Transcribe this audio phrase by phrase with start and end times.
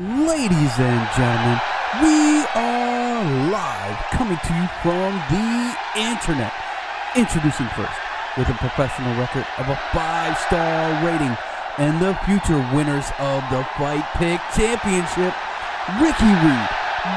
[0.00, 1.60] Ladies and gentlemen,
[2.00, 3.22] we are
[3.52, 6.50] live coming to you from the internet.
[7.14, 8.00] Introducing first,
[8.38, 11.36] with a professional record of a five star rating
[11.76, 15.34] and the future winners of the Fight Pick Championship,
[16.00, 16.68] Ricky Reed,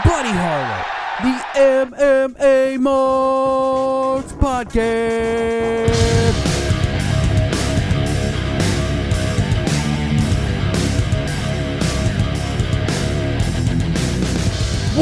[0.03, 0.83] Buddy Harlow,
[1.23, 6.52] the MMA Marks Podcast.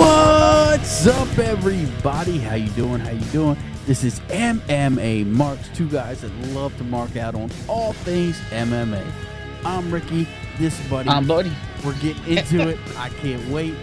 [0.02, 2.40] What's up, everybody?
[2.40, 3.02] How you doing?
[3.02, 3.56] How you doing?
[3.86, 9.06] This is MMA Marks, two guys that love to mark out on all things MMA.
[9.64, 10.28] I'm Ricky.
[10.58, 11.08] This buddy.
[11.08, 11.52] I'm Buddy.
[11.86, 12.80] We're getting into it.
[12.98, 13.76] I can't wait.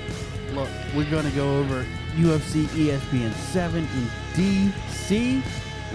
[0.55, 1.87] Look, we're gonna go over
[2.17, 5.41] UFC ESPN 7 in DC,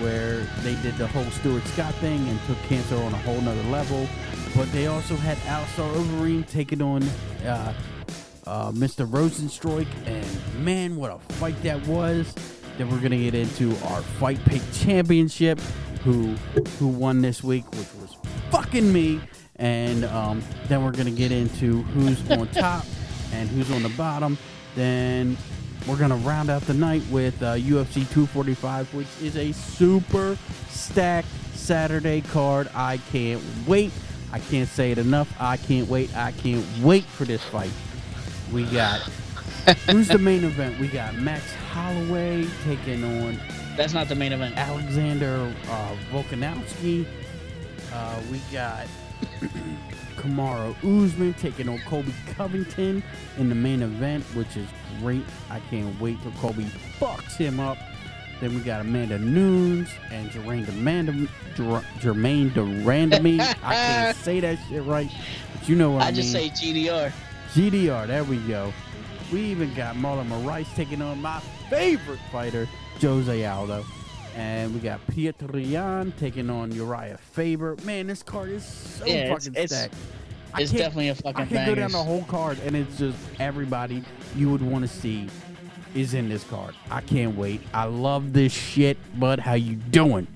[0.02, 3.64] where they did the whole Stuart Scott thing and took cancer on a whole nother
[3.64, 4.08] level.
[4.56, 7.04] But they also had Alistair Overeem taking on
[7.46, 7.74] uh,
[8.48, 9.08] uh, Mr.
[9.08, 12.34] Rozenstruik, and man, what a fight that was!
[12.78, 15.60] Then we're gonna get into our Fight Pick Championship,
[16.04, 16.34] who
[16.80, 18.18] who won this week, which was
[18.50, 19.22] fucking me,
[19.58, 22.86] and um, then we're gonna get into who's on top
[23.32, 24.38] and who's on the bottom.
[24.76, 25.38] Then
[25.88, 30.38] we're gonna round out the night with uh, UFC 245, which is a super
[30.70, 32.70] stacked Saturday card.
[32.74, 33.92] I can't wait.
[34.32, 35.32] I can't say it enough.
[35.40, 36.16] I can't wait.
[36.18, 37.72] I can't wait for this fight.
[38.54, 39.00] We got
[39.90, 40.80] who's the main event?
[40.80, 43.40] We got Max Holloway taking on
[43.76, 44.56] That's not the main event.
[44.58, 47.08] Alexander uh, Volkanovski.
[47.92, 48.86] Uh, we got
[50.18, 53.02] Kamaru Usman taking on Colby Covington
[53.38, 54.68] in the main event, which is
[55.00, 55.24] great.
[55.50, 56.66] I can't wait till Colby
[57.00, 57.80] fucks him up.
[58.40, 63.40] Then we got Amanda Nunes and Germaine Durandam, Jer- Germaine Durandamy.
[63.64, 65.10] I can't say that shit right,
[65.54, 66.54] but you know what I, I just mean.
[66.54, 67.12] say GDR.
[67.54, 68.74] GDR, there we go.
[69.32, 72.68] We even got Marlon Moraes taking on my favorite fighter,
[73.02, 73.86] Jose Aldo.
[74.36, 77.78] And we got Pietro Yan taking on Urijah Faber.
[77.84, 79.96] Man, this card is so Yeah, it's- fucking it's- stacked.
[80.56, 83.18] I It's definitely a fucking I can go down the whole card, and it's just
[83.40, 84.04] everybody
[84.36, 85.28] you would want to see
[85.96, 86.76] is in this card.
[86.92, 87.62] I can't wait.
[87.74, 89.40] I love this shit, bud.
[89.40, 90.28] How you doing?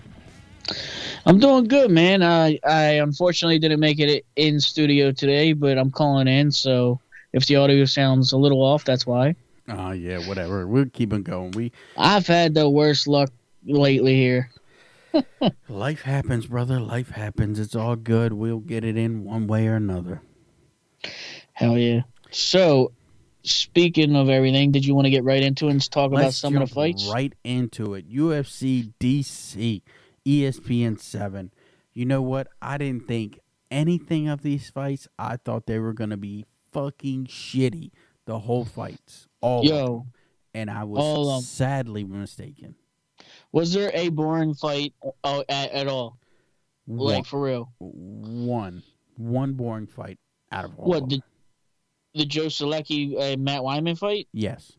[1.27, 2.23] I'm doing good, man.
[2.23, 6.99] I I unfortunately didn't make it in studio today, but I'm calling in, so
[7.37, 9.35] if the audio sounds a little off, that's why.
[9.69, 10.65] Oh yeah, whatever.
[10.67, 11.51] We'll keep on going.
[11.51, 13.29] We I've had the worst luck
[13.65, 14.49] lately here.
[15.69, 16.79] life happens, brother.
[16.79, 17.59] Life happens.
[17.59, 18.33] It's all good.
[18.33, 20.21] We'll get it in one way or another.
[21.53, 22.01] Hell yeah.
[22.31, 22.91] So,
[23.43, 26.37] speaking of everything, did you want to get right into it and talk about Let's
[26.37, 27.09] some of the fights?
[27.11, 28.11] Right into it.
[28.11, 29.81] UFC DC,
[30.25, 31.51] ESPN 7.
[31.93, 32.47] You know what?
[32.61, 33.39] I didn't think
[33.71, 35.07] anything of these fights.
[35.17, 36.45] I thought they were going to be
[36.77, 37.91] fucking shitty.
[38.25, 39.27] The whole fights.
[39.41, 39.75] All of them.
[39.75, 40.05] Yo,
[40.53, 42.75] And I all of sadly mistaken.
[43.51, 44.93] was there a boring fight
[45.23, 46.17] uh, at, at all?
[46.85, 47.71] One, Like for real?
[47.79, 48.83] one.
[49.17, 50.19] One boring fight
[50.51, 50.85] out of all.
[50.89, 51.21] What the
[52.13, 54.27] the Joe Solecki uh, Matt Wiman fight?
[54.31, 54.73] Yes.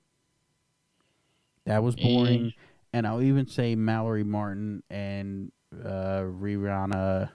[1.67, 2.53] That was boring.
[2.93, 5.53] And I'll even say Mallory Martin and
[5.85, 7.31] uh, Rihanna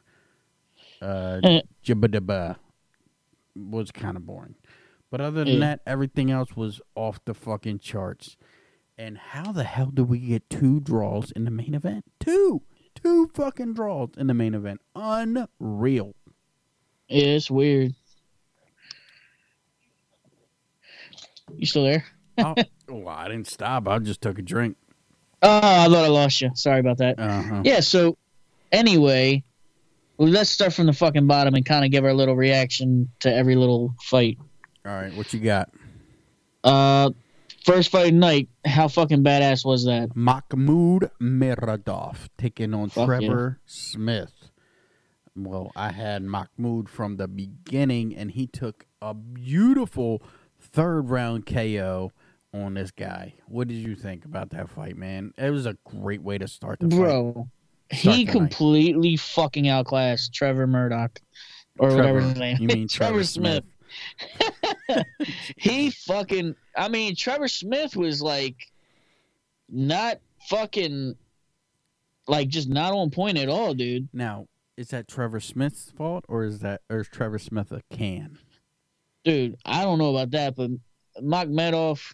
[1.01, 1.39] uh.
[1.85, 2.55] Jibba
[3.55, 4.55] was kind of boring.
[5.11, 5.59] But other than Yeah.
[5.59, 8.35] that, everything else was off the fucking charts.
[8.97, 12.05] And how the hell did we get two draws in the main event?
[12.19, 12.61] Two!
[12.95, 14.79] Two fucking draws in the main event.
[14.95, 16.13] Unreal.
[17.09, 17.93] Yeah, it's weird.
[21.55, 22.05] You still there?
[22.37, 22.55] oh,
[22.87, 23.87] well, I didn't stop.
[23.87, 24.77] I just took a drink.
[25.41, 26.51] Oh, I thought I lost you.
[26.55, 27.19] Sorry about that.
[27.19, 27.61] Uh-huh.
[27.65, 28.17] Yeah, so
[28.71, 29.43] anyway,
[30.17, 33.33] well, let's start from the fucking bottom and kind of give our little reaction to
[33.33, 34.37] every little fight.
[34.85, 35.69] All right, what you got?
[36.63, 37.11] Uh,
[37.65, 40.15] first fight of night, how fucking badass was that?
[40.15, 43.19] Mahmoud Muradov taking on Fuck yeah.
[43.19, 44.49] Trevor Smith.
[45.35, 50.21] Well, I had Mahmoud from the beginning, and he took a beautiful
[50.59, 52.11] third round KO
[52.53, 53.33] on this guy.
[53.47, 55.33] What did you think about that fight, man?
[55.37, 56.97] It was a great way to start the fight.
[56.97, 57.49] Bro,
[57.93, 61.19] he completely fucking outclassed Trevor Murdoch.
[61.79, 62.57] Or whatever his name.
[62.59, 63.63] You mean Trevor, Trevor Smith?
[64.87, 65.05] Smith.
[65.57, 68.55] he fucking I mean Trevor Smith was like
[69.69, 71.15] not fucking
[72.27, 74.07] like just not on point at all, dude.
[74.13, 74.47] Now,
[74.77, 78.37] is that Trevor Smith's fault, or is that or is Trevor Smith a can?
[79.23, 80.71] Dude, I don't know about that, but
[81.21, 82.13] Magmedov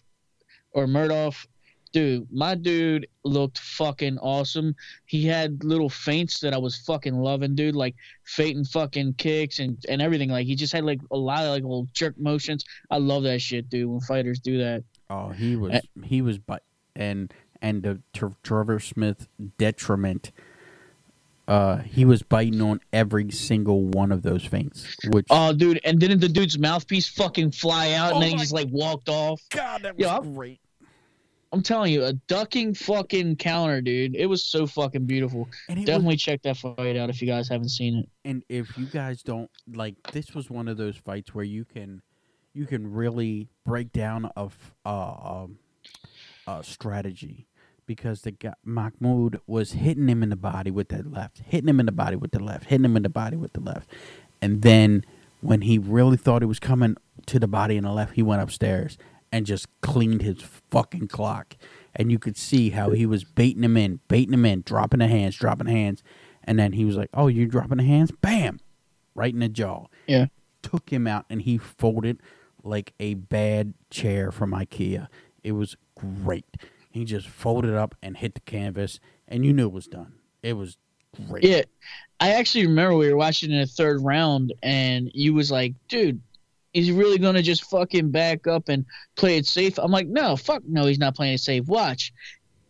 [0.72, 1.46] or Murdoff
[1.92, 4.76] Dude, my dude looked fucking awesome.
[5.06, 7.74] He had little feints that I was fucking loving, dude.
[7.74, 10.30] Like feinting fucking kicks and, and everything.
[10.30, 12.64] Like he just had like a lot of like little jerk motions.
[12.90, 13.88] I love that shit, dude.
[13.88, 14.84] When fighters do that.
[15.08, 16.62] Oh, he was he was but
[16.94, 19.26] and and the Tr- Trevor Smith
[19.58, 20.30] detriment.
[21.48, 24.86] Uh, he was biting on every single one of those feints.
[25.08, 28.36] Which Oh, dude, and didn't the dude's mouthpiece fucking fly out Oh and then he
[28.36, 29.40] just like walked off?
[29.50, 30.60] God, that was I'm- great.
[31.52, 34.14] I'm telling you, a ducking fucking counter, dude.
[34.14, 35.48] It was so fucking beautiful.
[35.68, 38.08] It was- Definitely check that fight out if you guys haven't seen it.
[38.24, 42.02] and if you guys don't like this was one of those fights where you can
[42.52, 45.12] you can really break down of uh,
[45.42, 45.58] um,
[46.48, 47.46] uh strategy
[47.86, 51.80] because the guy Mahmoud was hitting him in the body with the left, hitting him
[51.80, 53.88] in the body with the left, hitting him in the body with the left,
[54.42, 55.04] and then
[55.40, 56.96] when he really thought it was coming
[57.26, 58.98] to the body in the left, he went upstairs
[59.32, 61.56] and just cleaned his fucking clock.
[61.94, 65.08] And you could see how he was baiting him in, baiting him in, dropping the
[65.08, 66.02] hands, dropping the hands.
[66.44, 68.10] And then he was like, Oh, you're dropping the hands?
[68.10, 68.60] Bam!
[69.14, 69.86] Right in the jaw.
[70.06, 70.26] Yeah.
[70.62, 72.20] Took him out and he folded
[72.62, 75.08] like a bad chair from IKEA.
[75.42, 76.56] It was great.
[76.90, 78.98] He just folded up and hit the canvas,
[79.28, 80.14] and you knew it was done.
[80.42, 80.76] It was
[81.28, 81.44] great.
[81.44, 81.62] Yeah,
[82.18, 86.20] I actually remember we were watching in the third round, and you was like, "Dude,
[86.74, 88.84] is he really gonna just fucking back up and
[89.16, 91.66] play it safe?" I'm like, "No, fuck, no, he's not playing it safe.
[91.66, 92.12] Watch."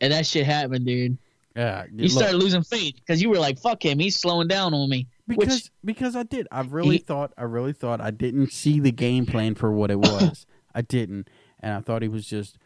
[0.00, 1.18] And that shit happened, dude.
[1.56, 1.84] Yeah.
[1.92, 5.06] You started losing faith because you were like, "Fuck him, he's slowing down on me."
[5.28, 6.48] because because I did.
[6.50, 9.90] I really He- thought I really thought I didn't see the game plan for what
[9.90, 10.46] it was.
[10.74, 11.28] I didn't,
[11.60, 12.56] and I thought he was just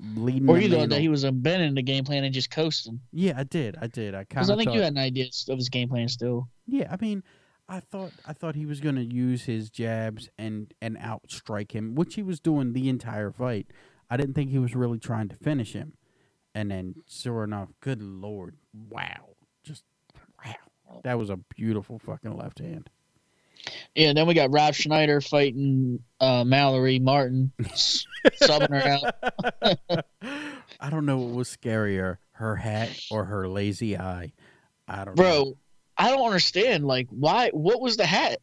[0.00, 0.48] leading.
[0.48, 3.00] Or the you thought that he was abandoning the game plan and just coasting?
[3.12, 3.76] Yeah, I did.
[3.80, 4.14] I did.
[4.14, 6.08] I kind Because of I think thought, you had an idea of his game plan
[6.08, 6.48] still.
[6.66, 7.22] Yeah, I mean,
[7.68, 11.94] I thought I thought he was going to use his jabs and and outstrike him,
[11.94, 13.68] which he was doing the entire fight.
[14.10, 15.94] I didn't think he was really trying to finish him.
[16.54, 18.56] And then, sure enough, good lord,
[18.90, 19.84] wow, just
[20.44, 22.90] wow, that was a beautiful fucking left hand.
[23.94, 29.00] Yeah, then we got Rob Schneider fighting uh, Mallory Martin, subbing her
[29.92, 30.04] out.
[30.80, 34.32] I don't know what was scarier, her hat or her lazy eye.
[34.88, 35.56] I don't know.
[36.02, 36.84] I don't understand.
[36.86, 37.50] Like, why?
[37.50, 38.38] What was the hat?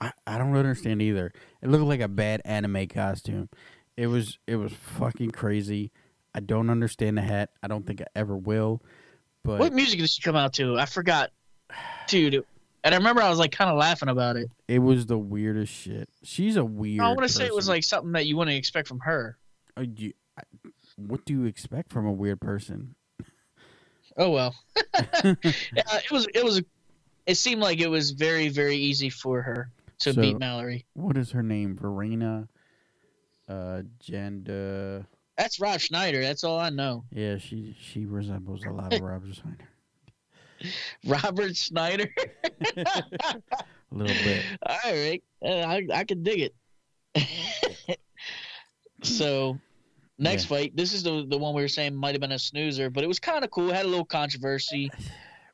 [0.00, 1.32] I, I don't understand either.
[1.62, 3.48] It looked like a bad anime costume.
[3.96, 5.90] It was it was fucking crazy.
[6.34, 7.50] I don't understand the hat.
[7.62, 8.80] I don't think I ever will.
[9.44, 10.78] But What music did she come out to?
[10.78, 11.30] I forgot,
[12.06, 12.44] dude.
[12.84, 14.50] And I remember I was like kind of laughing about it.
[14.68, 16.08] it was the weirdest shit.
[16.22, 17.00] She's a weird.
[17.02, 19.36] I want to say it was like something that you wouldn't expect from her.
[19.76, 20.42] Uh, you- I-
[20.96, 22.94] what do you expect from a weird person?
[24.16, 24.54] Oh well.
[25.24, 25.34] yeah,
[25.74, 26.26] it was.
[26.34, 26.62] It was.
[27.26, 29.70] It seemed like it was very, very easy for her
[30.00, 30.86] to So- beat Mallory.
[30.94, 31.76] What is her name?
[31.76, 32.48] Verena.
[33.48, 35.06] Uh, Jenda.
[35.36, 36.20] That's Rob Schneider.
[36.20, 37.04] That's all I know.
[37.12, 39.68] Yeah, she she resembles a lot of Rob Schneider.
[41.06, 42.08] Robert Schneider.
[42.76, 44.44] A little bit.
[44.64, 46.52] All right, uh, I I can dig
[47.16, 47.98] it.
[49.02, 49.58] so,
[50.18, 50.48] next Yeah.
[50.48, 50.76] fight.
[50.76, 53.06] This is the the one we were saying might have been a snoozer, but it
[53.06, 53.72] was kind of cool.
[53.72, 54.90] Had a little controversy.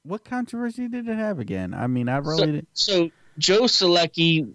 [0.06, 1.74] What controversy did it have again?
[1.74, 2.68] I mean, I really So, didn't.
[2.74, 4.52] so Joe Solecki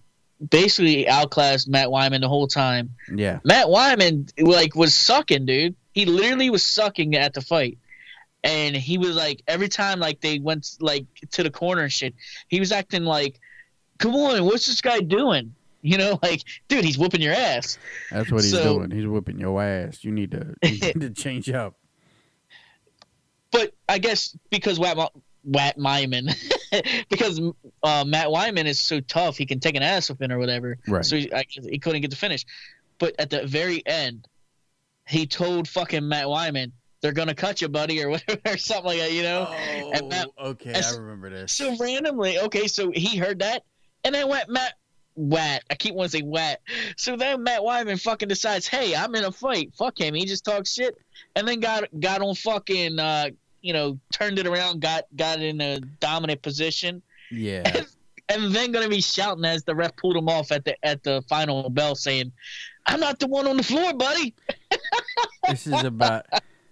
[0.49, 2.91] basically outclassed Matt Wiman the whole time.
[3.13, 3.39] Yeah.
[3.43, 5.75] Matt Wiman like was sucking, dude.
[5.93, 7.77] He literally was sucking at the fight.
[8.43, 12.15] And he was like every time like they went like to the corner and shit,
[12.47, 13.39] he was acting like,
[13.99, 15.53] Come on, what's this guy doing?
[15.83, 17.77] You know, like, dude, he's whooping your ass.
[18.09, 18.89] That's what he's So- doing.
[18.91, 20.03] He's whipping your ass.
[20.03, 21.75] You need to, you need to change up.
[23.51, 24.79] But I guess because
[25.43, 26.29] Watt, Watt Wyman,
[27.09, 27.41] because
[27.83, 30.77] uh, Matt Wiman is so tough, he can take an ass whipping or whatever.
[30.87, 31.05] Right.
[31.05, 32.45] So he, I, he couldn't get the finish.
[32.99, 34.27] But at the very end,
[35.07, 36.71] he told fucking Matt Wiman,
[37.01, 39.11] "They're gonna cut you, buddy," or whatever, or something like that.
[39.11, 39.45] You know.
[39.45, 41.53] and Matt- okay, and I remember this.
[41.53, 43.63] So randomly, okay, so he heard that,
[44.03, 44.73] and then went Matt
[45.15, 45.61] Watt.
[45.69, 46.59] I keep wanting to say Watt.
[46.95, 49.73] So then Matt Wiman fucking decides, hey, I'm in a fight.
[49.75, 50.13] Fuck him.
[50.13, 50.95] He just talks shit,
[51.35, 53.29] and then got got on fucking, uh,
[53.61, 57.01] you know, turned it around, got got in a dominant position,
[57.31, 57.83] yeah,
[58.29, 61.23] and then gonna be shouting as the ref pulled him off at the at the
[61.27, 62.31] final bell, saying,
[62.85, 64.33] "I'm not the one on the floor, buddy."
[65.49, 66.25] this is about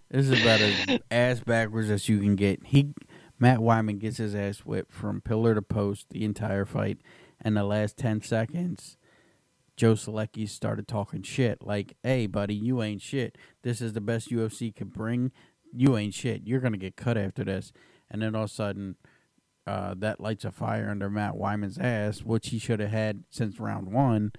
[0.09, 2.65] this is about as ass backwards as you can get.
[2.65, 2.93] He
[3.37, 6.99] Matt Wiman gets his ass whipped from pillar to post the entire fight,
[7.41, 8.97] and the last ten seconds,
[9.75, 13.37] Joe Solecki started talking shit like, "Hey, buddy, you ain't shit.
[13.63, 15.31] This is the best UFC could bring.
[15.75, 16.41] You ain't shit.
[16.45, 17.71] You're gonna get cut after this."
[18.11, 18.95] And then all of a sudden,
[19.67, 23.59] uh, that lights a fire under Matt Wiman's ass, which he should have had since
[23.59, 24.31] round one,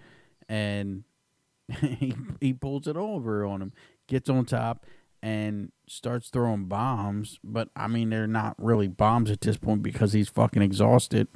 [0.49, 1.04] and
[1.80, 3.72] he he pulls it over on him,
[4.08, 4.87] gets on top,
[5.22, 7.38] and starts throwing bombs.
[7.44, 11.28] But I mean, they're not really bombs at this point because he's fucking exhausted,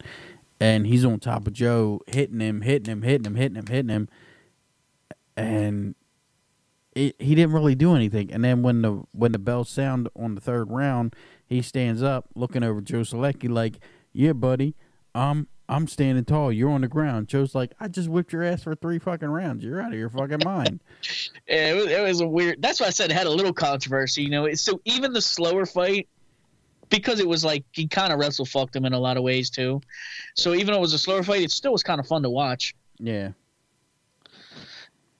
[0.58, 3.90] and he's on top of Joe, hitting him, hitting him, hitting him, hitting him, hitting
[3.90, 4.08] him,
[5.36, 5.94] and
[6.94, 8.32] it, he didn't really do anything.
[8.32, 11.14] And then when the when the bell sound on the third round,
[11.46, 13.78] he stands up, looking over Joe Solecki like,
[14.12, 14.74] "Yeah, buddy,
[15.14, 16.52] um, I'm standing tall.
[16.52, 19.64] You're on the ground." Joe's like, "I just whipped your ass for three fucking rounds.
[19.64, 20.80] You're out of your fucking mind."
[21.46, 22.62] Yeah, it was, it was a weird.
[22.62, 24.22] That's why I said it had a little controversy.
[24.22, 26.08] You know, so even the slower fight,
[26.88, 29.50] because it was like he kind of wrestle fucked him in a lot of ways
[29.50, 29.82] too.
[30.34, 32.30] So even though it was a slower fight, it still was kind of fun to
[32.30, 32.74] watch.
[32.98, 33.32] yeah.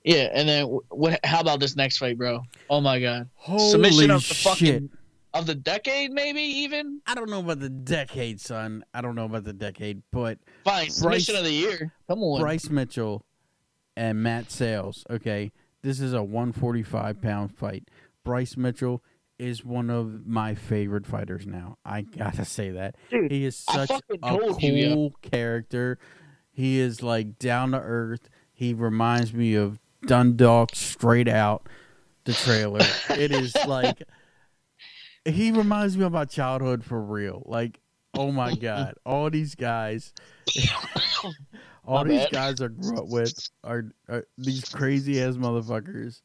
[0.05, 1.19] Yeah, and then what?
[1.25, 2.43] How about this next fight, bro?
[2.71, 4.59] Oh my god, Holy submission of the shit.
[4.59, 4.91] fucking
[5.33, 7.01] of the decade, maybe even.
[7.07, 8.85] I don't know about the decade, son.
[8.93, 11.93] I don't know about the decade, but Fine, submission Bryce- of the year.
[12.09, 13.25] Come on, Bryce Mitchell
[13.97, 15.05] and Matt Sayles.
[15.09, 17.89] Okay, this is a 145 pound fight.
[18.25, 19.03] Bryce Mitchell
[19.39, 21.79] is one of my favorite fighters now.
[21.85, 25.13] I gotta say that Dude, he is such a cool you, yo.
[25.23, 25.99] character.
[26.53, 28.29] He is like down to earth.
[28.53, 31.69] He reminds me of Dundalk straight out
[32.25, 32.81] the trailer.
[33.11, 34.03] it is like
[35.25, 37.43] he reminds me of my childhood for real.
[37.47, 37.81] Like,
[38.15, 40.13] oh my god, all these guys,
[41.85, 42.33] all My these bad.
[42.33, 43.33] guys I grew up with
[43.63, 46.21] are, are these crazy ass motherfuckers.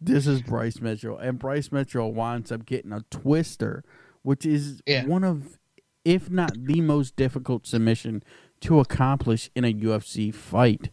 [0.00, 3.82] This is Bryce Mitchell, and Bryce Mitchell winds up getting a twister,
[4.22, 5.06] which is Yeah.
[5.06, 5.58] one of,
[6.04, 8.22] if not the most difficult submission
[8.60, 10.90] to accomplish in a UFC fight.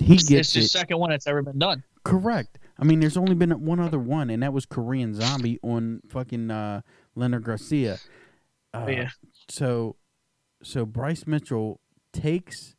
[0.00, 1.82] He it's gets the it second one that's ever been done.
[2.04, 2.58] Correct.
[2.78, 6.50] I mean, there's only been one other one, and that was Korean Zombie on fucking
[6.50, 6.82] uh,
[7.14, 7.98] Leonard Garcia.
[8.74, 9.08] Uh, yeah,
[9.48, 9.96] So,
[10.62, 11.80] so Bryce Mitchell
[12.12, 12.76] takes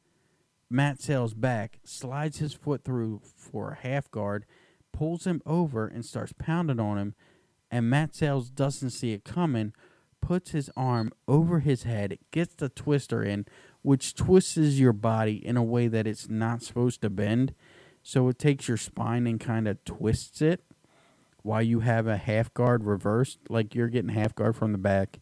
[0.70, 4.46] Matt Sayles back, slides his foot through for a half guard,
[4.94, 7.16] pulls him over, and starts pounding on him.
[7.72, 9.74] And Matt Sayles doesn't see it coming,
[10.22, 13.46] puts his arm over his head, gets the twister in,
[13.88, 17.56] which twists your body in a way that it's not supposed to bend.
[18.04, 20.62] So it takes your spine and kind of twists it
[21.42, 25.20] while you have a half guard reversed, like you're getting half guard from the back,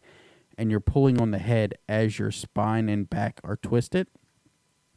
[0.58, 4.08] and you're pulling on the head as your spine and back are twisted.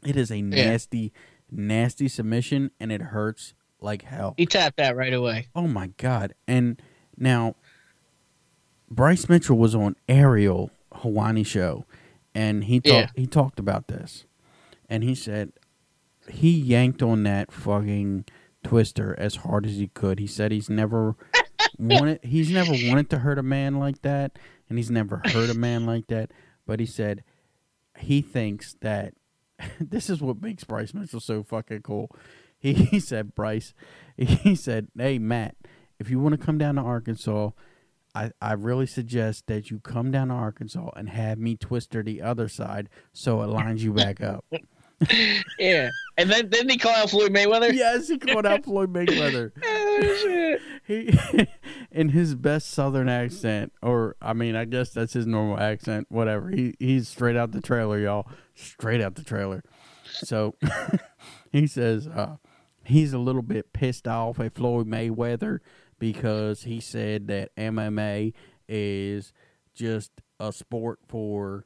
[0.04, 1.14] It is a nasty,
[1.52, 4.34] nasty submission, and it hurts like hell.
[4.36, 5.46] he tapped that right away.
[5.54, 6.34] Oh my god!
[6.48, 6.82] And
[7.16, 7.54] now,
[8.90, 11.86] Bryce Mitchell was on Ariel Helwani show,
[12.36, 13.22] and he talked Yeah.
[13.22, 14.26] he talked about this,
[14.90, 15.54] and he said
[16.30, 18.26] he yanked on that fucking
[18.64, 20.20] twister as hard as he could.
[20.20, 21.16] He said he's never
[21.80, 24.38] wanted he's never wanted to hurt a man like that,
[24.70, 26.32] and he's never hurt a man like that.
[26.66, 27.24] But he said
[27.98, 29.14] he thinks that
[29.80, 32.10] this is what makes Bryce Mitchell so fucking cool.
[32.58, 33.74] He, he said, Bryce,
[34.18, 35.56] he said, hey, Matt,
[35.98, 37.52] if you want to come down to Arkansas,
[38.20, 42.22] I, I really suggest that you come down to Arkansas and have me twister the
[42.22, 44.46] other side so it lines you back up.
[45.58, 47.72] Yeah, and then then he call out Floyd Mayweather.
[47.74, 49.54] yes, he called out Floyd Mayweather.
[49.64, 50.62] Oh, shit.
[50.86, 51.48] He,
[51.92, 56.08] in his best Southern accent, or I mean, I guess that's his normal accent.
[56.10, 56.50] Whatever.
[56.50, 58.28] He he's straight out the trailer, y'all.
[58.56, 59.64] Straight out the trailer.
[60.04, 60.56] So
[61.52, 62.36] he says uh,
[62.84, 65.60] he's a little bit pissed off at Floyd Mayweather
[66.00, 68.34] because he said that MMA
[68.68, 69.34] is
[69.74, 71.66] just a sport for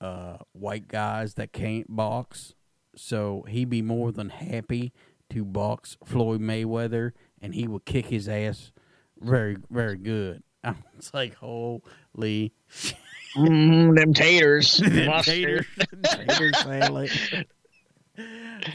[0.00, 2.54] uh, white guys that can't box.
[2.96, 4.92] So he'd be more than happy
[5.30, 8.72] to box Floyd Mayweather, and he would kick his ass
[9.20, 10.42] very, very good.
[10.64, 12.96] I was like, holy shit.
[13.36, 14.76] Mm, them taters.
[14.78, 15.66] Them Mustard.
[16.02, 17.10] tater, tater salad.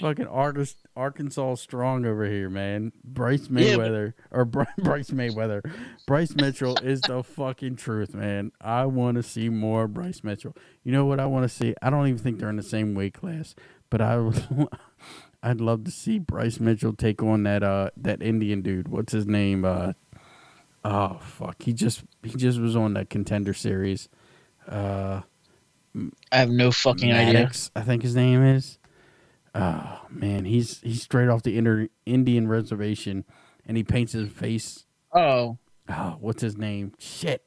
[0.02, 2.92] Fucking artist, Arkansas strong over here, man.
[3.04, 5.62] Bryce Yeah, but- Mayweather or Bry- Bryce Mayweather,
[6.08, 8.52] Bryce Mitchell is the fucking truth, man.
[8.60, 10.56] I want to see more Bryce Mitchell.
[10.84, 11.76] You know what I want to see?
[11.82, 13.54] I don't even think they're in the same weight class,
[13.92, 14.68] but I would,
[15.44, 18.88] I'd love to see Bryce Mitchell take on that uh that Indian dude.
[18.88, 19.64] What's his name?
[19.66, 19.94] Uh,
[20.84, 24.10] oh fuck, he just he just was on that contender series.
[24.68, 25.22] Uh,
[26.32, 27.52] I have no fucking idea.
[27.76, 28.80] I think his name is.
[29.56, 33.24] Oh man, he's he's straight off the inter- Indian reservation,
[33.66, 34.86] and he paints his face.
[35.14, 35.58] Oh,
[35.88, 36.92] Oh, what's his name?
[37.00, 37.42] Shit.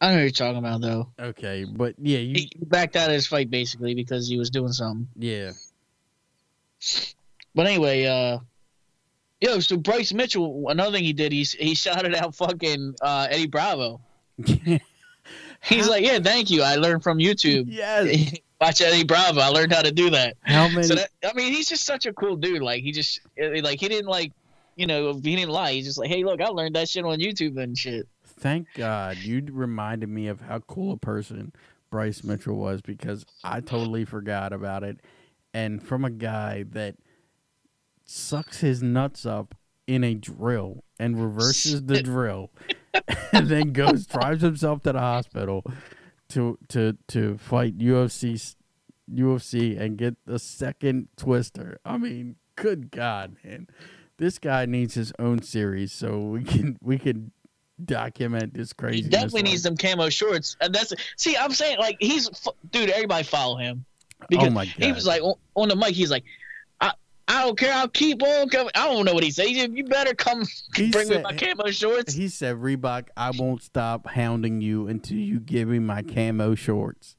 [0.00, 1.08] I know what you're talking about though.
[1.18, 4.72] Okay, but yeah, you He backed out of his fight basically because he was doing
[4.72, 5.08] something.
[5.16, 5.50] yeah.
[7.54, 8.38] But anyway, uh,
[9.40, 13.46] yo, so Bryce Mitchell, another thing he did, he's he shouted out fucking uh, Eddie
[13.48, 14.00] Bravo.
[15.64, 16.62] He's like, yeah, thank you.
[16.62, 17.64] I learned from YouTube.
[17.66, 18.32] yes.
[18.60, 19.40] Watch Eddie Bravo.
[19.40, 20.36] I learned how to do that.
[20.42, 20.82] How many?
[20.82, 22.62] So that I mean, he's just such a cool dude.
[22.62, 24.32] Like he just eh, like he didn't like
[24.78, 25.72] you know, he didn't lie.
[25.72, 28.06] He's just like, hey, look, I learned that shit on YouTube and shit.
[28.24, 31.52] Thank God you reminded me of how cool a person
[31.90, 35.00] Bryce Mitchell was because I totally forgot about it.
[35.52, 36.94] And from a guy that
[38.04, 39.56] sucks his nuts up
[39.88, 42.50] in a drill and reverses the drill
[43.32, 45.64] and then goes drives himself to the hospital
[46.30, 48.54] to to to fight UFC
[49.12, 51.78] UFC and get the second twister.
[51.84, 53.68] I mean, good God, man.
[54.18, 57.32] This guy needs his own series so we can we can
[57.84, 59.02] document this crazy.
[59.02, 60.56] He definitely needs some camo shorts.
[60.60, 62.28] And that's see, I'm saying like he's
[62.70, 62.90] dude.
[62.90, 63.84] Everybody follow him
[64.20, 64.74] oh because oh my God.
[64.78, 65.94] he was like on, on the mic.
[65.94, 66.24] He's like,
[67.28, 67.74] I don't care.
[67.74, 68.70] I'll keep on coming.
[68.74, 69.46] I don't know what he said.
[69.48, 70.44] He said, you better come
[70.74, 72.14] He bring me my camo shorts.
[72.14, 77.16] He said, Reebok, I won't stop hounding you until you give me my camo shorts.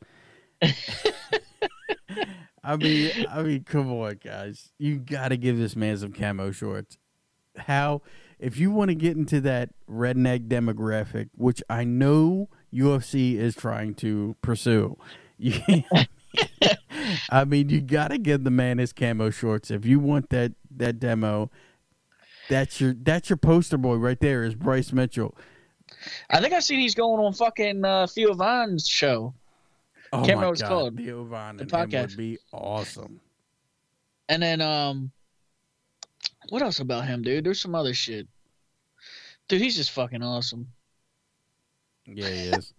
[2.64, 4.72] I mean, I mean, come on, guys.
[4.80, 6.98] You got to give this man some camo shorts.
[7.56, 8.02] How,
[8.40, 13.94] if you want to get into that redneck demographic, which I know UFC is trying
[13.96, 14.98] to pursue,
[15.38, 15.62] you,
[17.30, 19.72] I mean, you got to give the man his camo shorts.
[19.72, 21.50] If you want that that demo,
[22.50, 24.44] that's your that's your poster boy right there.
[24.44, 25.36] Is Bryce Mitchell?
[26.30, 29.34] I think I seen he's going on fucking uh, Theo Von's show.
[30.12, 30.98] Oh Can't my remember what it's God, called.
[30.98, 32.10] Theo Von The podcast.
[32.10, 33.20] would be awesome.
[34.28, 35.12] And then um,
[36.50, 37.44] what else about him, dude?
[37.44, 38.28] There's some other shit.
[39.48, 40.68] Dude, he's just fucking awesome.
[42.06, 42.74] Yeah, he is.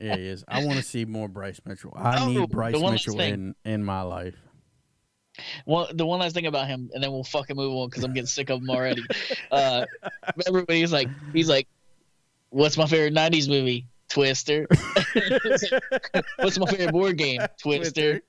[0.00, 0.44] Yeah, he is.
[0.48, 1.92] I want to see more Bryce Mitchell.
[1.96, 4.36] I Oh, need Bryce Mitchell in in my life.
[5.66, 8.12] Well, the one last thing about him, and then we'll fucking move on because I'm
[8.12, 9.02] getting sick of him already.
[9.52, 9.86] Uh,
[10.36, 11.68] remember when he's like, he's like,
[12.50, 13.86] "What's my favorite '90s movie?
[14.08, 14.66] Twister."
[16.38, 17.40] What's my favorite board game?
[17.60, 18.20] Twister.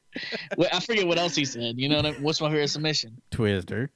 [0.57, 1.77] Well, I forget what else he said.
[1.79, 3.21] You know, what I, what's my favorite submission?
[3.31, 3.91] Twister.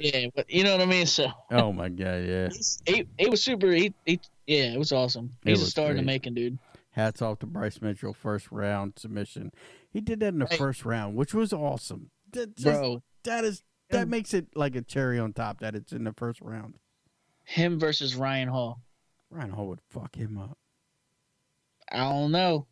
[0.00, 1.06] Yeah, but you know what I mean.
[1.06, 2.48] So Oh my God, yeah.
[2.48, 3.70] he's, he, it was super.
[3.70, 5.30] He, he, yeah, it was awesome.
[5.44, 6.58] It He's a was star in the making, dude.
[6.94, 9.50] Hats off to Bryce Mitchell, first round submission.
[9.90, 10.56] He did that in the Hey.
[10.56, 12.10] first round, which was awesome.
[12.32, 14.04] That, just- Bro, that is that Yeah.
[14.06, 16.74] makes it like a cherry on top that it's in the first round.
[17.46, 18.80] him versus Ryan Hall.
[19.28, 20.56] Ryan Hall would fuck him up.
[21.92, 22.66] I don't know.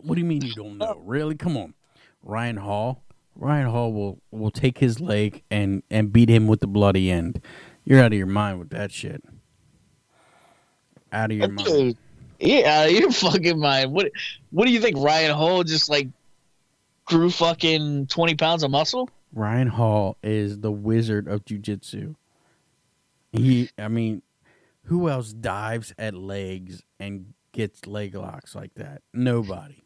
[0.00, 0.94] What do you mean you don't know?
[0.96, 1.00] Oh.
[1.00, 1.34] Really?
[1.36, 1.74] Come on.
[2.22, 3.04] Ryan Hall.
[3.34, 7.42] Ryan Hall will will take his leg and and beat him with the bloody end.
[7.84, 9.22] You're out of your mind with that shit.
[11.12, 11.96] Out of your mind.
[12.42, 13.92] Yeah, out of your fucking mind.
[13.92, 14.10] What
[14.50, 14.98] What do you think?
[14.98, 16.08] Ryan Hall just like
[17.04, 19.08] grew fucking twenty pounds of muscle?
[19.32, 22.16] Ryan Hall is the wizard of jujitsu.
[23.32, 24.20] He, I mean,
[24.84, 29.00] who else dives at legs and gets leg locks like that?
[29.14, 29.84] Nobody.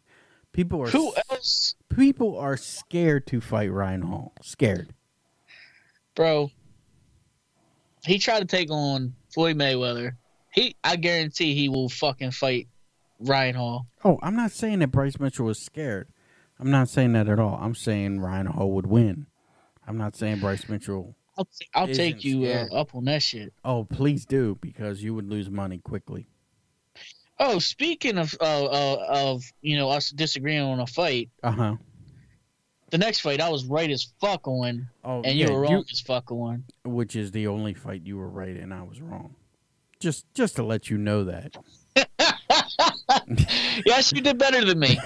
[0.52, 4.32] People are Who else, people are scared to fight Ryan Hall.
[4.42, 4.88] Scared.
[6.14, 6.50] bro?
[8.04, 10.12] He tried to take on Floyd Mayweather.
[10.56, 12.66] He, I guarantee, he will fucking fight
[13.20, 13.86] Ryan Hall.
[14.04, 16.08] Oh, I'm not saying that Bryce Mitchell was scared.
[16.58, 17.58] I'm not saying that at all.
[17.60, 19.26] I'm saying Ryan Hall would win.
[19.86, 21.14] I'm not saying Bryce Mitchell.
[21.38, 23.52] I'll, I'll take you uh, up on that shit.
[23.64, 26.26] Oh, please do because you would lose money quickly.
[27.38, 31.76] Oh, speaking of uh, uh, of you know us disagreeing on a fight, Uh huh.
[32.90, 35.84] the next fight I was right as fuck on, Oh, and yeah, you were wrong
[35.92, 36.64] as fuck on.
[36.86, 39.34] which is the only fight you were right and I was wrong.
[40.06, 41.56] Just just to let you know that.
[43.84, 44.96] yes, you did better than me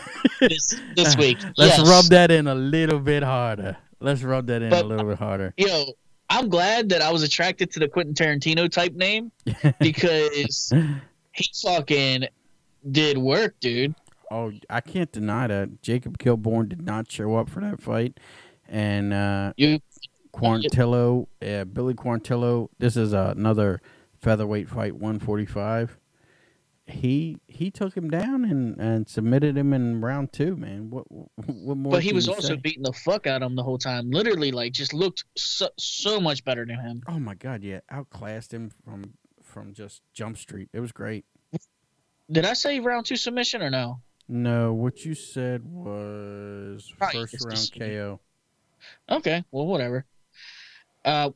[0.41, 1.39] this this week.
[1.57, 1.89] Let's Yes.
[1.89, 3.79] rub that in a little bit harder.
[4.01, 5.55] Let's rub that in But- a little bit harder.
[5.57, 5.87] Yo,
[6.29, 9.33] I'm glad that I was attracted to the Quentin Tarantino type name
[9.81, 10.71] because
[11.33, 12.27] he fucking
[12.91, 13.95] did work, dude.
[14.31, 18.21] oh, I can't deny that Jacob Kilburn did not show up for that fight,
[18.69, 19.81] and uh, You
[20.35, 22.69] Quarantillo, uh, Billy Quarantillo.
[22.79, 23.81] This is another
[24.21, 25.99] featherweight fight, 145.
[26.87, 30.57] He he took him down and, and submitted him in round two.
[30.57, 31.93] Man, what what more?
[31.93, 32.57] but he was also say?
[32.57, 34.11] beating the fuck out of him the whole time.
[34.11, 37.03] Literally, like just looked so, so much better than him.
[37.07, 40.69] Oh my god, yeah, outclassed him from from just Jump Street.
[40.73, 41.25] It was great.
[42.31, 44.01] Did I say round two submission or no?
[44.29, 48.21] No, what you said was Right, first round KO.
[49.09, 50.07] Okay, well, whatever.
[51.05, 51.31] Uh,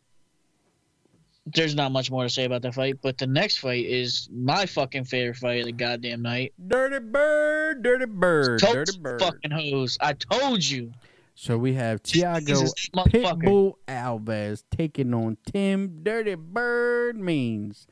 [1.47, 4.67] there's not much more to say about that fight, but the next fight is my
[4.67, 6.55] fucking favorite fight of the goddamn night.
[6.67, 9.21] Dirty bird, dirty bird, dirty bird.
[9.21, 9.99] fucking hose.
[10.01, 10.93] I told you.
[11.35, 13.43] So we have Thiago Jesus, that motherfucker.
[13.43, 17.87] Pitbull Alves taking on Tim Dirty Bird Means.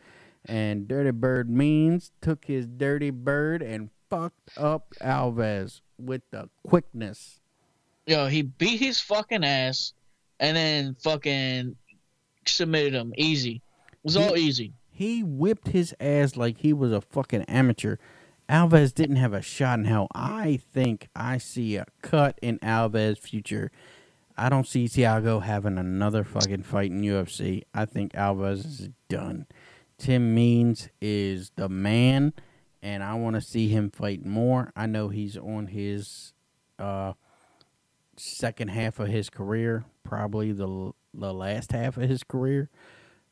[0.44, 7.40] And Dirty Bird Means took his dirty bird and fucked up Alves with the quickness.
[8.06, 9.92] Yo, he beat his fucking ass,
[10.40, 11.76] and then fucking
[12.46, 13.62] submitted him easy.
[13.92, 14.74] It was all easy.
[14.90, 17.96] He whipped his ass like he was a fucking amateur.
[18.48, 20.08] Alves didn't have a shot in hell.
[20.14, 23.70] I think I see a cut in Alves' future.
[24.36, 27.62] I don't see Thiago having another fucking fight in UFC.
[27.72, 29.46] I think Alves is done.
[29.98, 32.32] Tim Means is the man,
[32.82, 34.72] and I want to see him fight more.
[34.74, 36.32] I know he's on his
[36.78, 37.12] uh,
[38.16, 42.70] second half of his career, probably the the last half of his career.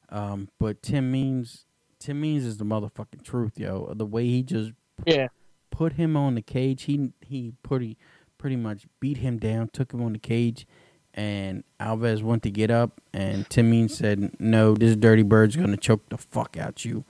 [0.08, 1.64] Um, but Tim Means,
[1.98, 3.92] Tim Means is the motherfucking truth, yo.
[3.94, 4.72] The way he just
[5.06, 5.28] Yeah.
[5.70, 7.96] put him on the cage, he he pretty
[8.38, 10.66] pretty much beat him down, took him on the cage,
[11.14, 15.76] and Alves went to get up, and Tim Means said, "No, this dirty bird's gonna
[15.76, 17.04] choke the fuck out you,"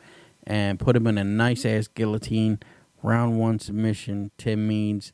[0.44, 2.58] and put him in a nice ass guillotine.
[3.02, 4.30] Round one submission.
[4.36, 5.12] Tim Means,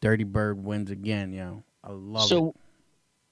[0.00, 1.64] Dirty Bird wins again, yo.
[1.82, 2.28] I love it.
[2.28, 2.54] So,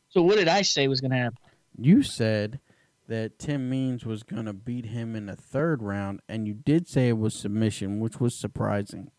[0.08, 1.38] so what did I say was gonna happen?
[1.78, 2.61] You said
[3.08, 6.88] that Tim Means was going to beat him in the third round, and you did
[6.88, 9.11] say it was submission, which was surprising.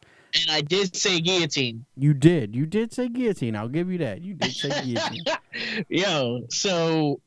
[0.42, 1.86] And I did say guillotine.
[1.96, 2.56] You did.
[2.56, 3.56] You did say guillotine.
[3.56, 4.22] I'll give you that.
[4.22, 5.24] You did say guillotine.
[5.90, 7.22] Yo, so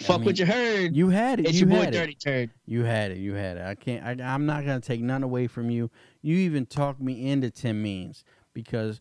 [0.00, 0.96] I fuck mean, what you heard.
[0.96, 1.46] You had it.
[1.48, 1.98] it's you your boy had it.
[1.98, 2.50] Dirty Turd.
[2.64, 3.18] You had it.
[3.18, 3.64] You had it.
[3.64, 4.20] I can't.
[4.20, 5.90] I, I'm not gonna take none away from you.
[6.22, 8.98] You even talked me into Tim Means because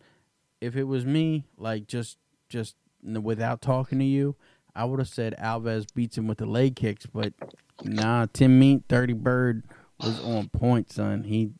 [0.59, 2.17] if it was me, like just
[2.49, 4.35] just without talking to you,
[4.75, 7.05] I would have said Alves beats him with the leg kicks.
[7.05, 7.33] But
[7.83, 9.65] nah, Tim Means, Dirty Bird
[10.01, 11.23] was on point, son.
[11.23, 11.51] He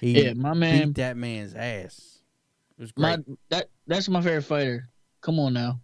[0.00, 0.88] he Yeah, my man.
[0.88, 2.18] beat that man's ass.
[2.78, 3.38] It was My great.
[3.50, 4.88] that that's my favorite fighter.
[5.20, 5.80] Come on now.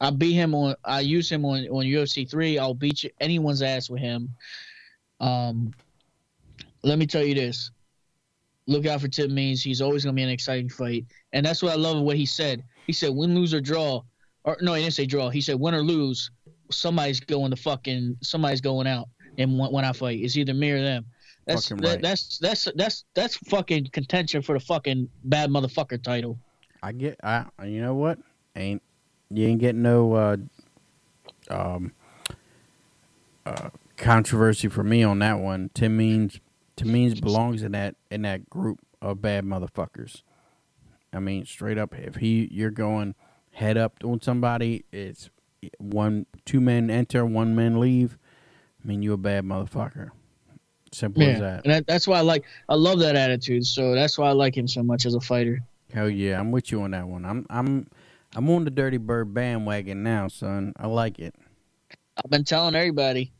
[0.00, 2.58] I beat him on I use him on, on UFC three.
[2.58, 4.30] I'll beat you, anyone's ass with him.
[5.20, 5.72] Um
[6.82, 7.70] let me tell you this.
[8.66, 9.62] Look out for Tim Means.
[9.62, 11.06] He's always gonna be an exciting fight.
[11.32, 12.64] And that's what I love what he said.
[12.86, 14.02] He said win, lose, or draw.
[14.44, 15.30] Or no, he didn't say draw.
[15.30, 16.30] He said win or lose,
[16.70, 20.20] somebody's going to fucking somebody's going out and when, when I fight.
[20.20, 21.06] It's either me or them.
[21.46, 22.02] That's Fucking that, right.
[22.02, 26.38] that's that's that's that's fucking contention for the fucking bad motherfucker title.
[26.82, 27.18] I get.
[27.22, 28.18] I you know what?
[28.56, 28.82] Ain't
[29.30, 30.36] you ain't getting no uh,
[31.50, 31.92] um
[33.44, 35.70] uh, controversy for me on that one.
[35.74, 36.40] Tim Means
[36.76, 40.22] Tim Means belongs in that in that group of bad motherfuckers.
[41.12, 43.14] I mean, straight up, if he you're going
[43.54, 45.30] head up on somebody, it's
[45.78, 48.18] one two men enter, one man leave.
[48.82, 50.10] I mean, you a bad motherfucker.
[50.92, 51.64] Simple as that.
[51.64, 52.44] and that, that's why I like.
[52.68, 53.66] I love that attitude.
[53.66, 55.60] So that's why I like him so much as a fighter.
[55.92, 57.24] Hell yeah, I'm with you on that one.
[57.24, 57.88] I'm I'm
[58.36, 60.72] I'm on the Dirty Bird bandwagon now, son.
[60.76, 61.34] I like it.
[62.16, 63.32] I've been telling everybody.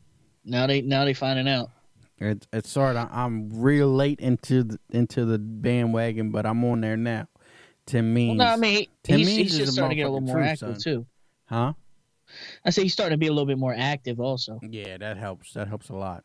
[0.43, 1.69] Now they now they finding out.
[2.17, 6.97] It's it's sorry, I'm real late into the into the bandwagon, but I'm on there
[6.97, 7.27] now.
[7.85, 10.07] Tim Well, no, I mean Tim he's, Means he's is just a starting to get
[10.07, 10.79] a little more truth, active son.
[10.81, 11.05] too.
[11.45, 11.73] huh?
[12.65, 14.59] I say he's starting to be a little bit more active also.
[14.67, 15.53] Yeah, that helps.
[15.53, 16.23] That helps a lot.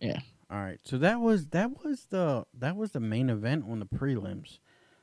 [0.00, 0.18] Yeah.
[0.50, 0.80] All right.
[0.84, 4.58] So that was that was the that was the main event on the prelims.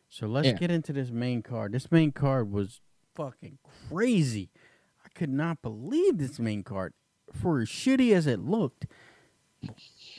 [0.09, 0.53] So let's Yeah.
[0.53, 1.71] get into this main card.
[1.71, 2.81] This main card was
[3.15, 4.49] fucking crazy.
[5.05, 6.93] I could not believe this main card.
[7.33, 8.85] For as shitty as it looked,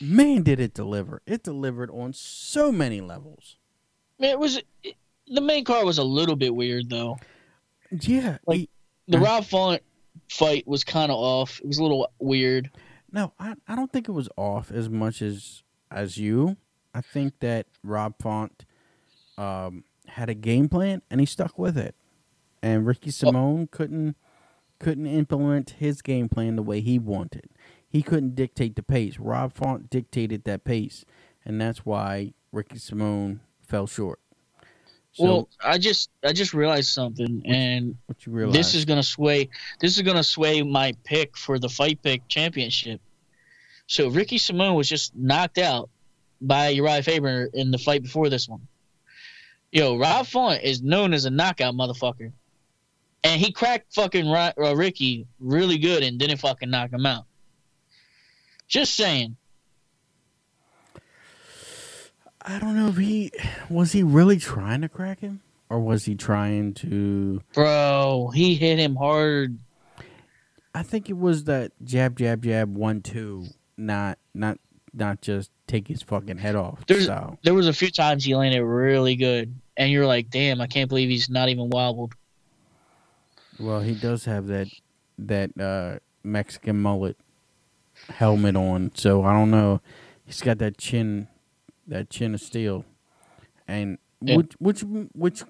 [0.01, 1.23] man, did it deliver.
[1.27, 3.57] It delivered on so many levels.
[4.19, 4.97] It was it,
[5.31, 7.17] the main card was a little bit weird though.
[7.91, 8.39] Yeah.
[8.47, 8.69] Like- he-
[9.09, 9.27] The Uh-huh.
[9.27, 9.83] Rob Font
[10.29, 11.61] fight was kind of off.
[11.61, 12.71] It was a little weird.
[13.13, 16.57] No, I, I don't think it was off as much as as you.
[16.95, 18.65] I think that Rob Font
[19.39, 21.95] um, had a game plan and he stuck with it,
[22.63, 24.17] and Ricky Simón couldn't
[24.79, 27.51] couldn't implement his game plan the way he wanted.
[27.89, 29.19] He couldn't dictate the pace.
[29.19, 31.05] Rob Font dictated that pace,
[31.45, 34.21] and that's why Ricky Simón fell short.
[35.13, 38.55] So well, I just I just realized something, and what you realize?
[38.55, 39.49] this is gonna sway.
[39.81, 43.01] This is gonna sway my pick for the fight pick championship.
[43.87, 45.91] So Ricky Simón was just knocked out
[46.41, 48.69] by Urijah Faber in the fight before this one.
[49.73, 52.33] Yo, Rob Font is known as a knockout motherfucker,
[53.25, 57.25] and he cracked fucking uh, Ricky really good and didn't fucking knock him out.
[58.69, 59.37] Just saying.
[62.43, 63.33] I don't know if he
[63.69, 68.79] was he really trying to crack him or was he trying to Bro, he hit
[68.79, 69.59] him hard.
[70.75, 74.59] I think it was that jab jab jab one two not not
[74.93, 76.85] not just take his fucking head off.
[76.87, 80.61] There's- so There was a few times he landed really good, and you're like, damn,
[80.61, 82.15] I can't believe he's not even wobbled.
[83.59, 84.69] well he does have that
[85.19, 87.17] that uh Mexican mullet
[88.09, 89.81] helmet on, so I don't know.
[90.25, 91.29] He's got that chin
[91.91, 92.85] that chin of steel.
[93.69, 94.37] And Yeah.
[94.37, 94.81] which which
[95.13, 95.43] which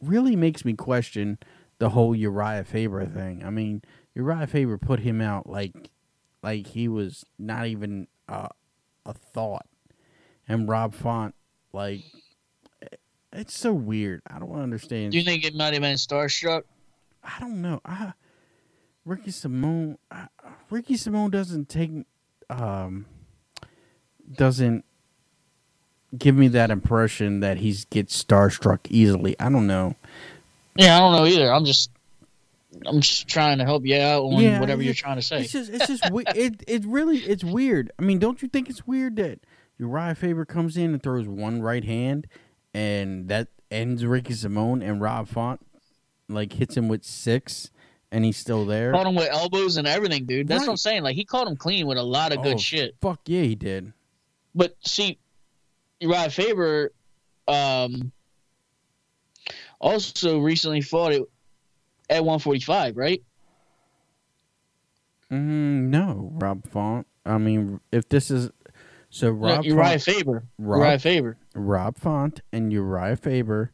[0.00, 1.38] really makes me question
[1.78, 3.42] the whole Urijah Faber thing.
[3.44, 3.82] I mean,
[4.16, 5.90] Urijah Faber put him out like
[6.42, 8.48] like he was not even uh,
[9.06, 9.66] a thought,
[10.48, 11.34] and Rob Font
[11.72, 12.00] like
[13.32, 14.22] it's so weird.
[14.26, 15.12] I don't understand.
[15.12, 16.62] Do you think it might have been starstruck?
[17.22, 17.80] I don't know.
[17.84, 18.12] I
[19.04, 19.96] Ricky Simón.
[20.10, 20.28] I,
[20.70, 21.90] Ricky Simón doesn't take
[22.48, 23.06] um
[24.32, 24.84] doesn't
[26.16, 29.38] give me that impression that he gets starstruck easily.
[29.38, 29.96] I don't know.
[30.76, 31.52] Yeah, I don't know either.
[31.52, 31.90] I'm just
[32.86, 35.42] I'm just trying to help you out on Yeah, whatever you're trying to say.
[35.42, 36.04] It's just it's just
[36.36, 37.90] it it really it's weird.
[37.98, 39.40] I mean, don't you think it's weird that
[39.80, 42.26] Urijah Faber comes in and throws one right hand
[42.74, 45.60] and that ends Ricky Simón and Rob Font
[46.28, 47.70] like hits him with six
[48.12, 48.92] and he's still there?
[48.92, 50.48] Caught him with elbows and everything, dude.
[50.48, 51.02] That's what I'm saying.
[51.02, 52.94] Like he caught him clean with a lot of Oh, good shit.
[53.00, 53.92] Fuck yeah, he did.
[54.54, 55.18] But see,
[56.02, 56.92] Urijah Faber
[57.48, 58.12] um,
[59.80, 61.22] also recently fought it
[62.08, 63.22] at 145, right?
[65.30, 67.06] Mm, no, Rob Font.
[67.24, 68.50] I mean, if this is
[69.10, 70.44] so, No, Rob Urijah Font, Faber.
[70.58, 71.36] Rob- Urijah Faber.
[71.54, 73.72] Rob Font and Urijah Faber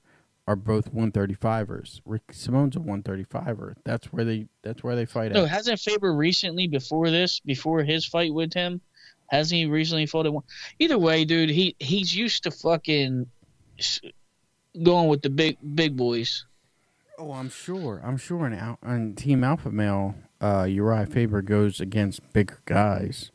[0.49, 2.01] are both 135ers.
[2.05, 3.75] Rick Simón's a 135er.
[3.85, 4.47] That's where they.
[4.63, 5.51] That's where they fight No, at.
[5.51, 8.81] hasn't Faber recently before this, before his fight with him,
[9.29, 10.45] hasn't he recently fought one?
[10.79, 13.27] Either way, dude, he he's used to fucking
[14.83, 16.45] going with the big big boys.
[17.19, 18.01] Oh, I'm sure.
[18.05, 18.47] I'm sure.
[18.47, 23.31] And on Team Alpha Male, uh, Urijah Faber goes against bigger guys,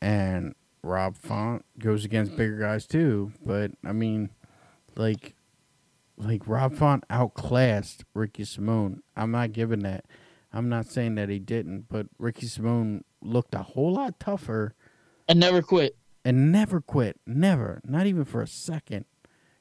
[0.00, 3.32] and Rob Font goes against bigger guys too.
[3.44, 4.30] But I mean,
[4.96, 5.34] like,
[6.16, 9.00] like Rob Font outclassed Ricky Simón.
[9.16, 10.04] I'm not giving that.
[10.52, 14.74] I'm not saying that he didn't, but Ricky Simón looked a whole lot tougher
[15.28, 15.96] And never quit.
[16.24, 17.18] and never quit.
[17.26, 19.04] Never, not even for a second.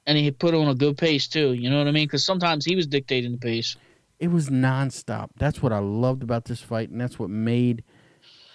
[0.05, 1.53] And he put on a good pace too.
[1.53, 2.07] You know what I mean?
[2.07, 3.77] Because sometimes he was dictating the pace.
[4.19, 5.29] it was nonstop.
[5.37, 7.83] That's what I loved about this fight, and that's what made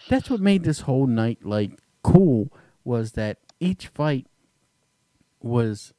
[0.09, 2.51] that's what made this whole night like cool
[2.85, 4.27] was that each fight
[5.41, 5.93] was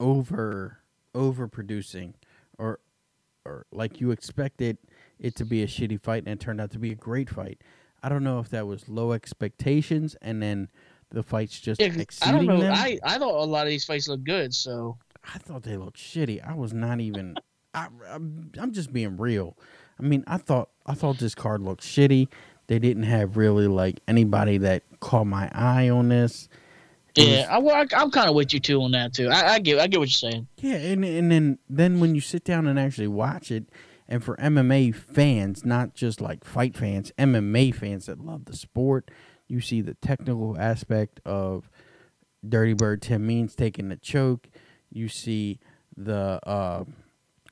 [0.00, 0.78] over
[1.14, 2.14] overproducing
[2.58, 2.80] or
[3.44, 4.78] or like you expected
[5.20, 7.60] it to be a shitty fight and it turned out to be a great fight.
[8.04, 10.68] I don't know if that was low expectations and then
[11.10, 12.60] the fights just 'cause I don't know.
[12.60, 12.72] them.
[12.74, 14.52] I, I thought a lot of these fights looked good.
[14.54, 14.98] So
[15.34, 16.46] I thought they looked shitty.
[16.46, 17.36] I was not even.
[17.72, 19.56] I, I'm, I'm just being real.
[19.98, 22.28] I mean, I thought I thought this card looked shitty.
[22.66, 26.48] They didn't have really like anybody that caught my eye on this.
[27.16, 29.28] Yeah, I, well, I, I'm kind of with you too on that too.
[29.28, 30.46] I, I get I get what you're saying.
[30.58, 33.64] yeah, and and then then when you sit down and actually watch it,
[34.08, 39.10] and for MMA fans, not just like fight fans, MMA fans that love the sport,
[39.48, 41.70] you see the technical aspect of
[42.46, 44.48] Dirty Bird Tim Means taking the choke.
[44.90, 45.58] You see
[45.96, 46.84] the uh,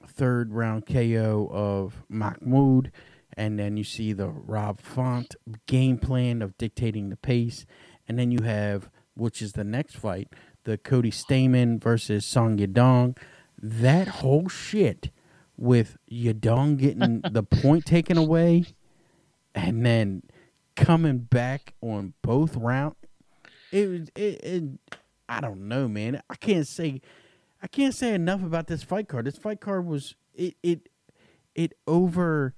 [0.06, 2.92] third round KO of Mahmoud,
[3.36, 5.34] and then you see the Rob Font
[5.66, 7.64] game plan of dictating the pace,
[8.06, 10.28] and then you have, which is the next fight,
[10.64, 13.16] the Cody Stamann versus Song Yadong.
[13.58, 15.10] That whole shit
[15.62, 18.64] with Yadong getting the point taken away,
[19.54, 20.24] and then
[20.74, 22.96] coming back on both round.
[23.70, 24.64] It was it, it.
[25.28, 26.20] I don't know, man.
[26.28, 27.00] I can't say.
[27.62, 29.26] I can't say enough about this fight card.
[29.26, 30.88] This fight card was it it
[31.54, 32.54] it over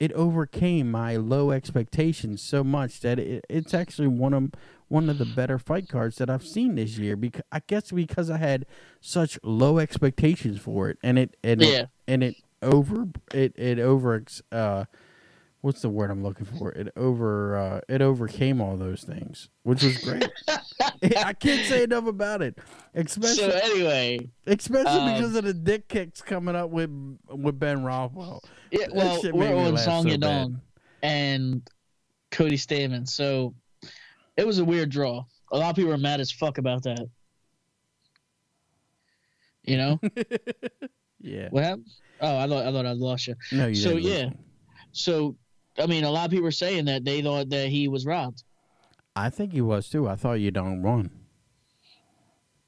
[0.00, 4.50] it overcame my low expectations so much that it, it's actually one of
[4.90, 7.16] one of the better fight cards that I've seen this year.
[7.16, 8.66] Because I guess because I had
[9.00, 11.68] such low expectations for it, and it and Yeah.
[11.68, 14.22] it and it over it it over
[14.52, 14.84] uh
[15.62, 16.72] what's the word I'm looking for?
[16.72, 20.28] It over uh it overcame all those things, which was great.
[21.18, 22.58] I can't say enough about it,
[22.94, 26.90] especially So anyway, especially um, because of the dick kicks coming up with
[27.28, 28.42] with Ben Rothwell.
[28.70, 30.60] yeah, well, we're on Song so Yadong
[31.02, 31.68] and
[32.30, 33.08] Cody Stamann.
[33.08, 33.54] So
[34.40, 35.22] it was a weird draw.
[35.52, 37.06] A lot of people are mad as fuck about that.
[39.64, 40.00] You know
[41.20, 41.48] Yeah.
[41.50, 41.86] what happened?
[42.20, 43.34] Oh, I thought I thought I lost you.
[43.52, 44.28] No, you So, didn't lose yeah.
[44.30, 44.36] me.
[44.92, 45.36] So
[45.78, 48.42] I mean, a lot of people are saying that they thought that he was robbed.
[49.14, 50.08] I think he was too.
[50.08, 51.10] I thought Yadong won.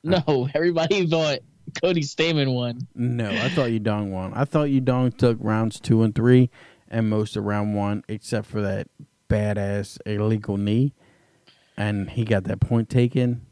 [0.05, 1.39] No, everybody thought
[1.81, 2.87] Cody Stamann won.
[2.95, 4.35] No, I thought Yadong won.
[4.35, 6.51] I thought Yadong took rounds two and three
[6.89, 8.89] and most of round one, except for that
[9.31, 10.93] badass illegal knee,
[11.77, 13.47] and he got that point taken.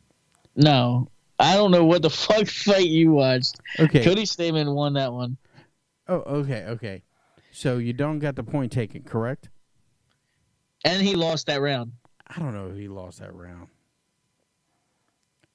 [0.57, 3.61] No, I don't know what the fuck fight you watched.
[3.79, 4.05] Okay.
[4.05, 5.37] Cody Stamann won that one,
[6.09, 7.03] Oh, okay, okay.
[7.53, 9.49] So Yadong got the point taken, correct?
[10.85, 11.93] and he lost that round.
[12.27, 13.69] I don't know if he lost that round.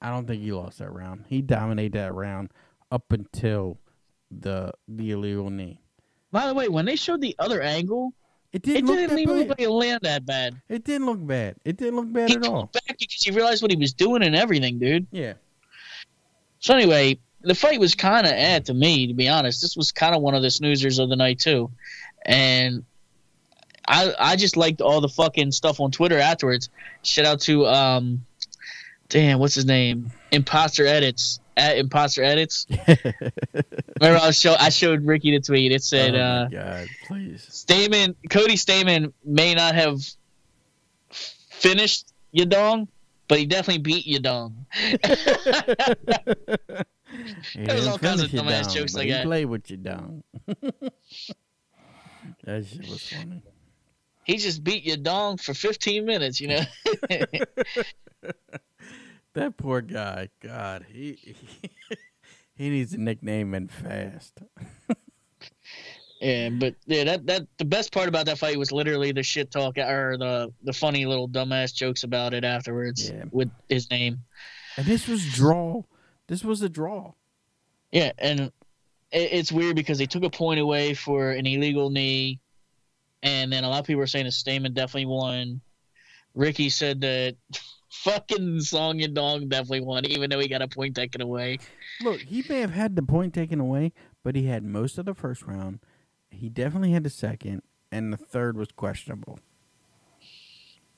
[0.00, 1.24] I don't think he lost that round.
[1.28, 2.50] He dominated that round
[2.92, 3.78] up until
[4.30, 5.80] the the illegal knee.
[6.32, 8.12] By the way, when they showed the other angle,
[8.56, 9.38] It didn't, It look didn't that even bad.
[9.40, 10.56] look like it landed that bad.
[10.70, 11.56] It didn't look bad.
[11.66, 12.70] It didn't look bad He at all.
[12.72, 15.06] back because he realized what he was doing and everything, dude.
[15.10, 15.34] Yeah.
[16.60, 19.60] So anyway, the fight was kind of eh to me, to be honest.
[19.60, 21.70] This was kind of one of the snoozers of the night too,
[22.24, 22.82] and
[23.86, 26.70] I I just liked all the fucking stuff on Twitter afterwards.
[27.02, 28.24] Shout out to um,
[29.10, 30.10] damn, what's his name?
[30.32, 32.66] Imposter edits at Imposter edits.
[34.00, 35.72] Remember, I show I showed Ricky the tweet.
[35.72, 37.46] It said, oh uh, God, please.
[37.50, 40.00] Stamann Cody Stamann may not have
[41.10, 42.88] finished Yadong,
[43.28, 44.52] but he definitely beat Yadong.
[47.52, 49.24] He There all kinds of dumbass jokes like he that.
[49.24, 50.22] played with you down.
[52.44, 53.42] that shit was funny.
[54.24, 56.60] he just beat Yadong for 15 minutes, you know.
[59.36, 60.30] That poor guy.
[60.40, 61.34] God, he he,
[62.56, 64.40] he needs a nickname and fast.
[66.20, 69.50] yeah, but yeah, that that the best part about that fight was literally the shit
[69.50, 73.24] talk or the the funny little dumbass jokes about it afterwards Yeah.
[73.30, 74.20] with his name.
[74.78, 75.82] And this was draw.
[76.28, 77.12] This was a draw.
[77.92, 78.52] Yeah, and it,
[79.12, 82.40] it's weird because they took a point away for an illegal knee,
[83.22, 85.60] and then a lot of people were saying that Stamann definitely won.
[86.34, 87.36] Ricky said that
[88.02, 91.58] fucking Song Yadong definitely won, even though he got a point taken away.
[92.02, 95.14] Look, he may have had the point taken away, but he had most of the
[95.14, 95.80] first round.
[96.30, 99.38] He definitely had the second, and the third was questionable.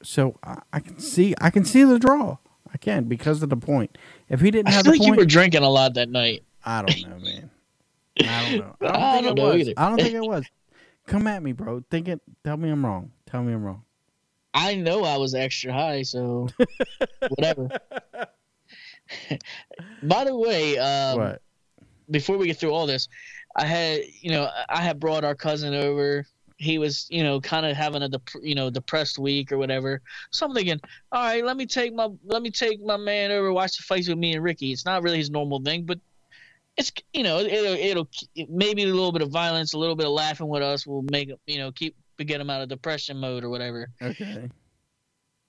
[0.02, 2.38] So I, I can see, I can see the draw.
[2.72, 3.96] I can because of the point.
[4.28, 6.08] If he didn't I have feel the like you point, were drinking a lot that
[6.10, 6.42] night.
[6.64, 7.50] I don't know, man.
[8.20, 8.76] I don't know.
[8.88, 9.56] I don't I think don't it know was.
[9.60, 9.72] either.
[9.76, 10.44] I don't think it was.
[11.06, 11.82] Come at me, bro.
[11.90, 12.20] Think it.
[12.44, 13.12] Tell me I'm wrong.
[13.26, 13.82] Tell me I'm wrong.
[14.54, 16.48] I know I was extra high, so
[17.28, 17.68] whatever.
[20.02, 21.42] By the way, um, what?
[22.10, 23.08] before we get through all this,
[23.56, 26.26] I had you know I had brought our cousin over.
[26.56, 30.00] He was you know kind of having a dep- you know depressed week or whatever.
[30.30, 30.80] So I'm thinking,
[31.12, 34.08] all right, let me take my let me take my man over watch the fights
[34.08, 34.72] with me and Ricky.
[34.72, 35.98] It's not really his normal thing, but
[36.76, 38.08] it's you know it'll it'll
[38.48, 41.30] maybe a little bit of violence, a little bit of laughing with us will make
[41.46, 43.90] you know keep get him out of depression mode or whatever.
[44.00, 44.48] Okay.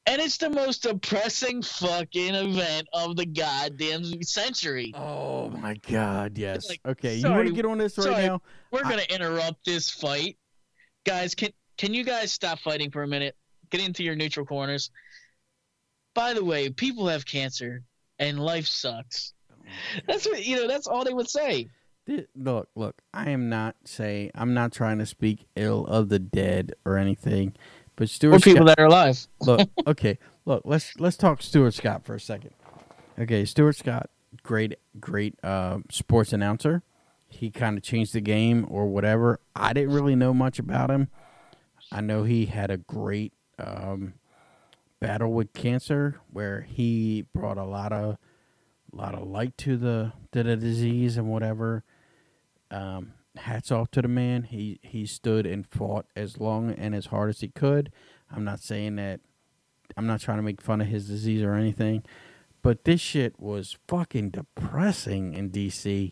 [0.06, 4.92] And it's the most depressing fucking event of the goddamn century.
[4.96, 6.36] Oh my God!
[6.36, 6.68] Yes.
[6.68, 7.16] Like, okay.
[7.18, 8.26] you want to get on this right sorry.
[8.26, 8.42] now?
[8.72, 10.38] We're I- gonna interrupt this fight,
[11.06, 11.36] guys.
[11.36, 13.36] Can can you guys stop fighting for a minute?
[13.70, 14.90] Get into your neutral corners.
[16.16, 17.84] By the way, people have cancer
[18.18, 19.34] and life sucks.
[19.52, 19.56] Oh
[20.08, 20.68] that's what you know.
[20.68, 21.70] That's all they would say.
[22.36, 23.02] Look, look.
[23.14, 24.32] I am not say.
[24.36, 27.54] I'm not trying to speak ill of the dead or anything,
[27.96, 28.78] but Stuart Or people Scott.
[28.78, 29.28] that are alive.
[29.42, 30.18] look, okay.
[30.46, 32.52] Look, let's let's talk Stuart Scott for a second.
[33.20, 34.10] Okay, Stuart Scott,
[34.44, 36.84] great, great uh, sports announcer.
[37.28, 39.40] He kind of changed the game or whatever.
[39.56, 41.10] I didn't really know much about him.
[41.92, 44.14] I know he had a great um,
[45.00, 48.18] battle with cancer where he brought a lot of
[48.92, 51.84] a lot of light to the to the disease and whatever.
[52.72, 54.44] Um, hats off to the man.
[54.44, 57.92] He he stood and fought as long and as hard as he could.
[58.32, 59.22] I'm not saying that.
[59.98, 62.04] I'm not trying to make fun of his disease or anything,
[62.62, 66.12] but this shit was fucking depressing in DC.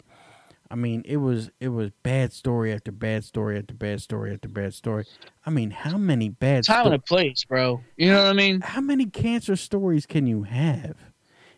[0.69, 4.49] I mean, it was it was bad story after bad story after bad story after
[4.49, 5.05] bad story.
[5.45, 7.81] I mean, how many bad Time sto- and a place, bro.
[7.95, 8.61] You know what I mean?
[8.61, 10.95] how many cancer stories can you have?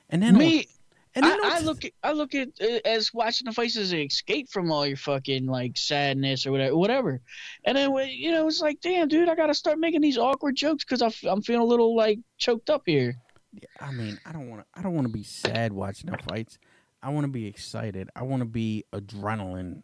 [0.09, 0.67] And then Me,
[1.15, 4.71] and I, I look at I look at it as watching the faces escape from
[4.71, 7.21] all your fucking like sadness or whatever, whatever.
[7.65, 10.83] And then you know it's like, damn, dude, I gotta start making these awkward jokes
[10.83, 13.15] because I'm feeling a little like choked up here.
[13.53, 14.79] Yeah, I mean, I don't want to.
[14.79, 16.59] I don't want to be sad watching the fights.
[17.01, 18.09] I want to be excited.
[18.15, 19.81] I want to be adrenaline.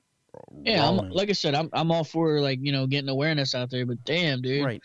[0.64, 3.86] Yeah, like I said, I'm I'm all for like you know getting awareness out there,
[3.86, 4.82] but damn, dude, right.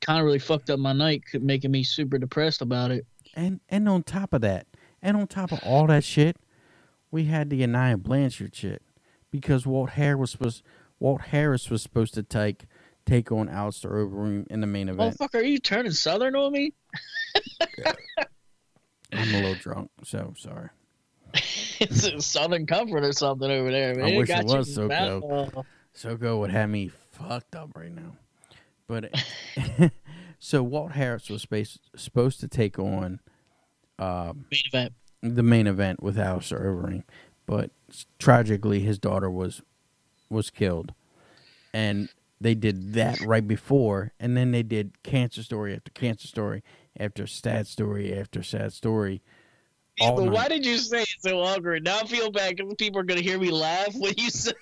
[0.00, 3.04] kind of really fucked up my night, making me super depressed about it.
[3.34, 4.66] And and on top of that,
[5.02, 6.36] and on top of all that shit,
[7.10, 8.82] we had the Aniah Blanchard shit
[9.30, 10.62] because Walt Harris was supposed
[11.00, 12.64] Walt Harris was supposed to take
[13.04, 15.18] take on Alistair Overeem in the main event.
[15.18, 16.72] Motherfucker, are you turning southern on me?
[19.12, 20.68] I'm a little drunk, so sorry.
[21.34, 24.14] it's a Southern Comfort or something over there, man.
[24.14, 25.64] I wish got it was so mouth-
[26.38, 28.16] would have me fucked up right now.
[28.86, 29.12] But
[30.38, 33.20] so Walt Harris was space, supposed to take on
[34.02, 34.92] um, main event.
[35.22, 37.04] the main event with Alistair Overeem,
[37.46, 37.70] but
[38.18, 39.62] tragically his daughter was
[40.30, 40.92] was killed,
[41.74, 42.08] and
[42.40, 46.62] they did that right before, and then they did cancer story after cancer story
[46.98, 49.22] after sad story after sad story.
[50.00, 50.32] Yeah, but night.
[50.32, 51.84] why did you say it so awkward?
[51.84, 54.54] Now I feel bad because people are gonna hear me laugh when you said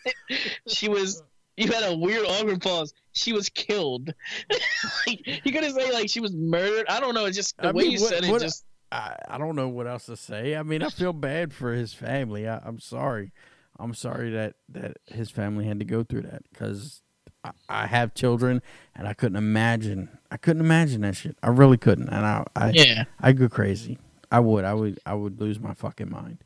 [0.66, 1.22] she was
[1.56, 2.92] you had a weird awkward pause.
[3.12, 4.12] She was killed.
[5.06, 6.86] like, you couldn't say like she was murdered.
[6.88, 7.26] I don't know.
[7.26, 8.30] It's just the I way mean, you what- said it.
[8.30, 10.56] what- Just I, I don't know what else to say.
[10.56, 12.48] I mean, I feel bad for his family.
[12.48, 13.32] I, I'm sorry.
[13.78, 17.02] I'm sorry that, that his family had to go through that because
[17.44, 18.60] I, I have children
[18.94, 20.18] and I couldn't imagine.
[20.30, 21.36] I couldn't imagine that shit.
[21.42, 22.08] I really couldn't.
[22.08, 23.98] And I, I, yeah, I go crazy.
[24.30, 24.64] I would.
[24.64, 24.98] I would.
[25.06, 26.44] I would lose my fucking mind.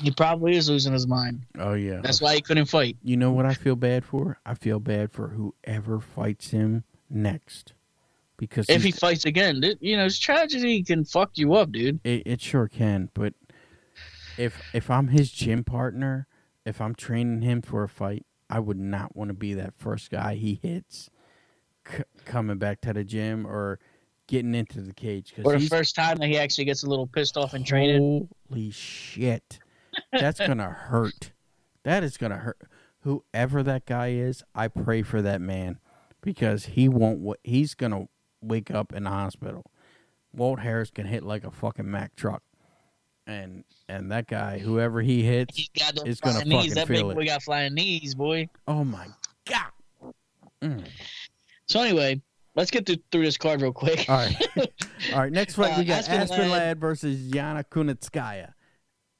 [0.00, 1.42] he probably is losing his mind.
[1.58, 2.00] Oh yeah.
[2.02, 2.96] That's why he couldn't fight.
[3.02, 4.38] You know what I feel bad for?
[4.46, 7.72] I feel bad for whoever fights him next,
[8.38, 12.00] because If he fights again, you know, his tragedy can fuck you up, dude.
[12.04, 13.10] it, it sure can.
[13.12, 13.34] But
[14.38, 16.26] if if I'm his gym partner,
[16.64, 20.10] if I'm training him for a fight, I would not want to be that first
[20.10, 21.10] guy he hits
[21.90, 23.78] c- coming back to the gym or
[24.26, 27.36] getting into the cage Or the first time that he actually gets a little pissed
[27.36, 28.28] off and training.
[28.48, 29.58] Holy shit.
[30.12, 31.32] That's going to hurt.
[31.84, 32.60] That is going to hurt.
[33.00, 35.78] Whoever that guy is, I pray for that man
[36.20, 38.08] because he won't, he's going to
[38.40, 39.64] wake up in the hospital.
[40.34, 42.42] Walt Harris can hit like a fucking Mack truck.
[43.26, 46.58] And and that guy, whoever he hits, He's got It's gonna flying knees.
[46.60, 47.14] fucking That big feel it.
[47.14, 48.48] boy got flying knees, boy.
[48.66, 49.06] oh my
[49.46, 50.12] God.
[50.62, 50.86] Mm.
[51.66, 52.20] So anyway,
[52.56, 54.08] let's get through, through this card real quick.
[54.08, 54.36] All right.
[55.12, 55.32] All right.
[55.32, 58.52] Next fight, Uh, we got Aspen Aspen, Ladd- Ladd versus Yana Kunitskaya.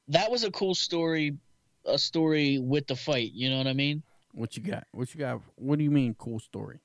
[0.08, 1.36] That was a cool story,
[1.84, 3.32] a story with the fight.
[3.34, 4.02] You know what I mean?
[4.32, 4.86] What you got?
[4.92, 5.40] What you got?
[5.56, 6.80] What do you mean, cool story?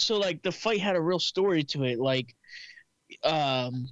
[0.00, 2.34] So like the fight had a real story to it like
[3.24, 3.88] um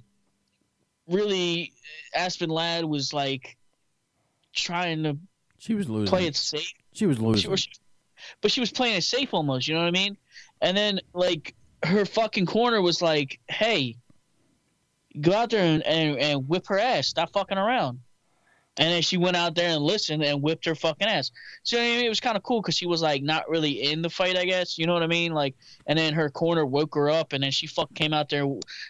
[1.07, 1.73] really
[2.15, 3.57] aspen ladd was like
[4.53, 5.17] trying to
[5.57, 6.07] She was losing.
[6.09, 7.51] play it safe She was losing.
[7.51, 7.69] or she-
[8.41, 10.17] but she was playing it safe almost you know what i mean
[10.61, 13.95] and then like her fucking corner was like hey
[15.21, 17.99] go out there and, and, and whip her ass stop fucking around
[18.79, 21.29] and then she went out there and listened and whipped her fucking ass.
[21.63, 24.01] So I mean, it was kind of cool because she was like not really in
[24.01, 24.77] the fight, I guess.
[24.79, 25.33] You know what I mean?
[25.33, 25.53] Like,
[25.85, 28.47] and then her corner woke her up, and then she fuck came out there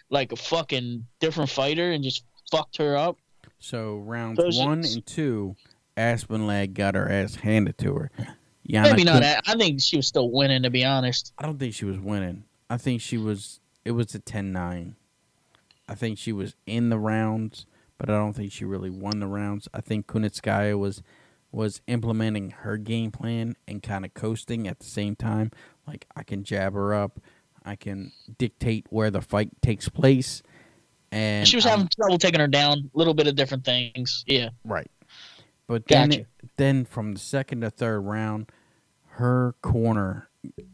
[0.08, 3.18] like a fucking different fighter and just fucked her up.
[3.58, 5.56] So rounds So she- one and two,
[5.96, 8.10] Aspen Ladd got her ass handed to her.
[8.68, 9.14] Yana Maybe not.
[9.14, 9.42] Kun- that.
[9.48, 11.32] I think she was still winning, to be honest.
[11.36, 12.44] I don't think she was winning.
[12.70, 13.58] I think she was.
[13.84, 14.94] It was a 10-9.
[15.88, 17.66] I think she was in the rounds,
[18.00, 19.68] but I don't think she really won the rounds.
[19.74, 21.02] I think Kunitskaya was
[21.52, 25.50] was implementing her game plan and kind of coasting at the same time.
[25.86, 27.20] Like I can jab her up,
[27.64, 30.42] I can dictate where the fight takes place,
[31.12, 32.90] and she was I'm- having trouble taking her down.
[32.94, 34.24] A little bit of different things.
[34.26, 34.48] Yeah.
[34.64, 34.90] Right.
[35.66, 36.20] But then, Gotcha.
[36.22, 36.26] it,
[36.56, 38.50] then from the second to third round,
[39.14, 40.28] her corner,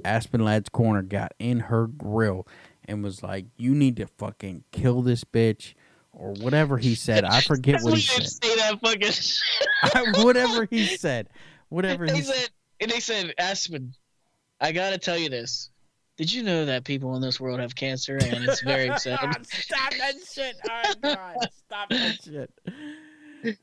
[0.04, 2.46] Aspen Ladd's corner, got in her grill
[2.84, 5.74] and was like, "You need to fucking kill this bitch."
[6.18, 8.26] Or whatever he said, I forget what he said.
[8.26, 9.02] Say that fucking.
[9.12, 10.24] shit.
[10.24, 11.28] whatever he said,
[11.68, 12.48] whatever they he said.
[12.80, 13.94] and they said, Aspen,
[14.60, 15.70] I gotta tell you this.
[16.16, 19.46] Did you know that people in this world have cancer and it's very sad?
[19.46, 20.56] Stop that shit!
[20.66, 21.36] Oh God,
[21.66, 22.50] stop that shit!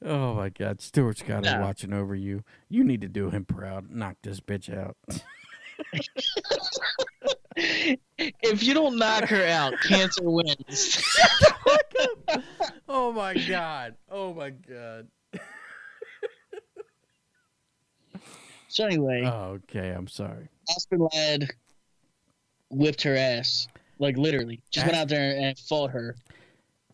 [0.06, 1.60] Oh my God, Stuart Scott is No.
[1.62, 2.44] watching over you.
[2.70, 3.90] You need to do him proud.
[3.90, 4.96] Knock this bitch out.
[7.56, 11.04] If you don't knock her out, cancer wins.
[12.90, 13.96] oh my god.
[14.10, 15.08] Oh my god.
[18.68, 20.48] So anyway, Oh, okay, I'm sorry.
[20.72, 21.52] Aspen Ladd
[22.72, 23.68] whipped her ass,
[24.00, 26.16] like literally, just went out there and fought her.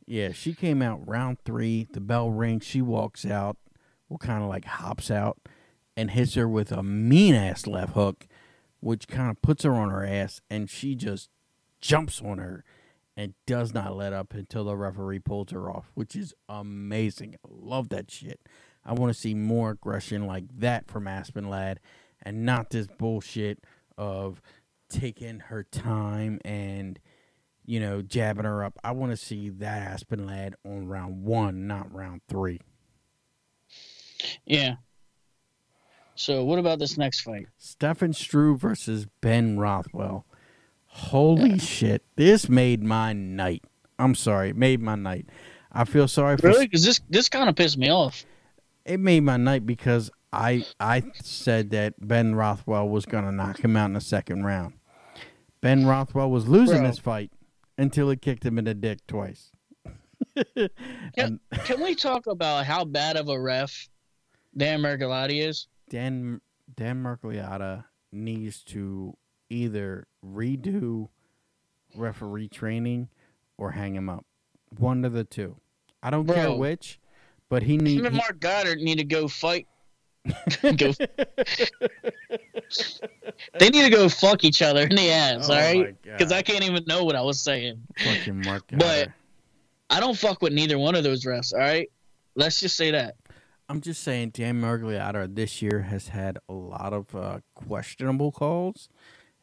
[0.06, 1.88] Yeah, she came out round three.
[1.94, 2.66] The bell rings.
[2.66, 3.56] She walks out.
[4.10, 5.38] Well, kind of like hops out
[5.96, 8.28] and hits her with a mean ass left hook,
[8.80, 11.30] which kind of puts her on her ass, and she just
[11.82, 12.64] jumps on her
[13.16, 17.36] and does not let up until the referee pulls her off, which is amazing.
[17.46, 18.40] I love that shit.
[18.86, 21.80] I want to see more aggression like that from Aspen Ladd,
[22.24, 23.64] and not this bullshit
[23.98, 24.42] of
[24.90, 27.00] taking her time and
[27.70, 28.80] you know, jabbing her up.
[28.84, 32.62] I want to see that Aspen Ladd on round one, not round three.
[34.44, 34.78] Yeah.
[36.20, 37.48] So what about this next fight?
[37.58, 40.26] Stefan Struve versus Ben Rothwell.
[40.86, 42.04] Holy shit.
[42.18, 43.64] This made my night.
[43.98, 44.50] I'm sorry.
[44.50, 45.28] It made my night.
[45.72, 46.66] I feel sorry for Really?
[46.68, 48.26] Because this this kind of pissed me off.
[48.84, 53.78] it made my night because I I said that Ben Rothwell was gonna knock him
[53.78, 54.74] out in the second round.
[55.62, 56.88] Ben Rothwell was losing Bro.
[56.88, 57.32] this fight
[57.78, 59.52] until he kicked him in the dick twice.
[61.18, 63.88] and Can we talk about how bad of a ref
[64.58, 65.68] Dan Miragliotta is?
[65.90, 66.42] Dan
[66.76, 69.16] Dan Miragliotta needs to
[69.50, 71.10] either redo
[71.96, 73.10] referee training
[73.58, 74.26] or hang him up.
[74.78, 75.56] One of the two.
[76.04, 77.00] I don't care which,
[77.50, 78.06] but he needs.
[78.06, 79.68] and Mark Goddard need to go fight
[80.78, 80.92] go.
[83.60, 85.96] they need to go fuck each other in the ass, Oh all right?
[86.04, 87.82] Because I can't even know what I was saying.
[87.98, 88.68] Fucking Mark.
[88.68, 88.80] Goddard.
[88.80, 89.10] But-
[89.92, 91.90] I don't fuck with neither one of those refs, all right?
[92.36, 93.16] Let's just say that.
[93.72, 98.90] I'm just saying, Dan Miragliotta this year has had a lot of uh, questionable calls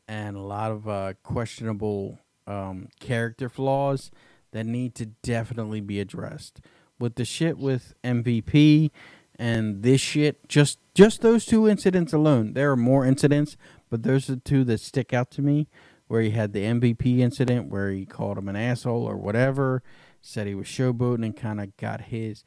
[0.09, 4.11] and a lot of uh, questionable um, character flaws
[4.51, 6.61] that need to definitely be addressed.
[6.99, 8.91] With the shit with MVP
[9.39, 12.55] and this shit, just just those two incidents alone.
[12.55, 13.57] There are more incidents,
[13.91, 15.69] but those are the two that stick out to me.
[16.09, 19.83] Where he had the MVP incident, where he called him an asshole or whatever,
[20.21, 22.45] said he was showboating and kind of got his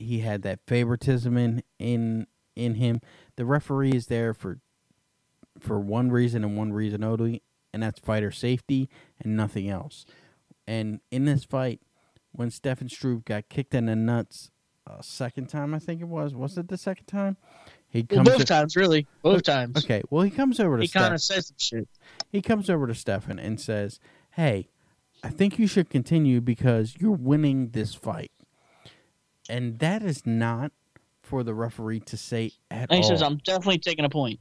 [0.00, 2.26] he had that favoritism in in
[2.56, 3.00] in him.
[3.36, 4.60] The referee is there for
[5.58, 7.42] for one reason and one reason only,
[7.72, 8.88] and that's fighter safety
[9.20, 10.06] and nothing else.
[10.66, 11.80] And in this fight,
[12.32, 14.50] when Stefan Struve got kicked in the nuts
[14.86, 16.34] a second time, I think it was.
[16.34, 17.36] Was it the second time?
[17.88, 19.06] He Well, both o- times, really.
[19.22, 19.84] Both times.
[19.84, 21.88] okay, well he comes over to He kind of says some shit.
[22.30, 23.98] he comes over to Stefan and says,
[24.32, 24.68] "Hey,
[25.24, 28.30] I think you should continue because you're winning this fight."
[29.50, 30.72] And that is not
[31.22, 33.08] for the referee to say at And he all.
[33.08, 34.40] says, I'm definitely taking a point.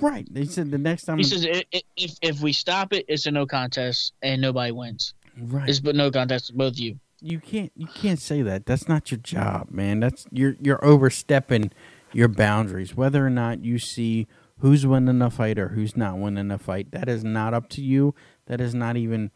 [0.00, 0.26] right.
[0.30, 1.18] They said the next time.
[1.18, 4.72] He says, i- i- if, if we stop it, it's a no contest and nobody
[4.72, 5.14] wins.
[5.38, 5.68] right.
[5.68, 6.98] It's but no contest both of you.
[7.20, 8.66] you can't you can't say that.
[8.66, 10.00] That's not your job, man.
[10.00, 11.70] That's you're you're overstepping
[12.12, 12.96] your boundaries.
[12.96, 14.26] Whether or not you see
[14.60, 17.82] who's winning the fight or who's not winning the fight, that is not up to
[17.82, 18.14] you.
[18.46, 19.30] That is not even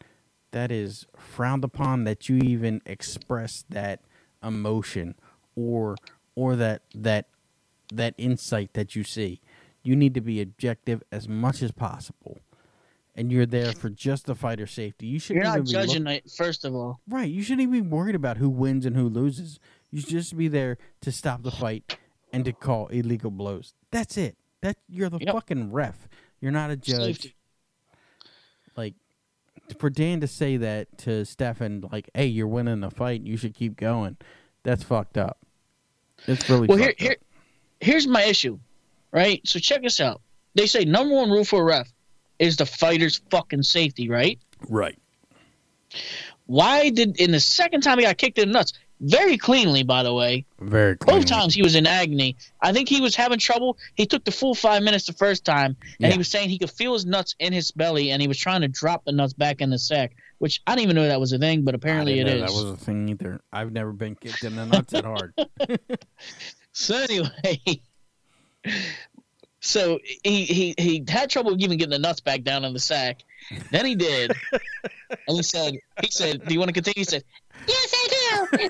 [0.51, 4.01] that is frowned upon that you even express that
[4.43, 5.15] emotion
[5.55, 5.95] or
[6.35, 7.27] or that that
[7.93, 9.41] that insight that you see.
[9.83, 12.39] You need to be objective as much as possible.
[13.15, 15.05] And you're there for just the fighter safety.
[15.05, 16.99] You should You're not be look- judging it, first of all.
[17.07, 17.29] Right.
[17.29, 19.59] You shouldn't even be worried about who wins and who loses.
[19.91, 21.97] You should just be there to stop the fight
[22.31, 23.75] and to call illegal blows.
[23.91, 24.35] That's it.
[24.61, 25.33] That you're the Yep.
[25.35, 26.07] fucking ref.
[26.41, 26.97] You're not a judge.
[27.21, 27.35] Safety.
[28.75, 28.95] Like
[29.79, 33.21] for Dan to say that to Stefan, like, "Hey, you're winning the fight.
[33.23, 34.17] You should keep going."
[34.63, 35.37] That's fucked up.
[36.27, 37.17] It's really Well, here, fucked here, up.
[37.81, 38.59] here's my issue,
[39.11, 39.41] right?
[39.45, 40.21] So check this out.
[40.55, 41.91] They say number one rule for a ref
[42.39, 44.39] is the fighter's fucking safety, right?
[44.69, 44.97] Right.
[46.45, 50.03] Why did in the second time he got kicked in the nuts, very cleanly, by
[50.03, 51.17] the way, Very clean.
[51.19, 52.37] both times he was in agony.
[52.61, 53.77] I think he was having trouble.
[53.95, 56.11] He took the full five minutes the first time, and Yeah.
[56.11, 58.61] he was saying he could feel his nuts in his belly, and he was trying
[58.61, 61.33] to drop the nuts back in the sack, which I didn't even know that was
[61.33, 62.41] a thing, but apparently it is.
[62.41, 63.41] That was a thing either.
[63.51, 65.33] I've never been kicked in the nuts that hard.
[66.75, 67.59] So anyway,
[69.59, 73.21] so he, he he had trouble even getting the nuts back down in the sack.
[73.71, 74.31] Then he did,
[75.27, 77.23] and he said he said, "Do you want to continue?" He said,
[77.67, 78.67] "Yes, I do."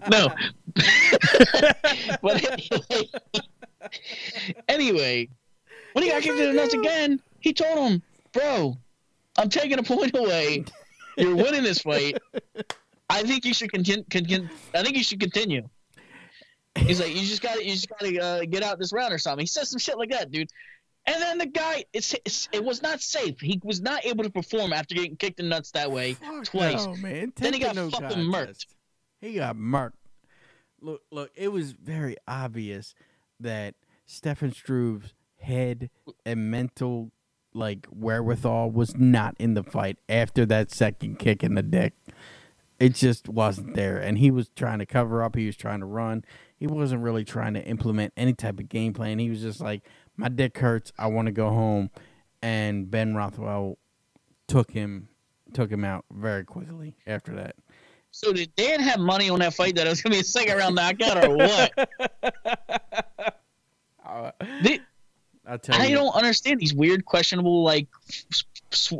[0.10, 0.28] no,
[2.22, 3.10] but anyway,
[4.68, 5.28] anyway,
[5.92, 8.76] when he got kicked in the nuts again, he told him, "Bro,
[9.38, 10.64] I'm taking a point away.
[11.16, 12.18] You're winning this fight.
[13.08, 14.04] I think you should continue.
[14.10, 15.68] Con- I think you should continue."
[16.76, 19.12] He's like, you just got to, you just got to uh, get out this round
[19.12, 19.44] or something.
[19.44, 20.50] He says some shit like that, dude.
[21.06, 23.38] And then the guy, it's, it's it was not safe.
[23.40, 26.14] He was not able to perform after getting kicked in the nuts that way.
[26.14, 26.86] Fuck twice.
[26.86, 27.32] no, man.
[27.36, 28.66] Then he got no fucking murked.
[29.20, 29.92] He got murked.
[30.80, 31.30] Look, look.
[31.34, 32.94] It was very obvious
[33.40, 33.74] that
[34.06, 35.90] Stefan Struve's head
[36.24, 37.10] and mental
[37.52, 41.94] like wherewithal was not in the fight after that second kick in the dick.
[42.80, 45.36] It just wasn't there, and he was trying to cover up.
[45.36, 46.24] He was trying to run.
[46.56, 49.20] He wasn't really trying to implement any type of game plan.
[49.20, 49.82] He was just like,
[50.16, 50.92] "My dick hurts.
[50.98, 51.90] I want to go home."
[52.42, 53.78] And Ben Rothwell
[54.48, 55.08] took him
[55.52, 57.56] took him out very quickly after that.
[58.10, 60.56] So did Dan have money on that fight that it was gonna be a second
[60.58, 61.72] round knockout or what?
[64.62, 64.80] The-
[65.46, 65.96] I'll tell I you.
[65.96, 67.86] don't understand these weird, questionable like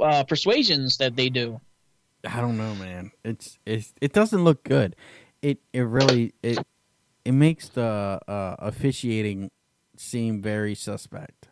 [0.03, 1.59] uh, persuasions that they do.
[2.29, 3.12] I don't know, man.
[3.25, 4.95] It's it's it doesn't look good.
[5.41, 6.59] It it really it
[7.25, 9.51] it makes the uh, officiating
[9.97, 11.49] seem very suspect.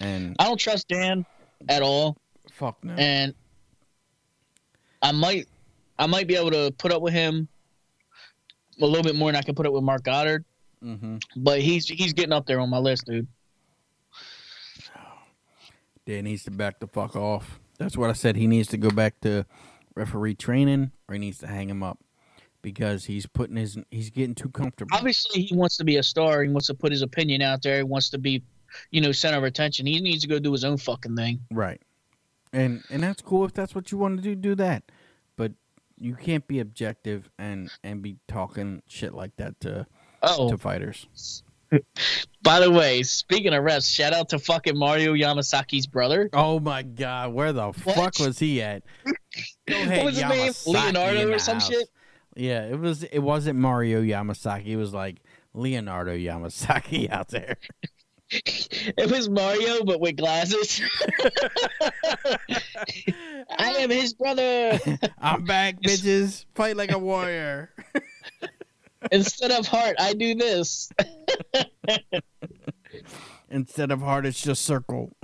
[0.00, 1.24] And I don't trust Dan
[1.68, 2.16] at all.
[2.50, 2.94] fuck no.
[2.94, 3.34] and
[5.00, 5.46] I might
[5.98, 7.48] I might be able to put up with him
[8.80, 10.44] a little bit more than I can put up with Mark Goddard,
[10.80, 13.26] hmm but he's he's getting up there on my list, dude.
[16.06, 17.60] Dan needs to back the fuck off.
[17.78, 18.36] That's what I said.
[18.36, 19.46] He needs to go back to
[19.94, 21.98] referee training, or he needs to hang him up
[22.62, 24.96] because he's putting his he's getting too comfortable.
[24.96, 26.42] Obviously, he wants to be a star.
[26.42, 27.76] He wants to put his opinion out there.
[27.78, 28.42] He wants to be,
[28.90, 29.86] you know, center of attention.
[29.86, 31.40] He needs to go do his own fucking thing.
[31.50, 31.80] Right.
[32.52, 34.84] And and that's cool if that's what you want to do, do that.
[35.36, 35.52] But
[35.98, 39.86] you can't be objective and and be talking shit like that to
[40.22, 41.42] Oh, to fighters.
[42.42, 46.28] by the way, speaking of refs, shout out to fucking Mario Yamasaki's brother.
[46.34, 47.76] Oh my god, where the What?
[47.96, 48.82] fuck was he at?
[49.66, 50.52] Go ahead, was his name?
[50.74, 51.68] Leonardo or some house.
[51.68, 51.88] shit?
[52.34, 53.02] Yeah, it was.
[53.04, 54.66] It wasn't Mario Yamasaki.
[54.68, 55.18] It was like
[55.54, 57.56] Leonardo Yamasaki out there.
[58.30, 60.80] It was Mario, but with glasses.
[63.58, 64.78] I am his brother.
[65.18, 66.46] I'm back, bitches.
[66.54, 67.70] Fight like a warrior.
[69.12, 70.90] Instead of heart, I do this.
[73.50, 75.14] Instead of heart, it's just circle.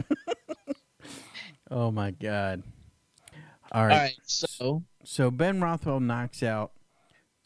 [1.71, 2.63] oh my god.
[3.73, 3.93] All right.
[3.93, 6.73] All right, so So Ben Rothwell knocks out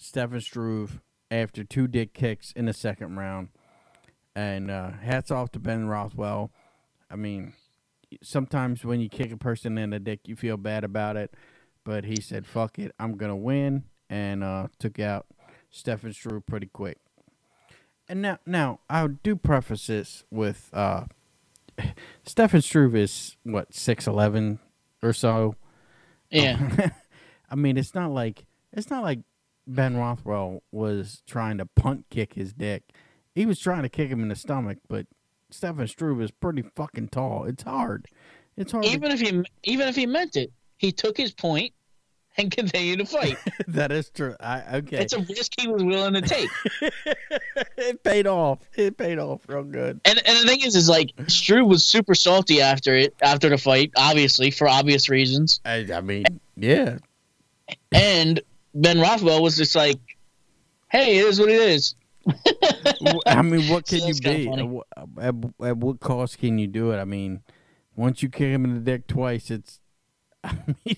[0.02, 1.00] Stefan Struve
[1.30, 3.48] after two dick kicks in the second round.
[4.34, 6.50] And uh, hats off to Ben Rothwell.
[7.10, 7.52] I mean,
[8.22, 11.34] sometimes when you kick a person in the dick, you feel bad about it.
[11.84, 13.84] But he said, fuck it, I'm going to win.
[14.08, 15.26] And uh, took out
[15.70, 16.98] Stefan Struve pretty quick.
[18.08, 21.04] And now, now I do preface this with uh,
[22.24, 24.58] Stefan Struve is, what, 6'11
[25.02, 25.56] or so?
[26.30, 26.90] yeah,
[27.50, 29.20] I mean, it's not like it's not like
[29.66, 32.84] Ben Rothwell was trying to punt kick his dick.
[33.34, 35.06] He was trying to kick him in the stomach, but
[35.50, 37.44] Stefan Struve is pretty fucking tall.
[37.44, 38.06] It's hard.
[38.56, 38.84] It's hard.
[38.84, 41.72] even if he even if he meant it, he took his point
[42.36, 43.38] and continued to fight.
[43.68, 44.34] that is true.
[44.40, 44.98] I okay.
[44.98, 46.50] It's a risk he was willing to take.
[47.76, 48.60] it paid off.
[48.76, 50.00] It paid off real good.
[50.04, 53.58] And and the thing is, is like Struve was super salty after it, after the
[53.58, 55.60] fight, obviously for obvious reasons.
[55.64, 56.24] I, I mean,
[56.56, 56.98] yeah.
[57.90, 58.40] And
[58.74, 59.98] Ben Rothwell was just like,
[60.90, 61.94] "Hey, it is what it is."
[63.26, 64.48] I mean, what So can you be?
[64.48, 64.86] At, what-
[65.20, 66.98] at, at what cost can you do it?
[66.98, 67.42] I mean,
[67.96, 69.78] once you kick him in the dick twice, it's.
[70.44, 70.96] I mean,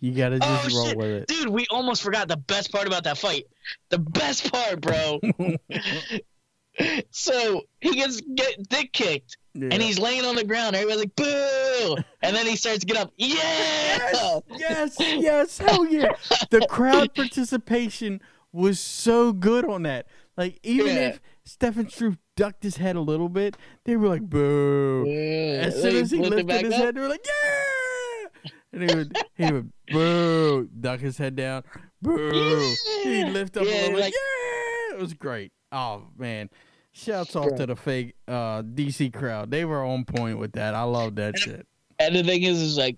[0.00, 0.96] you gotta Oh, just roll shit.
[0.98, 1.26] with it.
[1.28, 3.46] Dude, we almost forgot the best part about that fight.
[3.88, 5.20] The best part, bro.
[7.10, 9.68] so he gets get dick kicked, Yeah.
[9.70, 10.74] and he's laying on the ground.
[10.74, 13.12] Everybody's like, "Boo!" And then he starts to get up.
[13.16, 14.40] Yeah.
[14.56, 16.12] yes, yes, hell yeah.
[16.50, 18.20] The crowd participation
[18.52, 20.06] was so good on that.
[20.36, 21.08] Like, even Yeah.
[21.10, 25.06] if Stefan Struve ducked his head a little bit, they were like, boo.
[25.08, 26.80] As soon as he lifted his up.
[26.80, 28.50] head, they were like, yeah.
[28.72, 31.62] And he would, he would, boo, duck his head down,
[32.02, 32.74] boo.
[33.04, 34.96] He'd lift up Yeah, a little bit, like- yeah.
[34.96, 35.52] It was great.
[35.70, 36.50] Oh, man.
[36.96, 39.50] Shouts off to the fake uh, DC crowd.
[39.50, 40.74] They were on point with that.
[40.74, 41.66] I love that shit.
[41.98, 42.96] And the thing is, is like,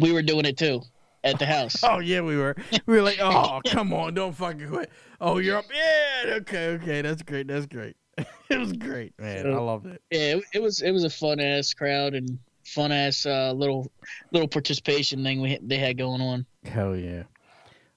[0.00, 0.82] we were doing it too
[1.22, 1.76] at the house.
[1.84, 2.56] Oh yeah, we were.
[2.86, 4.90] We were like, oh come on, don't fucking quit.
[5.20, 5.66] Oh, you're up.
[5.72, 7.96] Yeah, okay, okay, that's great, that's great.
[8.50, 9.46] it was great, man.
[9.46, 10.02] I loved it.
[10.10, 13.90] Yeah, it, it was it was a fun ass crowd and fun ass uh, little
[14.32, 16.44] little participation thing we they had going on.
[16.64, 17.22] Hell yeah.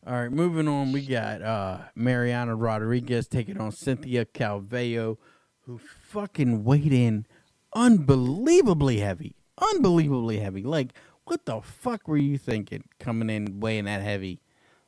[0.10, 0.92] All right, moving on.
[0.92, 5.18] We got uh Marina Rodriguez taking on Cynthia Calvillo,
[5.66, 7.28] who fucking weighed in
[7.74, 10.64] unbelievably heavy, unbelievably heavy.
[10.64, 10.94] Like,
[11.26, 14.42] what the fuck were you thinking coming in weighing that heavy?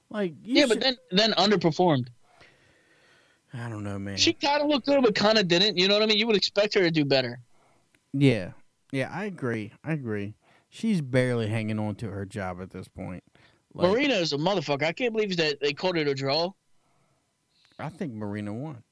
[0.10, 2.08] Like, you Yeah, but then then underperformed.
[3.54, 4.18] I don't know, man.
[4.18, 5.78] She kind of looked good, but kind of didn't.
[5.78, 6.18] You know what I mean?
[6.18, 7.40] You would expect her to do better.
[8.12, 8.54] Yeah.
[8.92, 9.72] Yeah, I agree.
[9.84, 10.34] I agree.
[10.68, 13.24] She's barely hanging on to her job at this point.
[13.74, 14.84] Like, Marina's a motherfucker.
[14.84, 16.52] I can't believe that they called it a draw.
[17.80, 18.84] I think Marina won.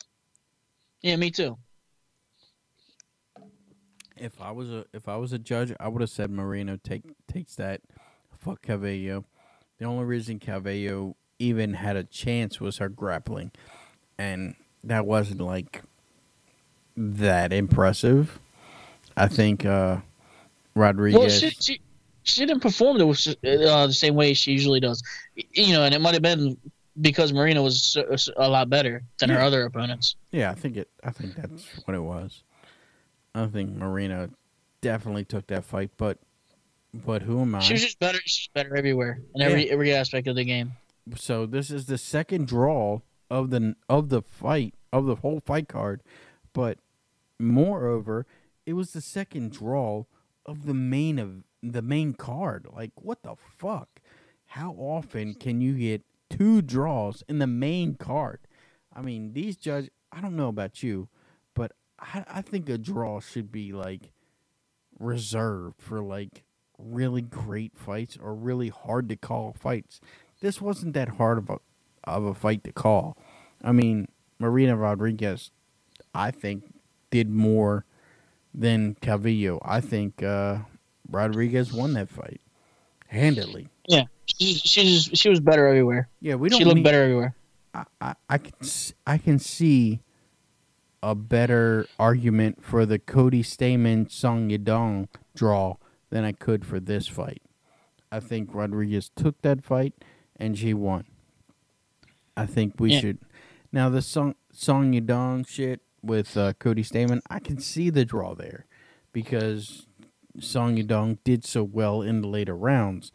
[1.01, 1.57] Yeah, me too.
[4.17, 7.03] If I was a if I was a judge, I would have said Marino take
[7.27, 7.81] takes that.
[8.37, 9.23] Fuck Calvillo.
[9.77, 13.51] The only reason Calvillo even had a chance was her grappling,
[14.17, 15.83] and that wasn't like
[16.97, 18.39] that impressive.
[19.15, 19.97] I think uh,
[20.75, 21.19] Rodriguez.
[21.19, 21.81] Well, she, she
[22.29, 25.03] she didn't perform the, uh, the same way she usually does.
[25.35, 26.57] You know, and it might have been
[27.01, 27.97] because Marina was
[28.37, 30.15] a lot better than her other opponents.
[30.31, 30.89] Yeah, I think it.
[31.03, 32.43] I think that's what it was.
[33.35, 34.29] I think Marina
[34.81, 36.17] definitely took that fight, but
[36.93, 37.59] but who am I?
[37.59, 38.19] She was just better.
[38.25, 40.73] She's better everywhere in every every aspect of the game.
[41.15, 45.67] so this is the second draw of the of the fight of the whole fight
[45.67, 46.01] card,
[46.53, 46.79] but
[47.39, 48.25] moreover,
[48.65, 50.05] it was the second draw
[50.45, 52.67] of the main of the main card.
[52.71, 54.01] Like what the fuck?
[54.47, 58.39] How often can you get two draws in the main card?
[58.95, 59.89] I mean, these judges.
[60.11, 61.07] I don't know about you,
[61.53, 64.11] but I, I think a draw should be like
[64.99, 66.43] reserved for like
[66.77, 70.01] really great fights or really hard to call fights.
[70.41, 71.59] This wasn't that hard of a
[72.05, 73.17] of a fight to call.
[73.63, 74.07] I mean,
[74.39, 75.51] Marina Rodriguez,
[76.13, 76.73] I think,
[77.11, 77.85] did more
[78.53, 79.59] than Calvillo.
[79.63, 80.59] I think uh,
[81.09, 82.41] Rodriguez won that fight
[83.07, 83.69] handedly.
[84.37, 86.07] She she she was better everywhere.
[86.21, 87.35] Yeah, we don't She looked need, better everywhere.
[87.73, 88.53] I, I, I can
[89.07, 90.01] I can see
[91.01, 95.77] a better argument for the Cody Stamann Song Yadong draw
[96.11, 97.41] than I could for this fight.
[98.11, 99.93] I think Rodriguez took that fight
[100.35, 101.05] and she won.
[102.37, 102.99] I think we Yeah.
[102.99, 103.17] should
[103.71, 107.21] now the Song Song Yadong shit with uh, Cody Stamann.
[107.29, 108.67] I can see the draw there
[109.11, 109.87] because
[110.41, 113.11] Song Yadong did so well in the later rounds,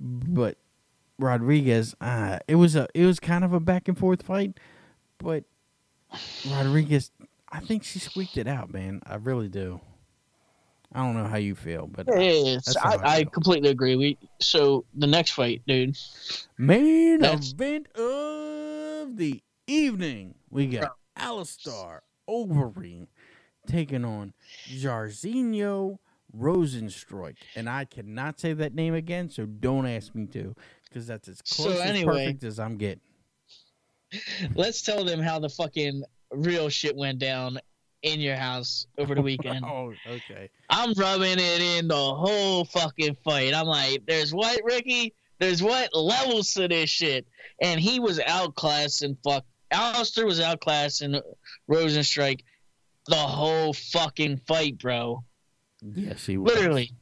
[0.00, 0.56] but
[1.18, 4.58] Rodriguez, uh, it was a it was kind of a back and forth fight,
[5.18, 5.44] but
[6.50, 7.10] Rodriguez,
[7.50, 9.02] I think she squeaked it out, man.
[9.06, 9.80] I really do.
[10.92, 13.96] I don't know how you feel, but how I I, I completely agree.
[13.96, 15.98] We so the next fight, dude.
[16.56, 23.08] main That's- event of the evening, we got Alistair Overeem
[23.66, 24.32] taking on
[24.70, 25.98] Jairzinho
[26.38, 31.28] Rozenstruik, and I cannot say that name again, so don't ask me to, because that's
[31.28, 33.00] as So close as perfect as I'm getting.
[34.54, 37.58] Let's tell them how the fucking real shit went down
[38.02, 39.64] in your house over the weekend.
[39.66, 40.48] oh, okay.
[40.70, 43.54] I'm rubbing it in the whole fucking fight.
[43.54, 45.14] I'm like, there's what, Ricky?
[45.38, 47.26] There's what levels to this shit?
[47.60, 49.44] And he was outclassed and fuck.
[49.70, 51.20] Alistair was outclassed and
[51.70, 52.40] Rozenstruik
[53.06, 55.24] the whole fucking fight, bro.
[55.82, 56.54] Yes, he was.
[56.54, 56.92] Literally.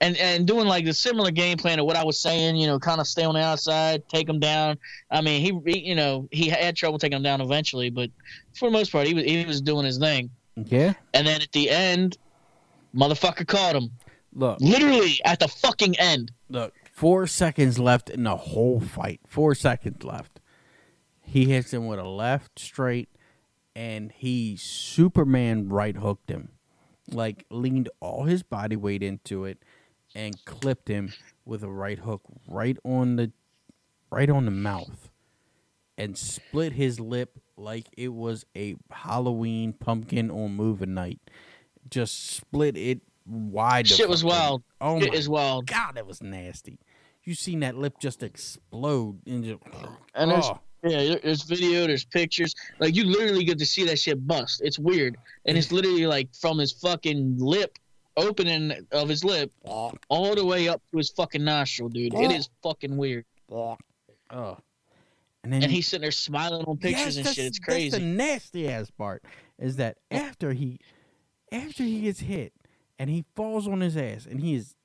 [0.00, 2.78] And and doing like the similar game plan of what I was saying, you know,
[2.78, 4.76] kind of stay on the outside, take him down.
[5.12, 8.10] I mean, he, he you know he had trouble taking him down eventually, but
[8.58, 10.28] for the most part, he was he was doing his thing.
[10.56, 10.94] Yeah.
[11.14, 12.18] And then at the end,
[12.94, 13.90] motherfucker caught him.
[14.34, 16.32] Look, Literally at the fucking end.
[16.48, 16.74] look.
[16.92, 19.20] Four seconds left in the whole fight.
[19.26, 20.40] Four seconds left.
[21.22, 23.08] He hits him with a left straight,
[23.74, 26.50] and he Superman right hooked him,
[27.12, 29.58] like leaned all his body weight into it,
[30.14, 31.12] and clipped him
[31.44, 33.32] with a right hook right on the,
[34.10, 35.10] right on the mouth,
[35.96, 41.20] and split his lip like it was a Halloween pumpkin on moving night.
[41.90, 43.86] Just split it wide.
[43.86, 44.62] Shit was wild.
[44.80, 45.66] Oh Shit my is wild.
[45.66, 46.78] God, that was nasty.
[47.24, 49.60] You seen that lip just explode and just.
[50.14, 52.54] And oh, yeah, there's video, there's pictures.
[52.78, 54.60] Like you literally get to see that shit bust.
[54.64, 55.16] It's weird,
[55.46, 57.78] and it's literally like from his fucking lip,
[58.16, 62.14] opening of his lip, all the way up to his fucking nostril, dude.
[62.14, 63.24] It is fucking weird.
[63.50, 63.76] oh.
[65.44, 67.46] And then And he's sitting there smiling on pictures Yes, and shit.
[67.46, 68.04] It's That's the crazy.
[68.04, 69.24] nasty ass part
[69.58, 70.78] is that after he,
[71.50, 72.52] after he gets hit
[72.96, 74.76] and he falls on his ass and he is,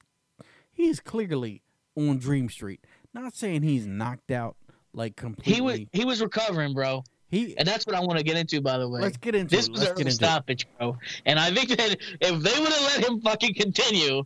[0.71, 1.61] he is clearly
[1.95, 2.83] on Dream Street.
[3.13, 4.55] Not saying he's knocked out
[4.93, 5.53] like completely.
[5.53, 7.57] He was he was recovering, bro, He.
[7.57, 8.61] and that's what I want to get into.
[8.61, 9.71] By the way, Let's get into this it.
[9.71, 10.15] was Let's early into it.
[10.15, 10.97] stoppage, bro.
[11.25, 14.23] And I think that if they would have let him fucking continue,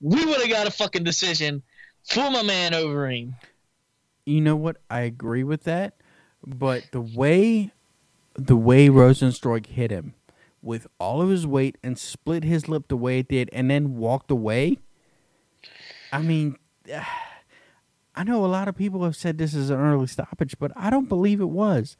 [0.00, 1.62] we would have got a fucking decision
[2.04, 3.34] for my man Overeem.
[4.26, 4.76] you know what?
[4.90, 5.94] I agree with that,
[6.46, 7.70] but the way
[8.34, 10.14] the way Rozenstruik hit him
[10.62, 13.96] with all of his weight and split his lip the way it did, and then
[13.96, 14.78] walked away.
[16.12, 16.56] I mean,
[18.18, 20.90] I know a lot of people have said this is an early stoppage, but I
[20.90, 21.96] don't believe it was.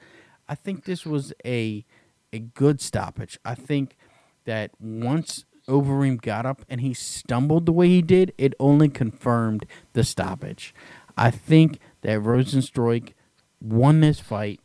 [0.49, 1.85] I think this was a
[2.33, 3.39] a good stoppage.
[3.45, 3.97] I think
[4.45, 9.65] that once Overeem got up and he stumbled the way he did, it only confirmed
[9.93, 10.75] the stoppage.
[11.17, 13.13] I think that Rozenstruik
[13.61, 14.61] won this fight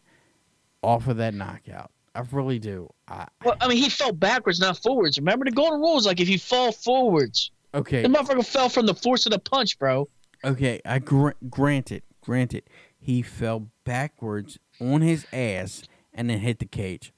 [0.81, 1.91] off of that knockout.
[2.15, 2.89] I really do.
[3.07, 5.19] I, Well, I mean, he fell backwards, not forwards.
[5.19, 8.87] Remember the golden rule is like if you fall forwards, okay, the motherfucker fell from
[8.87, 10.09] the force of the punch, bro.
[10.43, 10.81] Okay.
[10.85, 12.63] I gr- granted, granted,
[12.99, 15.83] he fell backwards on his ass
[16.13, 17.13] and then hit the cage.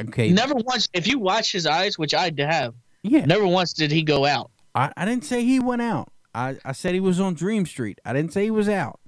[0.00, 3.24] Okay, Never once, if you watch his eyes, which I have, yeah.
[3.24, 4.50] never once did he go out.
[4.74, 6.12] I, I didn't say he went out.
[6.34, 8.00] I, I said he was on Dream Street.
[8.04, 8.98] I didn't say he was out.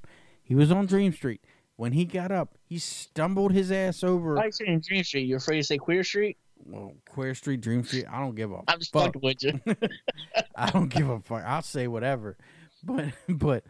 [0.43, 1.41] He was on Dream Street.
[1.76, 5.22] When he got up, he stumbled his ass over I you saying Dream Street?
[5.26, 6.36] You afraid to say Queer Street?
[6.64, 8.05] well, Queer Street, Dream Street.
[8.11, 9.14] I don't give a I'm just fuck.
[9.14, 9.61] fucking with you.
[10.57, 11.43] I don't give a fuck.
[11.45, 12.36] I'll say whatever.
[12.82, 13.64] But but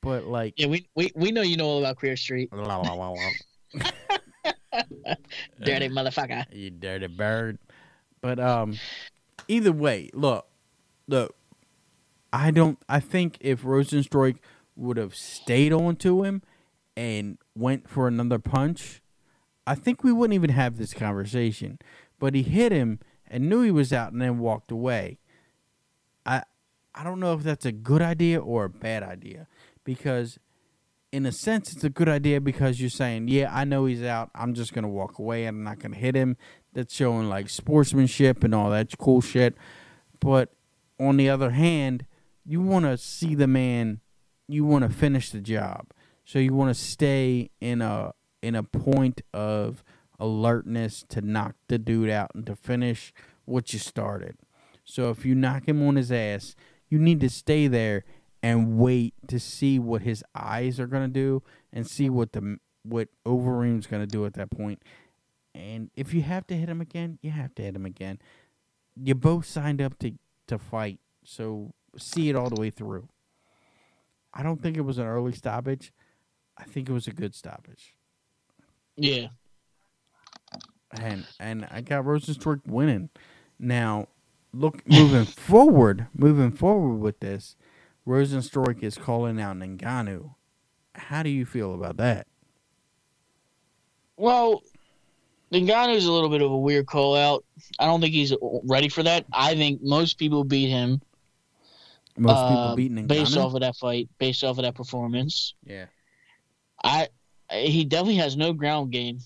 [0.00, 2.50] but like Yeah, we, we we know you know all about Queer Street.
[5.62, 6.44] Dirty motherfucker.
[6.52, 7.58] you dirty bird.
[8.20, 8.78] But um
[9.48, 10.46] either way, look,
[11.06, 11.34] look,
[12.32, 14.38] I don't I think if Rozenstruik
[14.76, 16.42] would have stayed on to him
[16.96, 19.02] and went for another punch,
[19.66, 21.78] I think we wouldn't even have this conversation.
[22.18, 25.18] But he hit him and knew he was out and then walked away.
[26.94, 29.48] I don't know if that's a good idea or a bad idea
[29.84, 30.38] because
[31.12, 34.30] in a sense it's a good idea because you're saying, "Yeah, I know he's out.
[34.34, 35.46] I'm just going to walk away.
[35.46, 36.36] And I'm not going to hit him."
[36.72, 39.56] That's showing like sportsmanship and all that cool shit.
[40.20, 40.52] But
[40.98, 42.06] on the other hand,
[42.44, 44.00] you want to see the man,
[44.48, 45.86] you want to finish the job.
[46.24, 49.82] So you want to stay in a in a point of
[50.18, 53.12] alertness to knock the dude out and to finish
[53.44, 54.36] what you started.
[54.84, 56.54] So if you knock him on his ass,
[56.94, 58.04] you need to stay there
[58.40, 61.42] and wait to see what his eyes are gonna do
[61.72, 64.80] and see what the what Overeem's gonna do at that point.
[65.56, 68.20] And if you have to hit him again, you have to hit him again.
[68.94, 70.12] You both signed up to
[70.46, 73.08] to fight, so see it all the way through.
[74.32, 75.92] I don't think it was an early stoppage.
[76.56, 77.96] I think it was a good stoppage.
[78.96, 79.28] Yeah.
[80.92, 83.10] And and I got Rozenstruik winning.
[83.58, 84.06] Now,
[84.54, 87.56] look moving forward, moving forward with this,
[88.06, 90.34] Rozenstruik is calling out Ngannou.
[90.94, 92.26] How do you feel about that?
[94.16, 94.62] Well,
[95.52, 97.44] Ngannou's a little bit of a weird call out.
[97.78, 98.32] I don't think he's
[98.64, 99.24] ready for that.
[99.32, 101.00] I think most people beat him
[102.16, 103.08] Most uh, people beating Ngannou.
[103.08, 105.54] based off of that fight, based off of that performance.
[105.64, 105.86] yeah.
[106.82, 107.08] I
[107.50, 109.20] he definitely has no ground game,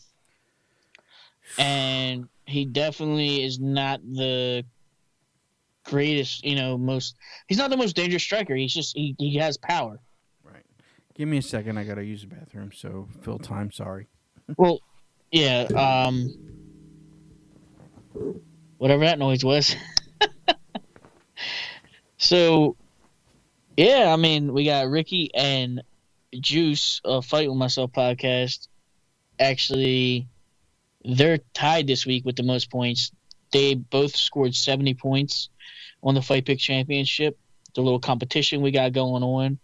[1.59, 4.65] and he definitely is not the
[5.89, 6.45] greatest.
[6.45, 7.17] You know, most
[7.47, 8.55] he's not the most dangerous striker.
[8.55, 9.99] He's just he, he has power.
[10.45, 10.65] Right.
[11.15, 11.79] Give me a second.
[11.79, 12.71] I gotta use the bathroom.
[12.75, 13.73] So fill time.
[13.73, 14.07] Sorry.
[14.57, 14.81] Well,
[15.31, 15.63] yeah.
[15.77, 16.35] Um,
[18.79, 19.77] whatever that noise was.
[22.17, 22.77] so,
[23.77, 25.83] yeah, I mean, we got Ricky and
[26.33, 28.69] Juice, uh, Fight with Myself podcast.
[29.39, 30.27] Actually,
[31.05, 33.13] they're tied this week with the most points.
[33.53, 35.49] They both scored 70 points
[36.03, 37.39] on the Fight Pick Championship,
[37.75, 39.59] the little competition we got going on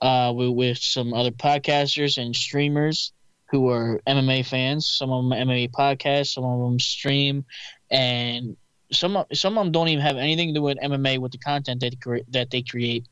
[0.00, 3.12] uh, with, with some other podcasters and streamers
[3.50, 4.86] who are MMA fans.
[4.86, 7.44] Some of them MMA podcasts, some of them stream,
[7.90, 8.56] and
[8.90, 11.80] some some of them don't even have anything to do with MMA with the content
[11.80, 13.06] that they, that they create,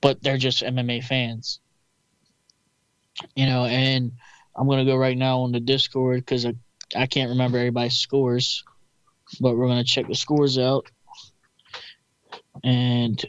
[0.00, 1.60] but they're just MMA fans.
[3.36, 4.12] You know, and
[4.56, 6.54] I'm gonna go right now on the Discord because I,
[6.96, 8.64] I can't remember everybody's scores,
[9.40, 10.90] but we're gonna check the scores out,
[12.64, 13.24] and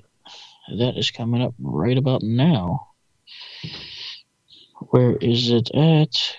[0.78, 2.88] that is coming up right about now.
[4.90, 6.36] Where is it at?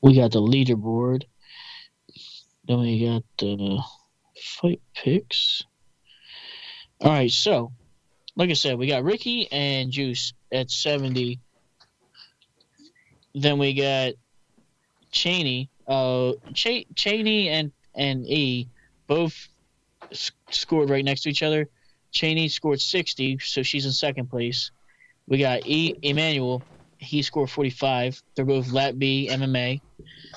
[0.00, 1.24] We got the leaderboard.
[2.66, 3.82] Then we got the
[4.40, 5.64] fight picks.
[7.00, 7.72] All right, so
[8.36, 11.40] like I said, we got Ricky and Juice at 70.
[13.34, 14.14] Then we got
[15.10, 18.68] Cheney, uh, Ch- Cheney and and E
[19.06, 19.48] both
[20.50, 21.68] scored right next to each other.
[22.10, 24.70] Cheney scored 60, so she's in second place.
[25.26, 26.62] We got E Emmanuel.
[26.98, 28.22] He scored 45.
[28.34, 29.80] They're both Lat B MMA.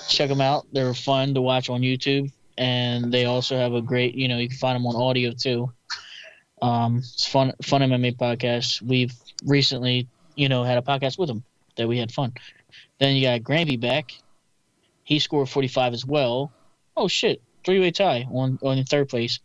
[0.10, 0.68] Check them out.
[0.72, 4.16] They're fun to watch on YouTube, and they also have a great.
[4.16, 5.72] You know, you can find them on audio too.
[6.62, 8.82] Um, it's fun, fun MMA podcast.
[8.82, 9.14] We've
[9.46, 11.44] recently, you know, had a podcast with them
[11.78, 12.34] that we had fun.
[13.00, 14.12] Then you got Granby back.
[15.12, 16.54] He scored 45 as well.
[16.96, 19.40] Oh shit, three way tie on on third place.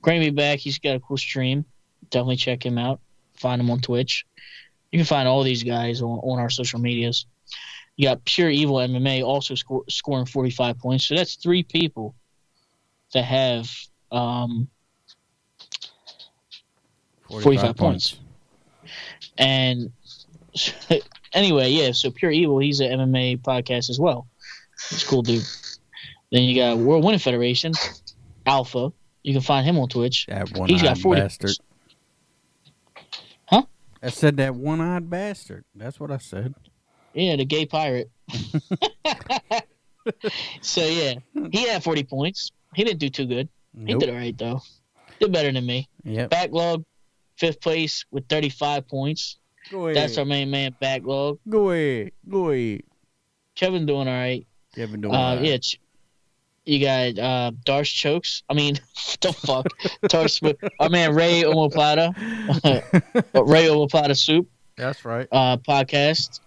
[0.00, 0.60] Granby back.
[0.60, 1.64] He's got a cool stream.
[2.10, 3.00] Definitely check him out.
[3.34, 4.24] Find him on Twitch.
[4.92, 7.26] You can find all these guys on, on our social medias.
[7.96, 11.08] You got Pure Evil MMA also score, scoring 45 points.
[11.08, 12.14] So that's three people
[13.12, 13.68] that have
[14.12, 14.68] um,
[17.28, 18.20] 45 points.
[19.36, 19.90] And
[21.32, 24.28] anyway, yeah, so Pure Evil, he's an MMA podcast as well.
[24.90, 25.44] He's a cool dude.
[26.30, 27.72] Then you got World Winning Federation,
[28.46, 28.92] Alpha.
[29.22, 30.26] You can find him on Twitch.
[30.26, 31.56] That one He's got eyed 40 bastard.
[33.46, 33.62] Huh?
[34.02, 35.64] I said that one eyed bastard.
[35.74, 36.54] That's what I said.
[37.14, 38.10] Yeah, the gay pirate.
[40.60, 41.14] so yeah,
[41.50, 42.52] he had 40 points.
[42.74, 43.48] He didn't do too good.
[43.86, 44.60] He did all right though.
[45.20, 45.88] Did better than me.
[46.04, 46.30] Yep.
[46.30, 46.84] Backlog,
[47.36, 49.38] fifth place with 35 points.
[49.70, 49.96] Go ahead.
[49.96, 50.74] That's our main man.
[50.80, 51.38] Backlog.
[51.48, 52.12] Go ahead.
[52.28, 52.82] Go ahead.
[53.54, 54.46] Kevin doing all right.
[54.74, 55.56] Kevin doing Uh, yeah.
[56.64, 58.42] You got uh, Darsh Chokes.
[58.48, 58.74] I mean,
[59.22, 59.66] the fuck?
[60.04, 62.14] Darsh, our man Ray Omoplata,
[63.34, 64.46] Ray Omoplata Soup
[64.76, 65.26] That's right.
[65.32, 66.40] uh, podcast.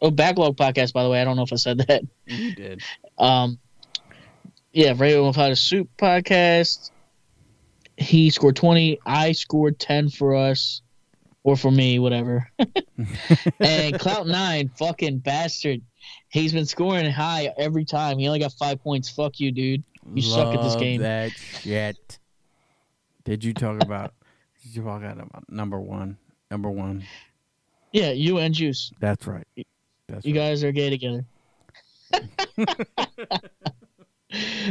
[0.00, 1.20] Oh, Backlog podcast, by the way.
[1.20, 2.02] I don't know if I said that.
[2.26, 2.82] You did.
[3.18, 3.58] Um,
[4.72, 6.90] yeah, Ray Omoplata Soup podcast.
[7.96, 9.00] He scored 20.
[9.06, 10.82] I scored 10 for us.
[11.42, 12.48] Or for me, whatever.
[13.60, 15.82] and Clout Nine, fucking bastard.
[16.28, 18.18] He's been scoring high every time.
[18.18, 19.08] He only got five points.
[19.08, 19.82] Fuck you, dude.
[20.14, 21.00] You suck at this game.
[21.00, 22.18] That shit.
[23.24, 24.12] Did you talk about?
[24.62, 26.16] Did you talk about number one?
[26.50, 27.04] Number one.
[27.92, 28.90] Yeah, you and Juice.
[29.00, 29.46] That's right.
[30.08, 30.48] That's You right.
[30.48, 31.24] guys are gay together.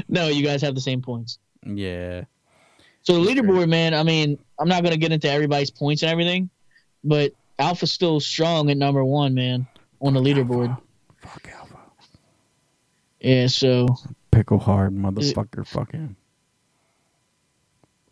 [0.08, 1.40] no, you guys have the same points.
[1.66, 2.24] Yeah.
[3.02, 3.94] So the leaderboard, man.
[3.94, 6.50] I mean, I'm not gonna get into everybody's points and everything,
[7.04, 9.68] but Alpha's still strong at number one, man,
[10.02, 10.78] on the leaderboard.
[11.24, 11.78] Fuck Alpha.
[13.20, 13.88] Yeah, so
[14.32, 15.66] Pickle hard motherfucker.
[15.66, 16.16] Fucking.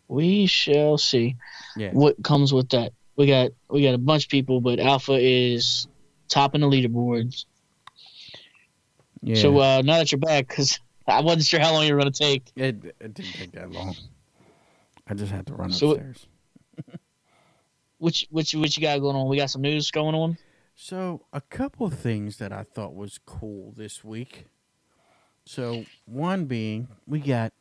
[0.08, 1.36] we shall see
[1.76, 1.90] Yeah.
[1.92, 2.92] what comes with that.
[3.16, 5.86] We got we got a bunch of people, but Alpha is
[6.28, 7.44] topping the leaderboards.
[9.22, 9.36] Yeah.
[9.36, 12.12] So uh, now that you're back, because I wasn't sure how long you were going
[12.12, 12.50] to take.
[12.56, 13.94] it, it didn't take that long.
[15.06, 16.26] I just had to run So- upstairs.
[17.98, 19.28] Which which what you got going on?
[19.28, 20.36] We got some news going on.
[20.84, 24.46] So, a couple of things that I thought was cool this week.
[25.44, 27.52] So, one being, we got.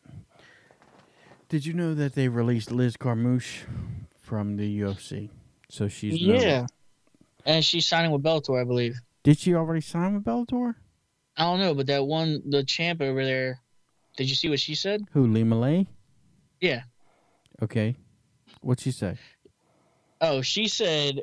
[1.47, 3.65] Did you know that they released Liz Carmouche
[4.19, 5.29] from the UFC?
[5.69, 6.65] So she's yeah,
[7.45, 8.99] and she's signing with Bellator, I believe.
[9.21, 10.73] Did she already sign with Bellator?
[11.37, 13.59] I don't know, but that one, the champ over there.
[14.17, 15.03] Did you see what she said?
[15.11, 15.27] Who?
[15.27, 15.85] Lee Malay?
[16.59, 16.81] Yeah.
[17.61, 17.97] Okay.
[18.61, 19.19] What'd she say?
[20.21, 21.21] Oh, she said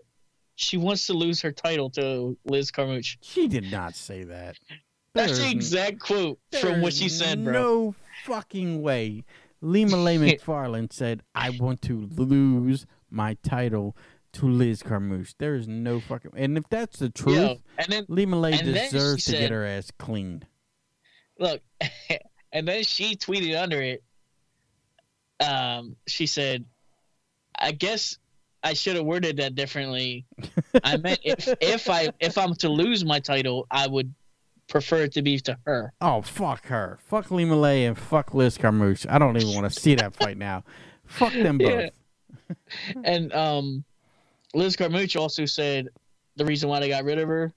[0.58, 3.16] she wants to lose her title to Liz Carmouche.
[3.22, 4.56] She did not say that.
[5.14, 7.52] That's the exact quote from what she said, bro.
[7.52, 7.94] No
[8.24, 9.24] fucking way.
[9.60, 13.96] Lee Malay McFarland said, I want to lose my title
[14.34, 15.34] to Liz Carmouche.
[15.38, 16.32] There is no fucking.
[16.36, 19.30] And if that's the truth, Yo, and then Lee Malay and then she deserves to
[19.30, 20.46] said- get her ass cleaned.
[21.38, 21.62] look,
[22.52, 24.02] and then she tweeted under it.
[25.40, 26.64] Um, she said,
[27.56, 28.18] "I guess
[28.62, 30.26] I should have worded that differently.
[30.84, 34.12] I meant if if I if I'm to lose my title, I would
[34.68, 36.98] prefer it to be to her." Oh, fuck her.
[37.06, 39.06] Fuck Lee Malay and fuck Liz Carmouche.
[39.08, 40.64] I don't even want to see that fight now.
[41.06, 41.70] Fuck them both.
[41.70, 41.88] Yeah.
[43.04, 43.84] And um,
[44.54, 45.88] Liz Carmouche also said
[46.36, 47.52] the reason why they got rid of her.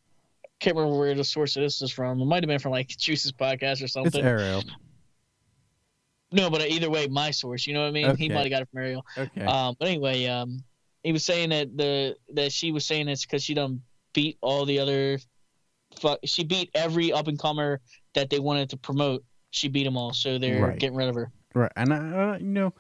[0.60, 2.22] Can't remember where the source of this is from.
[2.22, 4.20] It might have been from like Juice's podcast or something.
[4.20, 4.26] It's.
[4.26, 4.64] Ariel.
[6.34, 7.68] No, but either way, my source.
[7.68, 8.16] You know what I mean?
[8.16, 9.06] He might have got it from Ariel.
[9.18, 9.46] Okay.
[9.46, 10.64] Um, but anyway, um,
[11.04, 13.82] he was saying that the that she was saying it's because she done
[14.14, 15.20] beat all the other,
[16.00, 17.80] fuck, she beat every up and comer
[18.14, 19.24] that they wanted to promote.
[19.52, 20.80] She beat them all, so they're Right.
[20.80, 21.32] getting rid of her.
[21.54, 21.72] right.
[21.76, 22.74] And, I, uh, you know,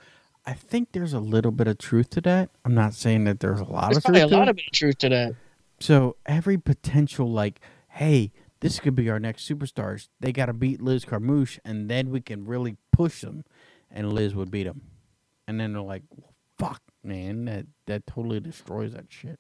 [0.46, 2.50] I think there's a little bit of truth to that.
[2.66, 4.58] I'm not saying that there's a lot There's of probably a truth to lot of
[4.72, 5.36] truth to that.
[5.80, 7.60] So every potential, like,
[7.90, 10.08] hey, this could be our next superstars.
[10.20, 13.44] They got to beat Liz Carmouche, and then we can really push them,
[13.90, 14.82] and Liz would beat them.
[15.48, 19.40] And then they're like, well, "Fuck, man, that that totally destroys that shit."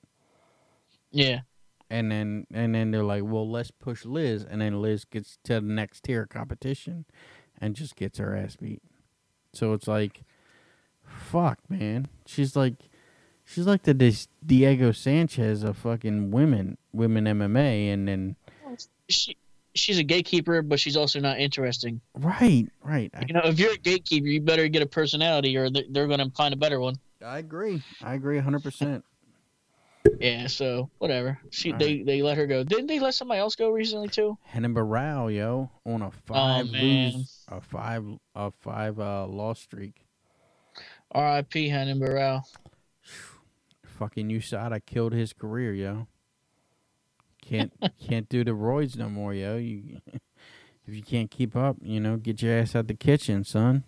[1.11, 1.41] Yeah,
[1.89, 5.55] And then and then they're like, "Well, let's push Liz," and then Liz gets to
[5.55, 7.05] the next tier competition,
[7.59, 8.81] and just gets her ass beat.
[9.53, 10.23] So it's like,
[11.03, 12.07] fuck, man.
[12.25, 12.75] She's like,
[13.43, 13.93] she's like the
[14.45, 18.35] Diego Sanchez of fucking women, women MMA, and then
[19.09, 19.35] she
[19.73, 22.01] she's a gatekeeper, but she's also not interesting.
[22.15, 23.11] right, right.
[23.27, 26.53] You know, if you're a gatekeeper, you better get a personality, or they're gonna find
[26.53, 26.95] a better one.
[27.23, 27.83] I agree.
[28.01, 29.05] I agree, hundred percent.
[30.19, 31.39] Yeah, so whatever.
[31.51, 32.63] She All they they let her go.
[32.63, 34.37] Didn't they let somebody else go recently too?
[34.43, 38.03] Henning Barrow, yo, on a five Oh, lose, a five,
[38.35, 40.05] a five uh, loss streak.
[41.11, 41.69] R.I.P.
[41.69, 42.47] Hannon Burrell.
[43.83, 46.07] Fucking USADA killed his career, yo.
[47.41, 47.73] Can't
[48.07, 49.57] can't do the roids no more, yo.
[49.57, 50.01] You
[50.87, 53.83] if you can't keep up, you know, get your ass out the kitchen, son.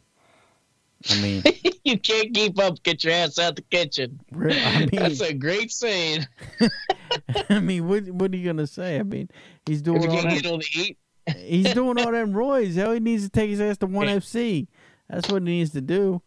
[1.10, 1.44] I mean,
[1.84, 2.82] you can't keep up.
[2.84, 4.20] Get your ass out the kitchen.
[4.34, 4.36] I
[4.80, 6.26] mean, That's a great saying.
[7.50, 9.00] I mean, what what are you gonna say?
[9.00, 9.30] I mean,
[9.66, 10.42] he's doing all that.
[10.42, 10.98] get on to eat,
[11.38, 12.94] He's doing all them roids, yo.
[12.94, 14.68] He needs to take his ass to one FC.
[15.10, 16.22] That's what he needs to do.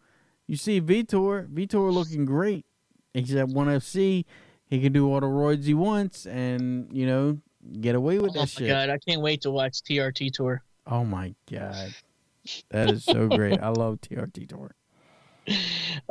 [0.46, 2.64] You see, Vitor, Vitor looking great.
[3.12, 4.24] He's at one FC.
[4.68, 7.38] He can do all the roids he wants, and you know,
[7.80, 8.62] get away with this shit.
[8.62, 8.88] oh my that shit.
[8.88, 10.62] god, I can't wait to watch TRT tour.
[10.86, 11.94] Oh my god,
[12.70, 13.60] that is so great.
[13.60, 14.74] I love TRT tour.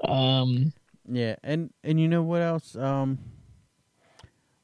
[0.07, 0.73] Um,
[1.07, 2.75] Yeah, and and you know what else?
[2.75, 3.19] Um,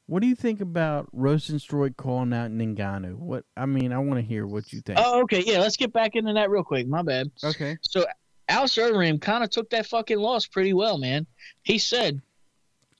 [0.06, 3.16] what do you think about Rozenstruik calling out Ngannou?
[3.16, 4.98] What I mean, I want to hear what you think.
[5.00, 6.86] oh, okay, yeah, let's get back into that real quick.
[6.86, 7.30] My bad.
[7.44, 7.76] okay.
[7.82, 8.04] So
[8.48, 11.26] Al Overeem kind of took that fucking loss pretty well, man.
[11.62, 12.20] He said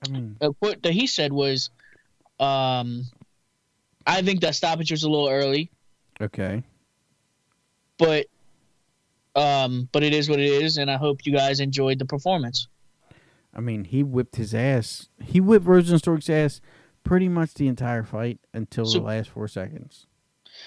[0.07, 1.71] I mean, uh, what that he said was,
[2.41, 3.05] um,
[4.07, 5.71] I think that stoppage was a little early,
[6.21, 6.63] okay.
[7.99, 8.27] but
[9.35, 12.69] um, but it is what it is, and I hope you guys enjoyed the performance.
[13.55, 15.09] I mean, he whipped his ass.
[15.23, 16.61] He whipped Rozenstruik's ass
[17.05, 20.07] pretty much the entire fight until So- the last four seconds.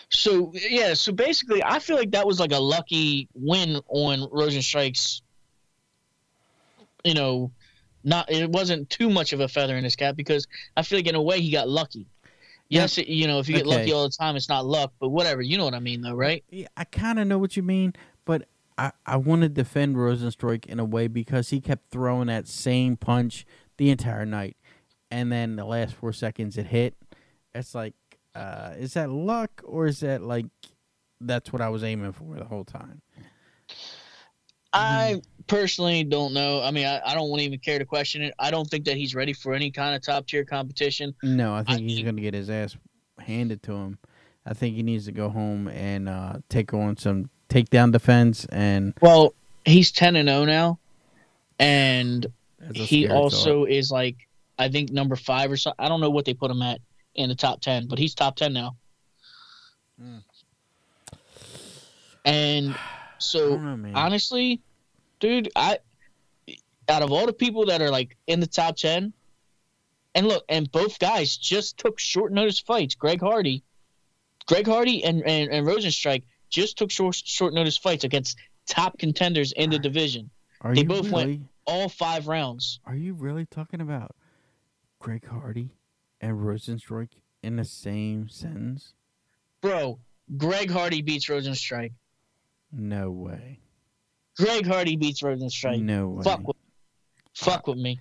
[0.09, 5.21] So yeah, so basically, I feel like that was like a lucky win on Rozenstruik's.
[7.03, 7.51] You know,
[8.03, 11.07] not it wasn't too much of a feather in his cap because I feel like
[11.07, 12.07] in a way he got lucky.
[12.67, 13.77] Yes, it, you know, if you get Okay.
[13.77, 15.41] lucky all the time, it's not luck, but whatever.
[15.43, 16.43] You know what I mean, though, right?
[16.49, 17.93] Yeah, I kind of know what you mean,
[18.25, 18.47] but
[18.77, 22.97] I, I want to defend Rozenstruik in a way because he kept throwing that same
[22.97, 23.45] punch
[23.77, 24.57] the entire night.
[25.11, 26.95] and then the last four seconds it hit.
[27.53, 27.93] It's like,
[28.33, 30.47] uh, is that luck or is that like
[31.21, 33.01] that's what I was aiming for the whole time?
[34.73, 36.61] I personally don't know.
[36.61, 38.33] I mean, I, I don't even care to question it.
[38.39, 41.15] I don't think that he's ready for any kind of top tier competition.
[41.23, 42.75] No, I think I he's going to get his ass
[43.19, 43.97] handed to him.
[44.45, 48.93] I think he needs to go home and uh, take on some takedown defense and
[49.01, 49.33] Well,
[49.63, 50.79] he's ten and zero now,
[51.59, 52.25] and
[52.73, 53.69] he also thought.
[53.69, 54.27] is like
[54.59, 55.83] I think number five or something.
[55.83, 56.81] I don't know what they put him at
[57.15, 58.75] in the top ten, but he's top ten now.
[60.01, 60.23] Mm.
[62.25, 62.75] And
[63.17, 64.61] so know, honestly,
[65.19, 65.79] dude, I
[66.87, 69.13] out of all the people that are like in the top ten,
[70.13, 72.95] and look, and both guys just took short notice fights.
[72.95, 73.63] Greg Hardy,
[74.45, 78.37] Greg Hardy, and and, and Rozenstruik just took short short notice fights against
[78.67, 80.29] top contenders in the division,
[80.61, 82.79] Are they both went- all five rounds.
[82.85, 84.15] Are you really talking about
[84.99, 85.71] Greg Hardy
[86.21, 87.09] and Rozenstruik
[87.41, 88.93] in the same sentence?
[89.61, 89.99] Bro,
[90.37, 91.93] Greg Hardy beats Rozenstruik.
[92.71, 93.59] No way.
[94.37, 95.81] Greg Hardy beats Rozenstruik.
[95.81, 96.23] No way.
[96.23, 96.57] Fuck with,
[97.33, 97.99] fuck with me.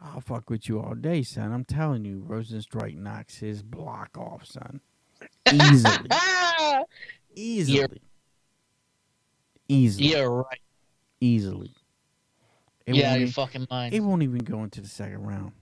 [0.00, 1.52] I'll fuck with you all day, son.
[1.52, 4.80] I'm telling you, Rozenstruik knocks his block off, son.
[5.52, 6.08] Easily.
[7.34, 8.00] Easily.
[9.68, 10.08] Easily.
[10.08, 10.60] you're right.
[11.20, 11.72] Easily.
[12.86, 13.94] It yeah, your fucking mind.
[13.94, 15.52] It won't even go into the second round.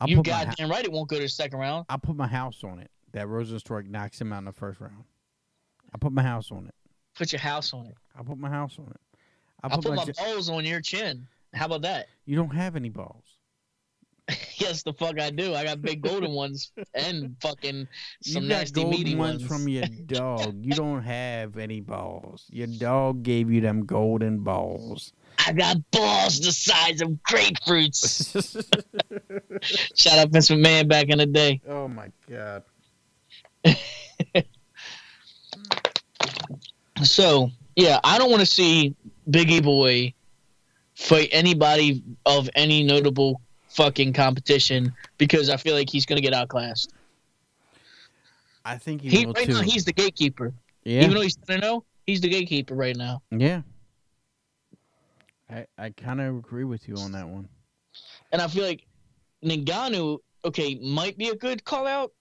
[0.00, 0.84] I'll you goddamn hou- right.
[0.84, 1.86] It won't go to the second round.
[1.88, 2.90] I'll put my house on it.
[3.12, 5.04] That Rozenstruik knocks him out in the first round.
[5.92, 6.74] I'll put my house on it.
[7.16, 7.96] Put your house on it.
[8.16, 9.00] I'll put my house on it.
[9.62, 10.04] I'll I'll put, put my.
[10.04, 11.26] my j- balls on your chin.
[11.54, 12.06] How about that?
[12.26, 13.24] you don't have any balls.
[14.56, 15.54] yes, the fuck I do.
[15.54, 17.86] I got big golden ones and fucking
[18.22, 19.46] some you got nasty golden meaty ones ones.
[19.50, 20.56] from your dog.
[20.64, 22.46] you don't have any balls.
[22.50, 25.12] Your dog gave you them golden balls.
[25.46, 28.36] I got balls the size of grapefruits.
[29.96, 31.60] Shout out Vince McMahon back in the day.
[31.68, 32.62] oh my god.
[37.02, 38.94] So yeah, I don't want to see
[39.30, 40.12] Big E Boy
[40.94, 43.40] fight anybody of any notable
[43.70, 46.92] fucking competition because I feel like he's gonna get outclassed.
[48.64, 49.52] I think he, He right too.
[49.54, 50.52] now he's the gatekeeper.
[50.84, 51.00] yeah.
[51.02, 53.22] Even though he's ten zero, oh, he's the gatekeeper right now.
[53.30, 53.62] yeah.
[55.50, 57.48] I I kind of agree with you on that one.
[58.32, 58.86] And I feel like
[59.44, 62.12] Ngannou, okay, might be a good call out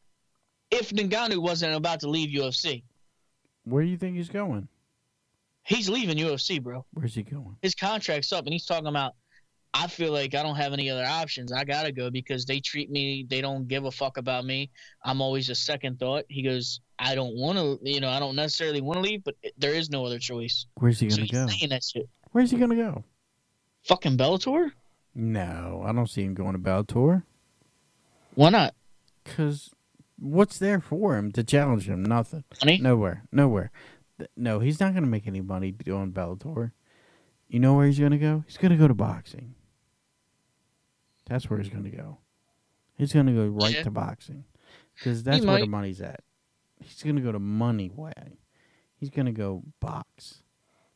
[0.72, 2.84] if Ngannou wasn't about to leave UFC.
[3.66, 4.68] Where do you think he's going?
[5.64, 6.86] He's leaving UFC, bro.
[6.94, 7.56] Where's he going?
[7.62, 9.14] His contract's up, and he's talking about.
[9.74, 11.52] I feel like I don't have any other options.
[11.52, 13.26] I gotta go because they treat me.
[13.30, 14.72] They don't give a fuck about me.
[15.04, 16.26] I'm always a second thought.
[16.28, 17.80] He goes, I don't want to.
[17.84, 20.66] You know, I don't necessarily want to leave, but there is no other choice.
[20.76, 21.48] Where's he gonna he's go?
[21.48, 22.10] saying that shit.
[22.32, 23.04] Where's he gonna go?
[23.84, 24.72] Fucking Bellator?
[25.16, 27.24] No, I don't see him going to Bellator.
[28.36, 28.74] Why not?
[29.26, 29.72] Cause
[30.18, 32.04] what's there for him to challenge him?
[32.04, 32.44] Nothing.
[32.64, 32.80] Money?
[32.80, 33.24] Nowhere.
[33.32, 33.72] Nowhere.
[34.36, 36.72] No, he's not gonna make any money doing Bellator.
[37.48, 38.44] You know where he's gonna go?
[38.48, 39.56] He's gonna go to boxing.
[41.30, 42.18] That's where he's gonna go.
[42.96, 43.84] He's gonna go right Yeah.
[43.84, 44.44] to boxing,
[44.96, 46.22] because that's where the money's at.
[46.82, 48.40] He's gonna go to money way.
[48.98, 50.44] He's gonna go box.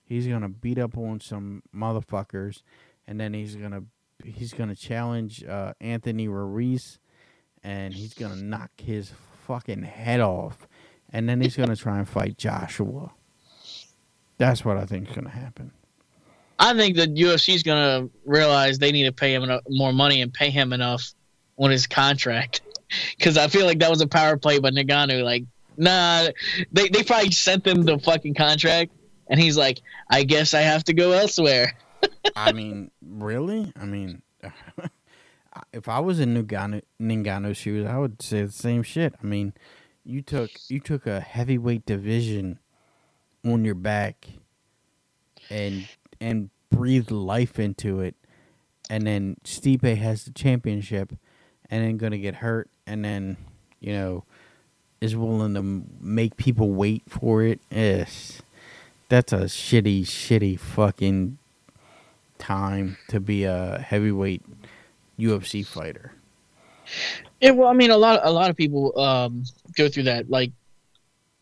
[0.04, 2.62] He's gonna beat up on some motherfuckers,
[3.08, 3.84] and then he's gonna
[4.24, 7.00] he's gonna challenge uh, Anthony Ruiz,
[7.64, 9.12] and he's gonna knock his
[9.46, 10.68] fucking head off,
[11.10, 13.14] and then he's gonna try and fight Joshua.
[14.38, 15.72] That's what I think is gonna happen.
[16.64, 20.50] I think that UFC's gonna realize they need to pay him more money and pay
[20.50, 21.14] him enough
[21.58, 22.62] on his contract.
[23.18, 25.24] Because I feel like that was a power play by Ngannou.
[25.24, 25.46] Like,
[25.78, 26.28] nah,
[26.72, 28.92] they they probably sent them the fucking contract,
[29.28, 29.82] and he's like,
[30.12, 31.76] I guess I have to go elsewhere.
[32.36, 33.74] I mean, really?
[33.76, 34.22] I mean,
[35.74, 39.16] if I was in Ngannou, Ngannou's shoes, I would say the same shit.
[39.20, 39.54] I mean,
[40.04, 42.60] you took you took a heavyweight division
[43.44, 44.28] on your back
[45.50, 45.88] and
[46.22, 48.16] and breathed life into it,
[48.90, 51.14] and then Stipe has the championship,
[51.70, 53.38] and then gonna get hurt, and then
[53.80, 54.24] you know
[55.02, 57.60] is willing to make people wait for it.
[57.70, 58.42] Yes,
[59.10, 61.38] that's a shitty, shitty fucking
[62.38, 64.42] time to be a heavyweight
[65.20, 66.14] UFC fighter.
[67.42, 69.44] Yeah, well, I mean, a lot a lot of people um,
[69.76, 70.30] go through that.
[70.30, 70.52] Like,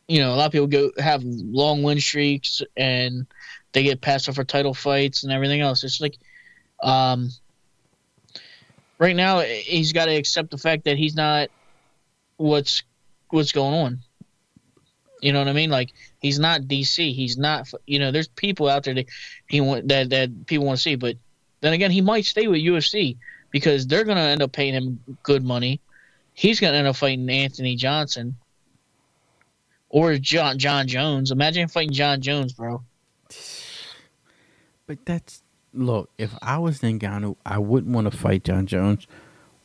[0.08, 3.28] you know, a lot of people go have long win streaks and
[3.74, 5.84] they get passed up for title fights and everything else.
[5.84, 6.18] It's like,
[6.84, 7.30] um,
[8.98, 11.50] right now he's got to accept the fact that he's not
[12.38, 12.84] what's
[13.30, 14.00] what's going on.
[15.22, 15.70] You know what I mean?
[15.70, 17.14] Like he's not DC.
[17.14, 17.72] He's not.
[17.86, 19.08] You know, there's people out there that
[19.48, 20.96] he want that that people want to see.
[20.96, 21.18] But
[21.62, 23.18] then again, he might stay with UFC.
[23.52, 25.82] because they're gonna end up paying him good money.
[26.34, 28.38] He's gonna end up fighting Anthony Johnson
[29.90, 31.32] or John John Jones.
[31.32, 32.82] Imagine fighting John Jones, bro.
[34.92, 35.42] But that's
[35.74, 36.10] look.
[36.18, 39.08] If I was Ngannou, I wouldn't want to fight John Jones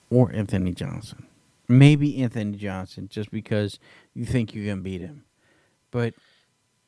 [0.08, 1.26] or Anthony Johnson.
[1.66, 3.80] Maybe Anthony Johnson, just because
[4.14, 5.24] you think you can beat him.
[5.90, 6.14] But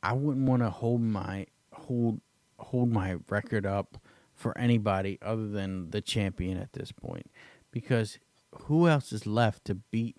[0.05, 2.21] I wouldn't want to hold my hold
[2.61, 3.99] hold my record up
[4.37, 7.29] for anybody other than the champion at this point,
[7.73, 8.21] because
[8.67, 10.15] who else is left to beat?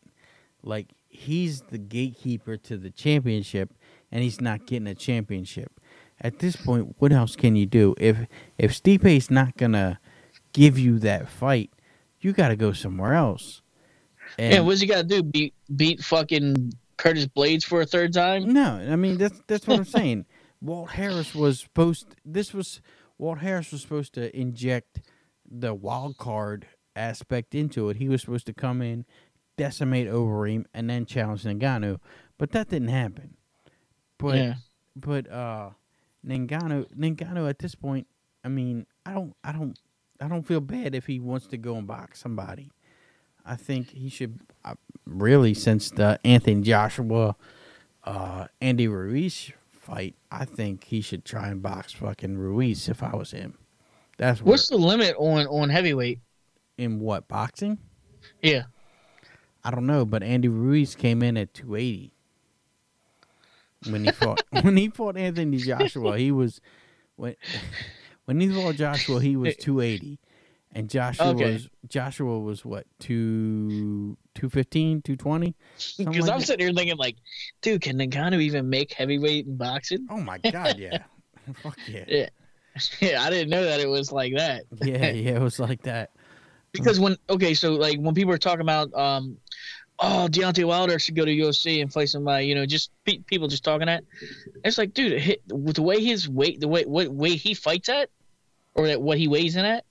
[0.62, 3.74] Like he's the gatekeeper to the championship,
[4.12, 5.79] and he's not getting a championship.
[6.22, 7.96] At this point, what else can you do?
[7.98, 8.18] If
[8.58, 10.00] if Stipe's not gonna
[10.54, 11.72] give you that fight,
[12.20, 13.62] you got to go somewhere else.
[14.38, 15.24] And yeah, what's he got to do?
[15.24, 18.54] Beat beat fucking Curtis Blaydes for a third time?
[18.54, 20.26] No, I mean that's that's what I'm saying.
[20.62, 22.16] Walt Harris was supposed.
[22.26, 22.82] This was
[23.18, 25.02] Walt Harris was supposed to inject
[25.50, 27.98] the wild card aspect into it.
[27.98, 29.06] He was supposed to come in,
[29.58, 32.00] decimate Overeem, and then challenge Ngannou,
[32.38, 33.38] but that didn't happen.
[34.18, 34.54] But yeah.
[34.96, 35.72] but uh,
[36.26, 38.08] Ngannou Ngannou at this point,
[38.44, 39.78] I mean, I don't I don't
[40.22, 42.72] I don't feel bad if he wants to go and box somebody.
[43.46, 44.76] I think he should uh,
[45.06, 47.36] really since the Anthony Joshua,
[48.04, 50.16] uh, Andy Ruiz fight.
[50.32, 53.58] I think he should try and box fucking Ruiz if I was him.
[54.18, 56.20] That's what's the limit on on heavyweight
[56.78, 57.78] in what boxing?
[58.42, 58.64] Yeah,
[59.64, 62.12] I don't know, but Andy Ruiz came in at two eighty
[63.88, 66.18] when he fought when he fought Anthony Joshua.
[66.18, 66.62] He was
[67.16, 67.36] when
[68.26, 70.20] when he fought Joshua, he was two eighty
[70.74, 71.54] and Joshua okay.
[71.54, 75.56] was Joshua was what two two fifteen two twenty.
[75.98, 76.46] Because like I'm that?
[76.46, 77.18] sitting here thinking like,
[77.62, 80.08] dude, can Ngannou even make heavyweight in boxing?
[80.10, 81.04] Oh my god, yeah,
[81.64, 82.06] fuck yeah.
[82.08, 82.30] yeah,
[83.00, 83.24] yeah.
[83.24, 84.64] I didn't know that it was like that.
[84.84, 86.12] yeah, yeah, it was like that.
[86.72, 89.38] Because when okay, so like when people were talking about um,
[90.00, 93.48] oh Deontay Wilder should go to UFC and fight somebody, you know, just pe- people
[93.48, 94.04] just talking that.
[94.64, 97.90] It's like, dude, hit, with the way his weight, the way what way he fights
[97.90, 98.10] at,
[98.76, 99.86] or that what he weighs in at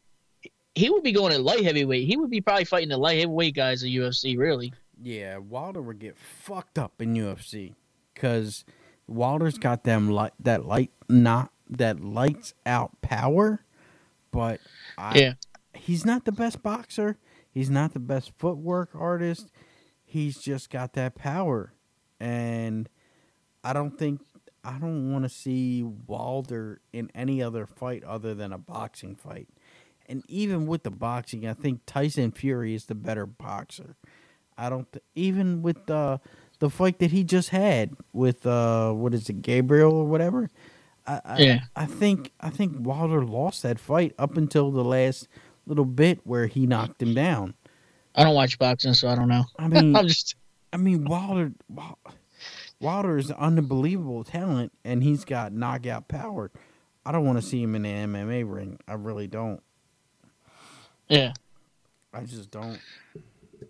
[0.79, 2.07] he would be going at light heavyweight.
[2.07, 4.39] He would be probably fighting the light heavyweight guys at UFC.
[4.39, 4.73] Really.
[5.03, 7.75] Yeah, Wilder would get fucked up in UFC
[8.15, 8.65] because
[9.07, 13.65] Wilder's got them light that light not that lights out power,
[14.31, 14.61] but
[14.97, 15.33] I, yeah,
[15.75, 17.17] he's not the best boxer.
[17.51, 19.51] He's not the best footwork artist.
[20.09, 21.75] He's just got that power,
[22.19, 22.89] and
[23.63, 24.23] I don't think
[24.65, 29.49] I don't want to see Wilder in any other fight other than a boxing fight.
[30.07, 33.97] And even with the boxing, I think Tyson Fury is the better boxer.
[34.57, 36.21] I don't th- even with the
[36.59, 40.49] the fight that he just had with uh what is it Gabriel or whatever.
[41.07, 41.61] I, I, yeah.
[41.77, 45.29] I think I think Wilder lost that fight up until the last
[45.67, 47.55] little bit where he knocked him down.
[48.19, 49.45] I don't watch boxing, so I don't know.
[49.59, 50.35] I mean, I'm just.
[50.73, 51.53] I mean, Wilder.
[52.81, 56.51] Wilder is an unbelievable talent, and he's got knockout power.
[57.07, 58.79] I don't want to see him in the MMA ring.
[58.87, 59.63] I really don't.
[61.09, 61.33] Yeah.
[62.13, 62.79] I just don't.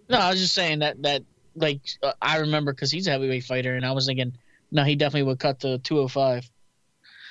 [0.09, 1.23] No, I was just saying that that
[1.55, 4.33] like uh, I remember because he's a heavyweight fighter, and I was thinking,
[4.71, 6.51] no, he definitely would cut to two hundred five.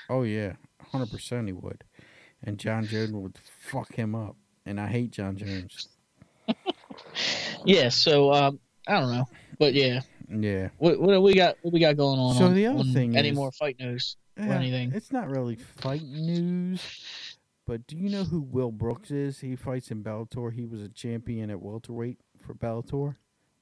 [0.09, 0.53] Oh yeah,
[0.91, 1.83] hundred percent he would,
[2.43, 4.35] and John Jones would fuck him up,
[4.65, 5.89] and I hate John Jones.
[7.65, 9.25] Yeah, so um, I don't know,
[9.59, 10.69] but yeah, yeah.
[10.77, 11.57] What, what we got?
[11.61, 12.35] What we got going on?
[12.35, 14.91] So on, the other thing, any is, more fight news yeah, or anything?
[14.93, 16.81] It's not really fight news.
[17.65, 19.39] But do you know who Will Brooks is?
[19.39, 20.53] He fights in Bellator.
[20.53, 23.15] He was a champion at welterweight for Bellator.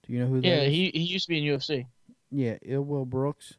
[0.06, 0.72] Do you know who yeah, is?
[0.72, 1.88] he he used to be in UFC.
[2.30, 3.58] Yeah, Ill Will Brooks.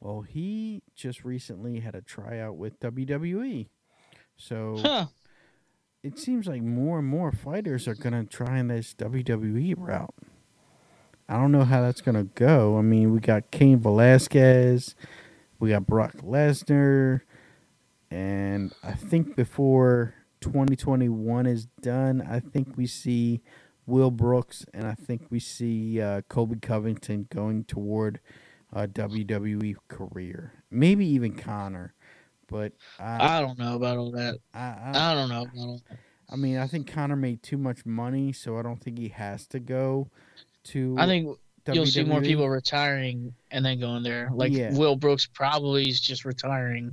[0.00, 3.68] Well, he just recently had a tryout with WWE.
[4.36, 5.06] So huh.
[6.02, 10.14] It seems like more and more fighters are going to try in this WWE route.
[11.28, 12.78] I don't know how that's going to go.
[12.78, 14.94] I mean, we got Cain Velasquez,
[15.58, 17.20] we got Brock Lesnar,
[18.10, 23.42] and I think before 2021 is done, I think we see
[23.86, 28.20] Will Brooks and I think we see uh, Colby Covington going toward
[28.72, 30.52] a WWE career.
[30.70, 31.94] Maybe even Conor.
[32.48, 34.38] But I, I don't know about all that.
[34.52, 35.98] I, I, I don't know that.
[36.30, 39.46] I mean, I think Conor made too much money, so I don't think he has
[39.48, 40.10] to go
[40.64, 40.96] to.
[40.98, 41.74] I think WWE.
[41.74, 44.28] you'll see more people retiring and then going there.
[44.32, 44.76] Like yeah.
[44.76, 46.92] Will Brooks probably is just retiring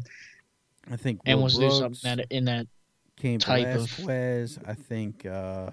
[0.91, 2.67] I think and wants to do something that in that
[3.15, 4.57] came type Velasquez.
[4.57, 4.69] Of...
[4.69, 5.71] I think uh,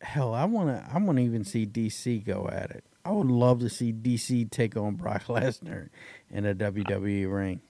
[0.00, 2.84] hell, I wanna I wanna even see DC go at it.
[3.04, 5.88] I would love to see DC take on Brock Lesnar
[6.30, 7.60] in a WWE ring.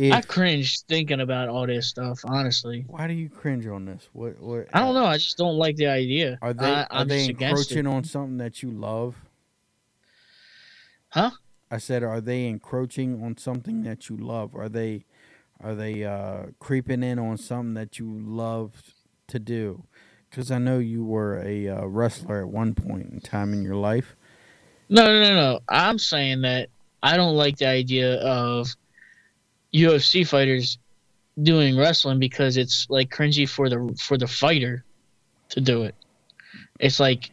[0.00, 2.20] If, I cringe thinking about all this stuff.
[2.24, 4.08] Honestly, why do you cringe on this?
[4.14, 4.40] What?
[4.40, 4.68] What?
[4.72, 5.04] I don't know.
[5.04, 6.38] I just don't like the idea.
[6.40, 7.76] Are they I, are they just against it.
[7.76, 9.16] encroaching on something that you love?
[11.10, 11.32] Huh?
[11.70, 14.54] I said, are they encroaching on something that you love?
[14.54, 15.04] Are they
[15.62, 18.94] are they uh, creeping in on something that you love
[19.28, 19.84] to do?
[20.30, 23.76] Because I know you were a uh, wrestler at one point in time in your
[23.76, 24.16] life.
[24.88, 25.60] No, no, no, no.
[25.68, 26.70] I'm saying that
[27.02, 28.74] I don't like the idea of
[29.74, 30.78] UFC fighters
[31.42, 34.84] doing wrestling because it's like cringy for the for the fighter
[35.50, 35.94] to do it.
[36.78, 37.30] It's like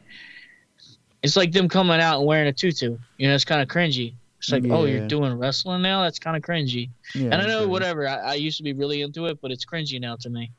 [1.23, 2.97] it's like them coming out and wearing a tutu.
[3.17, 4.13] You know, it's kind of cringy.
[4.39, 6.03] It's like, oh, you're doing wrestling now?
[6.03, 6.91] That's kind of cringy.
[7.15, 7.65] Yeah, and I know okay.
[7.65, 8.07] whatever.
[8.07, 10.51] I, I used to be really into it, but it's cringy now to me.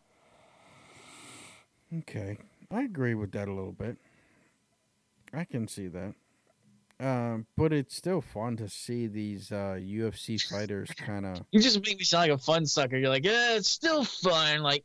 [1.98, 2.38] Okay,
[2.70, 3.96] I agree with that a little bit.
[5.32, 6.14] I can see that.
[7.00, 11.44] Um, but it's still fun to see these uh, UFC fighters kind of.
[11.52, 12.96] You just make me sound like a fun sucker.
[12.96, 14.62] You're like, yeah, it's still fun.
[14.62, 14.84] Like,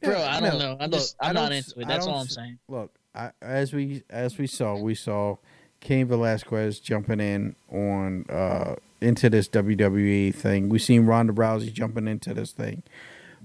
[0.00, 0.76] bro, I don't know.
[0.78, 1.88] I'm just, I'm not into it.
[1.88, 2.58] That's all I'm saying.
[2.68, 5.36] Look, I, as we as we saw, we saw
[5.80, 10.68] Cain Velasquez jumping in on uh, into this WWE thing.
[10.68, 12.84] We seen Ronda Rousey jumping into this thing,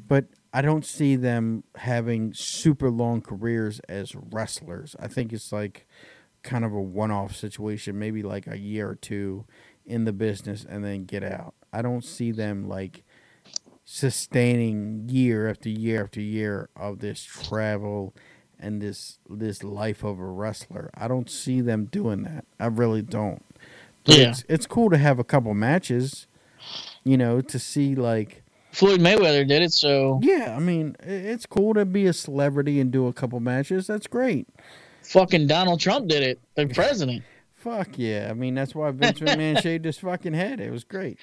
[0.08, 4.96] but I don't see them having super long careers as wrestlers.
[5.00, 5.88] I think it's like
[6.44, 9.46] kind of a one-off situation, maybe like a year or two
[9.86, 11.54] in the business and then get out.
[11.72, 13.04] I don't see them like
[13.86, 18.14] sustaining year after year after year of this travel
[18.60, 20.90] and this this life of a wrestler.
[20.96, 22.46] I don't see them doing that.
[22.60, 23.44] I really don't.
[24.06, 24.30] But Yeah.
[24.30, 26.28] it's it's cool to have a couple matches,
[27.04, 31.74] you know, to see like Floyd Mayweather did it, so yeah, I mean, it's cool
[31.76, 33.86] to be a celebrity and do a couple matches.
[33.88, 34.48] That's great.
[35.04, 36.40] Fucking Donald Trump did it.
[36.56, 37.24] The president.
[37.56, 38.28] Fuck yeah.
[38.30, 40.60] I mean, that's why Vince McMahon shaved his fucking head.
[40.60, 41.20] It was great.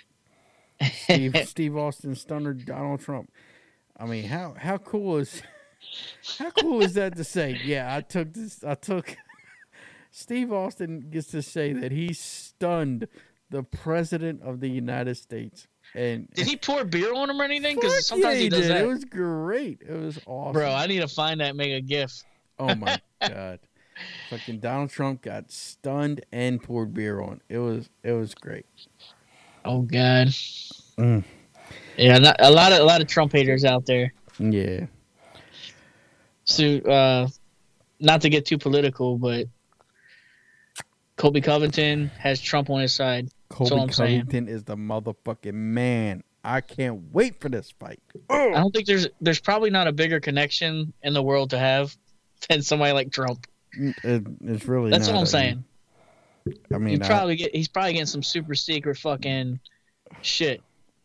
[0.83, 3.31] Steve Steve Austin stunner Donald Trump.
[3.99, 5.43] I mean, how how cool is
[6.39, 7.61] how cool is that to say?
[7.63, 8.65] Yeah, I took this.
[8.65, 9.17] I took.
[10.11, 13.07] Steve Austin gets to say that he stunned
[13.51, 15.69] the president of the United States.
[15.95, 17.77] And Did he pour beer on him or anything?
[17.77, 18.71] Because sometimes yeah, he does did.
[18.71, 18.85] that.
[18.85, 19.83] It was great.
[19.87, 20.53] It was awesome.
[20.53, 22.23] Bro, I need to find that make a gif.
[22.59, 23.59] Oh my god.
[24.31, 27.41] Fucking Donald Trump got stunned and poured beer on.
[27.49, 28.67] It was it was great.
[29.65, 30.29] Oh God.
[30.99, 31.25] Mm.
[31.97, 34.13] Yeah, not, a lot of a lot of Trump haters out there.
[34.39, 34.87] Yeah.
[36.45, 37.29] So, uh,
[38.01, 39.47] not to get too political, but
[41.17, 43.29] Colby Covington has Trump on his side.
[43.51, 44.21] Colby I'm saying.
[44.21, 46.23] Covington is the motherfucking man.
[46.43, 48.01] I can't wait for this fight.
[48.31, 51.95] I don't think there's there's probably not a bigger connection in the world to have
[52.49, 53.47] than somebody like Trump.
[53.73, 55.65] It, it's really That's not what I'm a- saying.
[56.49, 59.61] I He mean, I- probably get he's probably getting some super secret fucking
[60.23, 60.63] shit.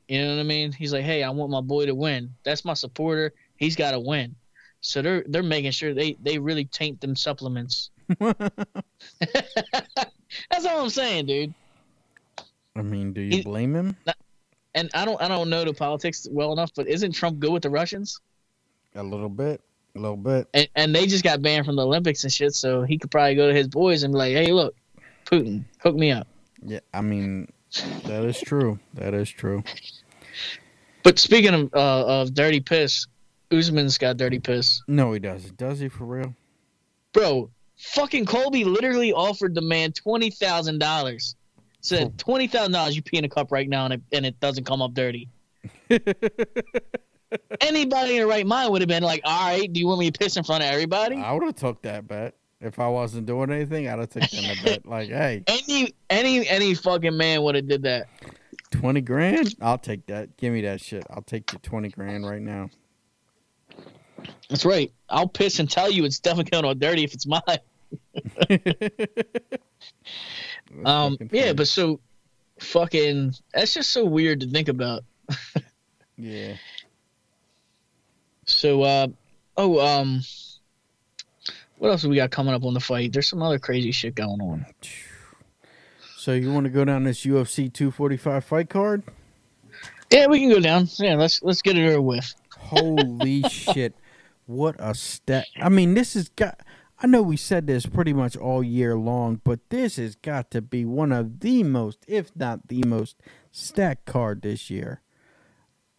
[0.08, 0.72] You know what I mean?
[0.72, 2.34] He's like, hey, I want my boy to win.
[2.44, 3.34] That's my supporter.
[3.58, 4.36] He's got to win.
[4.82, 7.90] So they're they're making sure they they really taint them supplements.
[8.20, 8.52] That's
[10.66, 11.54] all I'm saying, dude.
[12.76, 13.96] I mean, do you He- blame him?
[14.74, 17.64] And I don't I don't know the politics well enough, but isn't Trump good with
[17.64, 18.20] the Russians?
[18.96, 19.62] A little bit,
[19.96, 20.48] a little bit.
[20.54, 23.36] And, and they just got banned from the Olympics and shit, so he could probably
[23.36, 24.76] go to his boys and be like, hey, look,
[25.26, 26.28] Putin, hook me up.
[26.64, 27.52] Yeah, I mean,
[28.06, 28.80] that is true.
[28.94, 29.64] That is true.
[31.04, 33.06] But speaking of uh, of dirty piss,
[33.52, 34.82] Usman's got dirty piss.
[34.88, 35.58] No, he doesn't.
[35.58, 36.34] Does he for real?
[37.14, 41.36] Bro, fucking Colby literally offered the man twenty thousand dollars.
[41.82, 44.40] Said twenty thousand dollars, you pee in a cup right now, and it, and it
[44.40, 45.30] doesn't come up dirty.
[47.62, 50.12] Anybody in the right mind would have been like, "All right, do you want me
[50.12, 53.26] to piss in front of everybody?" I would have took that bet if I wasn't
[53.28, 53.88] doing anything.
[53.88, 54.86] I'd have taken that bet.
[54.86, 58.07] Like, hey, Any any any fucking man would have did that.
[58.72, 59.56] twenty grand.
[59.62, 60.38] I'll take that.
[60.38, 61.06] Give me that shit.
[61.10, 62.70] I'll take the twenty grand right now.
[64.49, 64.91] That's right.
[65.10, 67.41] I'll piss and tell you it's definitely going on dirty if it's mine.
[70.84, 71.99] Um, yeah, but so
[72.60, 75.03] fucking that's just so weird to think about.
[76.18, 76.56] yeah.
[78.66, 79.08] So, uh,
[79.58, 80.22] oh, um,
[81.78, 83.14] what else have we got coming up on the fight?
[83.14, 84.66] There's some other crazy shit going on.
[86.18, 89.04] So you want to go down this UFC 245 fight card?
[90.12, 90.88] Yeah, we can go down.
[90.98, 92.34] Yeah, let's let's get it over with.
[92.58, 93.94] Holy shit!
[94.48, 95.46] What a stat!
[95.62, 96.60] I mean, this has got.
[97.00, 100.62] I know we said this pretty much all year long, but this has got to
[100.64, 103.18] be one of the most, if not the most,
[103.52, 105.02] stacked card this year.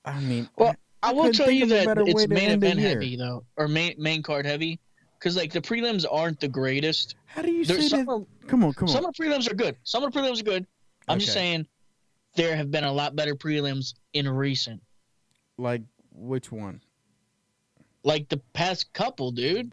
[0.05, 2.89] I mean, Well, I will tell you that it's main end the event year.
[2.89, 4.81] heavy though, or main main card heavy,
[5.19, 7.15] because like the prelims aren't the greatest.
[7.27, 8.13] how do you There's say some that?
[8.13, 9.11] of, Come on, come some on.
[9.11, 9.77] of the prelims are good.
[9.85, 10.67] Some of the prelims are good.
[11.09, 11.67] I'm just saying
[12.35, 14.83] there have been a lot better prelims in recent.
[15.59, 15.83] Like
[16.13, 16.81] which one?
[18.03, 19.73] Like the past couple, dude.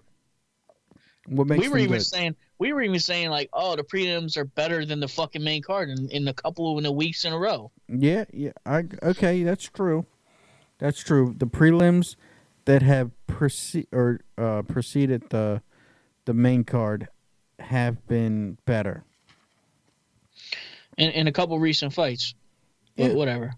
[1.27, 2.05] What makes we were even good?
[2.05, 5.61] saying we were even saying like, oh, the prelims are better than the fucking main
[5.61, 7.71] card in, in a couple of the weeks in a row.
[7.87, 8.51] Yeah, yeah.
[8.65, 10.05] I okay, that's true.
[10.79, 11.35] That's true.
[11.37, 12.15] The prelims
[12.65, 15.61] that have proce- or uh, preceded the
[16.25, 17.09] the main card
[17.59, 19.03] have been better.
[20.97, 22.33] In, in a couple recent fights.
[22.95, 23.13] But Yeah.
[23.13, 23.53] whatever.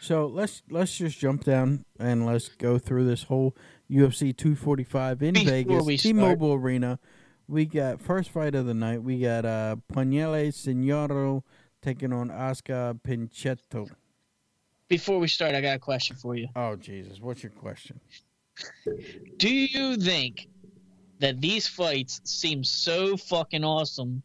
[0.00, 3.54] So let's let's just jump down and let's go through this whole
[3.90, 6.98] UFC 245 in Before Vegas, T-Mobile Arena.
[7.48, 9.02] We got first fight of the night.
[9.02, 11.42] We got uh, Paniele Signoro
[11.82, 13.90] taking on Oscar Pinchetto.
[14.90, 16.48] Before we start, I got a question for you.
[16.56, 18.00] Oh Jesus, what's your question?
[19.38, 20.48] Do you think
[21.20, 24.22] that these fights seem so fucking awesome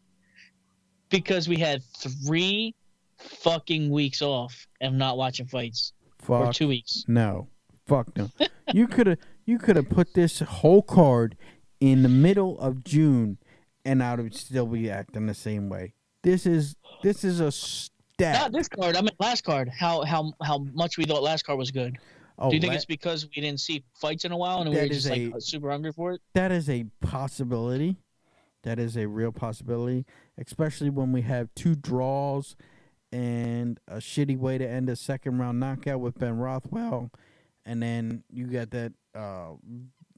[1.08, 2.74] because we had three
[3.16, 5.92] fucking weeks off of not watching fights?
[6.26, 7.04] Or Fuck two weeks.
[7.06, 7.46] no,
[7.86, 8.28] fuck no.
[8.74, 11.36] you could have you could have put this whole card
[11.78, 13.38] in the middle of June,
[13.84, 15.94] and I would still be acting the same way.
[16.24, 16.74] This is
[17.04, 17.52] this is a
[18.16, 18.34] stat.
[18.40, 18.96] Not this card.
[18.96, 19.68] I mean last card.
[19.68, 21.98] How how how much we thought last card was good.
[22.38, 24.70] oh, Do you think la- it's because we didn't see fights in a while and
[24.70, 26.20] we That were just is like super hungry for it?
[26.34, 27.96] that is a possibility.
[28.62, 30.06] That is a real possibility,
[30.38, 32.56] especially when we have two draws
[33.12, 37.10] and a shitty way to end a second round knockout with Ben Rothwell,
[37.64, 38.92] and then you got that.
[39.14, 39.52] Uh,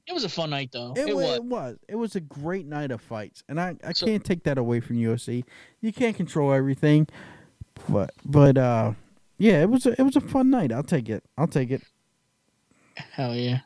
[0.07, 0.93] It was a fun night though.
[0.97, 1.35] it, It, wa- was.
[1.35, 1.77] it was.
[1.89, 4.79] It was a great night of fights, and I, I So- can't take that away
[4.79, 5.43] from UFC.
[5.81, 7.07] You can't control everything,
[7.87, 8.93] but but uh,
[9.37, 10.71] yeah, it was a, it was a fun night.
[10.71, 11.23] I'll take it.
[11.37, 11.81] I'll take it.
[12.95, 13.59] Hell yeah.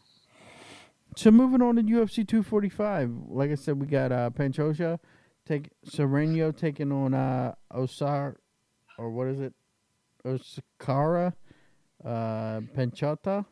[1.16, 5.00] So moving on to UFC 245, like I said, we got uh, Panchoja
[5.46, 8.36] take Sereno taking on uh, Osar,
[8.98, 9.54] or what is it,
[10.26, 11.34] Osakara,
[12.04, 13.46] uh, Panchota.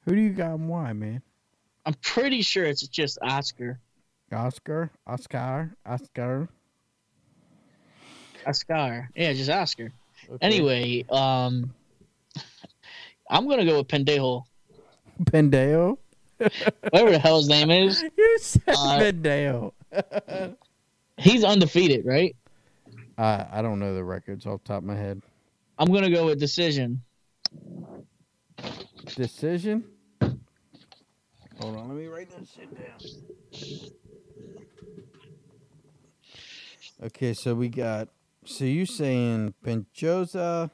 [0.00, 1.22] Who do you got and why, man?
[1.84, 3.80] I'm pretty sure it's just Oscar.
[4.32, 6.48] Oscar, Oscar, Oscar.
[8.46, 9.08] Oscar.
[9.16, 9.92] Yeah, just Oscar.
[10.28, 10.38] Okay.
[10.40, 11.72] Anyway, um
[13.28, 14.44] I'm gonna go with Pendejo.
[15.24, 15.98] Pendeo.
[16.38, 18.02] Whatever the hell his name is.
[18.16, 19.72] You said Uh, Pendeo.
[21.18, 22.36] He's undefeated, right?
[23.18, 25.22] I I don't know the records off the top of my head.
[25.78, 27.02] I'm gonna go with decision.
[29.16, 29.84] Decision.
[31.60, 32.98] Hold on, let me write this shit down.
[37.02, 38.08] Okay, so we got.
[38.46, 40.70] So you saying Penchosa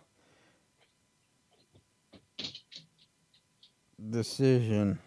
[4.11, 4.99] decision?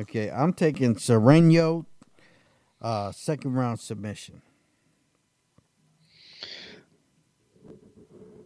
[0.00, 1.84] Okay, I'm taking Sereno,
[2.80, 4.40] uh, second round submission.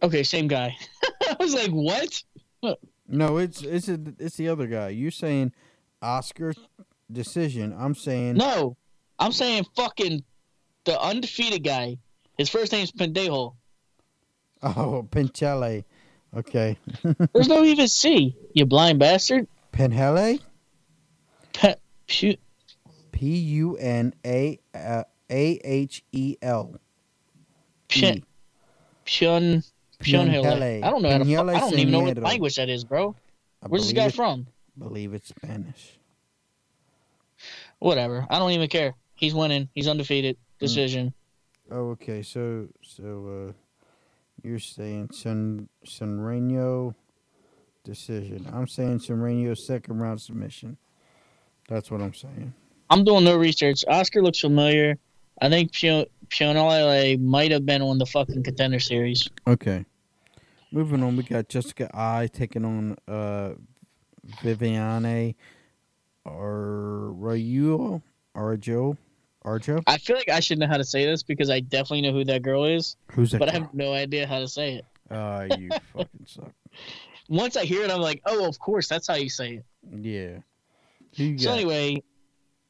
[0.03, 0.75] Okay, same guy.
[1.23, 2.21] I was like, what?
[3.07, 4.89] No, it's it's a, it's the other guy.
[4.89, 5.53] You saying
[6.01, 6.53] Oscar
[7.09, 7.73] decision?
[7.79, 8.75] I'm saying No.
[9.19, 10.25] I'm saying fucking
[10.87, 11.97] the undefeated guy.
[12.37, 13.53] His first name's Pendejo.
[14.63, 15.83] oh Pinchele.
[16.35, 16.77] Okay,
[17.33, 19.47] There's no even C, you blind bastard.
[19.71, 20.39] Penhele.
[23.11, 26.75] P U N A uh, A H E L.
[27.89, 28.23] Pun-
[29.05, 29.63] Pun-
[30.03, 30.83] Punhele.
[30.83, 31.23] I don't know how to.
[31.23, 33.15] Punhele I don't even know what language that is, bro.
[33.63, 34.47] I Where's this guy it- from?
[34.77, 35.97] Believe it's Spanish.
[37.79, 38.27] Whatever.
[38.29, 38.93] I don't even care.
[39.15, 39.69] He's winning.
[39.73, 40.37] He's undefeated.
[40.59, 41.13] Decision.
[41.71, 42.21] Oh, okay.
[42.21, 43.53] So so uh,
[44.43, 46.95] you're saying San Sanreno
[47.83, 48.47] decision.
[48.53, 50.77] I'm saying Sanreno second round submission.
[51.67, 52.53] That's what I'm saying.
[52.89, 53.83] I'm doing no research.
[53.87, 54.97] Oscar looks familiar.
[55.41, 59.29] I think Pionale might have been on the fucking contender series.
[59.45, 59.85] Okay.
[60.71, 63.53] Moving on, we got Jessica Eye taking on uh,
[64.43, 65.35] Viviane
[66.25, 68.01] Arroyo.
[68.35, 68.97] Arjo.
[69.45, 69.81] Arjo?
[69.87, 72.23] I feel like I should know how to say this because I definitely know who
[72.25, 73.39] that girl is, Who's that?
[73.39, 74.85] but I have no idea how to say it.
[75.09, 76.51] Uh, you fucking suck.
[77.29, 79.65] Once I hear it, I'm like, oh, of course, that's how you say it.
[80.01, 80.37] Yeah.
[81.13, 82.01] You So anyway,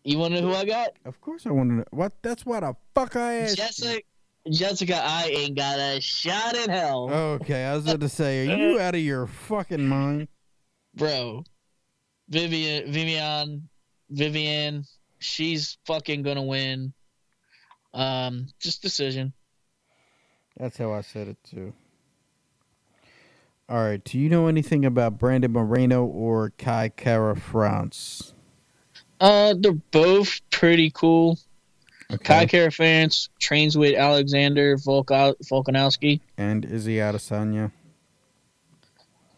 [0.04, 0.90] you want to know who I got?
[1.06, 1.84] of course I want to know.
[1.92, 2.14] What?
[2.22, 3.58] That's what the fuck I asked.
[3.58, 3.64] you.
[3.64, 4.02] Jessica.
[4.50, 8.56] Jessica, I ain't got a shot in hell, Okay, I was about to say, are
[8.56, 10.30] you out of your fucking mind?
[10.96, 11.44] bro.
[12.30, 13.68] Vivian, Vivian,
[14.10, 14.86] Vivian,
[15.20, 16.94] she's fucking gonna win.
[17.94, 19.34] Um, just decision.
[20.58, 21.74] That's how I said it too.
[23.70, 24.04] All right.
[24.04, 28.34] Do you know anything about Brandon Moreno or Kai Kara France?
[29.20, 31.38] Uh, they're both pretty cool.
[32.12, 32.24] Okay.
[32.24, 36.22] Kai Kara France trains with Alexander Volka- Volkanovski.
[36.38, 37.72] and Izzy Adesanya.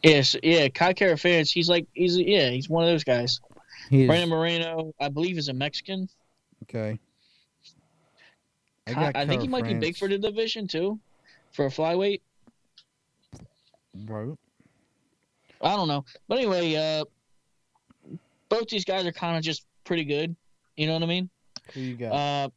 [0.03, 1.51] Yes, yeah, Kai Kara Ferentz.
[1.51, 3.41] He's like he's yeah, he's one of those guys.
[3.90, 6.07] He Brandon Moreno, I believe, is a Mexican.
[6.64, 6.99] okay.
[8.88, 10.99] I, got I think he might be big for the division too,
[11.52, 12.22] for a flyweight.
[14.06, 14.36] Right.
[15.61, 17.06] I don't know, but anyway, uh,
[18.48, 20.36] both these guys are kind of just pretty good.
[20.78, 21.30] You know what I mean?
[21.74, 22.11] Who you got?
[22.14, 22.49] Uh,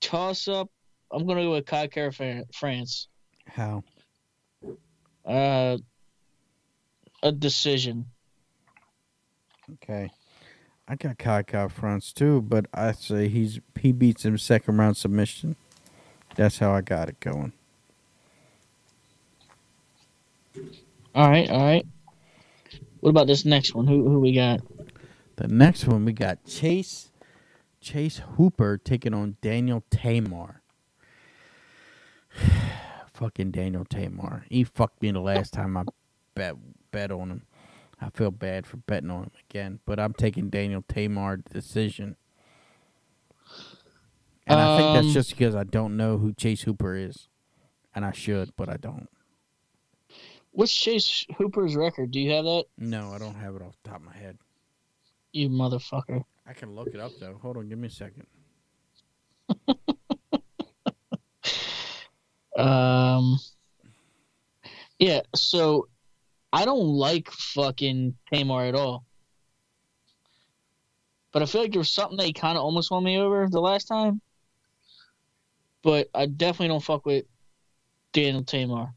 [0.00, 0.70] toss up.
[1.10, 3.08] I'm gonna go with Kai Kara France.
[3.46, 3.82] How?
[5.24, 5.78] Uh,
[7.24, 8.06] a decision.
[9.72, 10.10] Okay.
[10.86, 14.98] I got Kai Kai France too, but I say he's he beats him second round
[14.98, 15.56] submission.
[16.36, 17.52] That's how I got it going.
[21.14, 21.86] All right, all right.
[23.00, 23.86] What about this next one?
[23.86, 24.60] Who who we got?
[25.36, 27.10] The next one we got Chase
[27.80, 30.60] Chase Hooper taking on Daniel Tamar.
[33.14, 34.44] Fucking Daniel Tamar.
[34.50, 35.84] He fucked me the last time I
[36.34, 36.56] bet
[36.94, 37.42] bet on him.
[38.00, 42.16] I feel bad for betting on him again, but I'm taking Daniel Tamar decision.
[44.46, 47.28] And I think Um, that's just because I don't know who Chase Hooper is.
[47.94, 49.08] And I should, but I don't.
[50.50, 52.10] What's Chase Hooper's record?
[52.10, 52.64] Do you have that?
[52.78, 54.38] No, I don't have it off the top of my head.
[55.32, 56.24] You motherfucker.
[56.46, 57.38] I can look it up though.
[57.42, 58.26] Hold on, give me a second.
[62.56, 63.38] Um.
[65.00, 65.22] Yeah.
[65.34, 65.88] So,
[66.54, 69.04] I don't like fucking Tamar at all.
[71.32, 73.48] But I feel like there was something that he kind of almost won me over
[73.50, 74.20] the last time.
[75.82, 77.24] But I definitely don't fuck with
[78.12, 78.94] Daniel Tamar.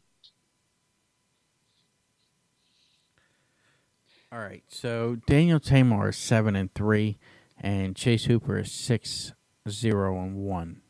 [4.31, 7.17] All right, so Daniel Tamar is seven and three,
[7.59, 9.33] and Chase Hooper is six
[9.67, 10.81] zero and one.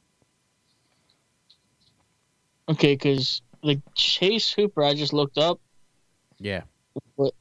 [2.68, 5.62] Okay, because like Chase Hooper, I just looked up
[6.40, 6.62] Yeah,
[7.18, 7.34] But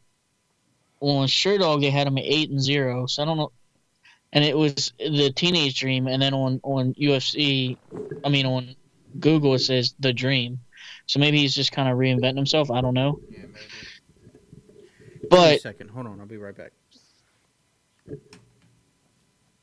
[1.01, 3.07] on Sherdog they had him at eight and zero.
[3.07, 3.53] So I don't know,
[4.33, 7.77] and it was the Teenage Dream, and then on on UFC,
[8.25, 8.75] I mean on
[9.19, 10.61] Google it says the Dream.
[11.07, 12.71] So maybe he's just kind of reinventing himself.
[12.71, 15.29] I don't know, yeah, maybe.
[15.31, 16.73] but second, hold on, I'll be right back.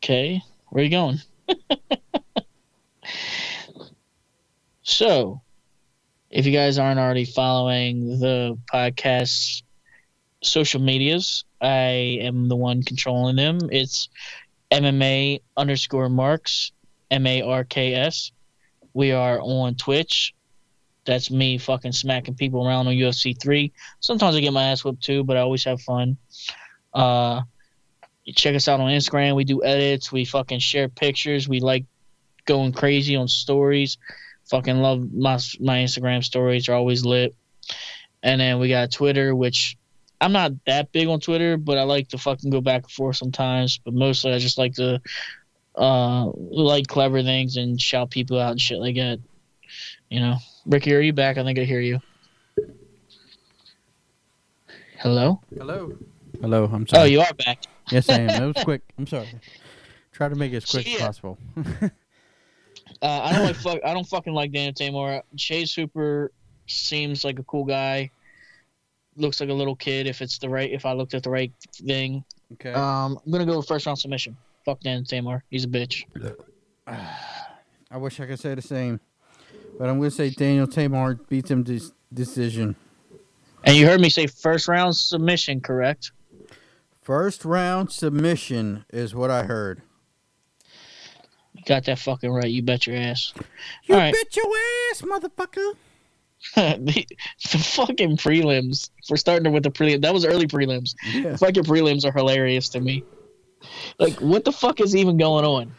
[0.03, 1.19] okay, where are you going?
[4.83, 5.42] so,
[6.33, 9.61] if you guys aren't already following the podcast
[10.41, 13.59] social medias, I am the one controlling them.
[13.71, 14.09] It's
[14.71, 16.71] MMA underscore marks,
[17.11, 18.31] M A R K S.
[18.95, 20.33] We are on Twitch.
[21.05, 23.71] That's me fucking smacking people around on UFC 3.
[23.99, 26.17] Sometimes I get my ass whipped too, but I always have fun.
[26.95, 27.41] Uh,
[28.33, 29.35] check us out on Instagram.
[29.35, 30.11] We do edits.
[30.11, 31.47] We fucking share pictures.
[31.47, 31.85] We like
[32.45, 33.99] going crazy on stories.
[34.49, 36.69] Fucking love my my Instagram stories.
[36.69, 37.35] are always lit.
[38.21, 39.77] And then we got Twitter, which
[40.21, 43.17] I'm not that big on Twitter, but I like to fucking go back and forth
[43.17, 43.77] sometimes.
[43.77, 45.01] But mostly I just like to
[45.75, 49.19] uh like clever things and shout people out and shit like that.
[50.09, 50.37] You know.
[50.65, 51.37] Ricky, are you back?
[51.37, 51.99] I think I hear you.
[54.99, 55.41] Hello?
[55.57, 55.97] Hello.
[56.39, 57.01] Hello, I'm sorry.
[57.01, 57.63] Oh, you are back.
[57.91, 58.27] yes, I am.
[58.27, 58.81] That was quick.
[58.97, 59.27] I'm sorry.
[60.13, 61.37] Try to make it as quick as possible.
[63.03, 63.79] Uh, I don't like fuck.
[63.85, 65.21] I don't fucking like Daniel Tamor.
[65.35, 66.31] Chase Hooper
[66.67, 68.09] seems like a cool guy.
[69.17, 70.07] Looks like a little kid.
[70.07, 72.23] If it's the right, if I looked at the right thing,
[72.53, 72.71] okay.
[72.71, 74.37] um, I'm gonna go with first round submission.
[74.65, 75.41] Fuck Daniel Tamor.
[75.49, 76.05] He's a bitch.
[76.87, 78.99] I wish I could say the same,
[79.77, 82.75] but I'm going to say Daniel Tamar beats him this decision.
[83.65, 86.11] And you heard me say first round submission, correct?
[87.01, 89.83] First round submission is what I heard.
[91.65, 92.49] Got that fucking right.
[92.49, 93.33] You bet your ass.
[93.83, 94.13] You All right.
[94.13, 94.45] bet your
[94.91, 95.73] ass, motherfucker.
[96.55, 97.05] the,
[97.51, 98.89] the fucking prelims.
[99.09, 100.01] We're starting with the prelim.
[100.01, 100.95] That was early prelims.
[101.05, 101.37] Yeah.
[101.37, 103.03] Fucking prelims are hilarious to me.
[103.97, 105.71] Like, what the fuck is even going on?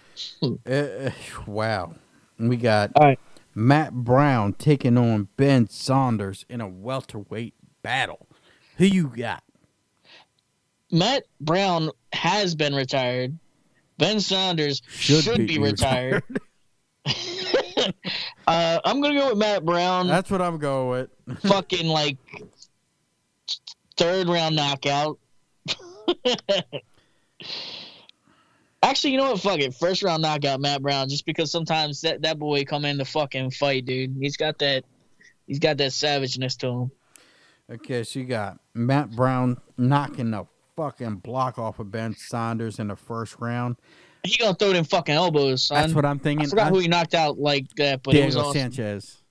[0.43, 1.11] Uh, uh,
[1.47, 1.95] wow.
[2.39, 3.19] We got right.
[3.55, 8.27] Matt Brown taking on Ben Saunders in a welterweight battle.
[8.79, 9.45] Who you got?
[10.91, 13.37] Matt Brown has been retired.
[13.99, 16.23] Ben Saunders should, be, retired.
[18.47, 20.07] uh, I'm gonna go with Matt Brown.
[20.07, 21.41] That's what I'm going with.
[21.43, 22.19] fucking like
[23.97, 25.19] third round knockout.
[28.83, 29.41] Actually, you know what?
[29.41, 29.75] Fuck it.
[29.75, 31.09] First round knockout, Matt Brown.
[31.09, 34.17] Just because sometimes that, that boy come in to fucking fight, dude.
[34.21, 34.85] He's got that.
[35.47, 36.91] He's got that savageness to him.
[37.71, 40.47] Okay, so you got Matt Brown knocking the
[40.77, 43.77] fucking block off of Ben Saunders in the first round.
[44.25, 45.81] He gonna throw them fucking elbows, son.
[45.83, 46.47] That's what I'm thinking.
[46.47, 48.61] I forgot I- who he knocked out like that, but it was Diego awesome.
[48.61, 49.23] Sanchez.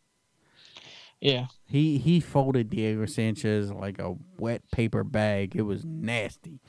[1.19, 1.47] Yeah.
[1.65, 5.55] He he folded Diego Sanchez like a wet paper bag.
[5.55, 6.59] It was nasty.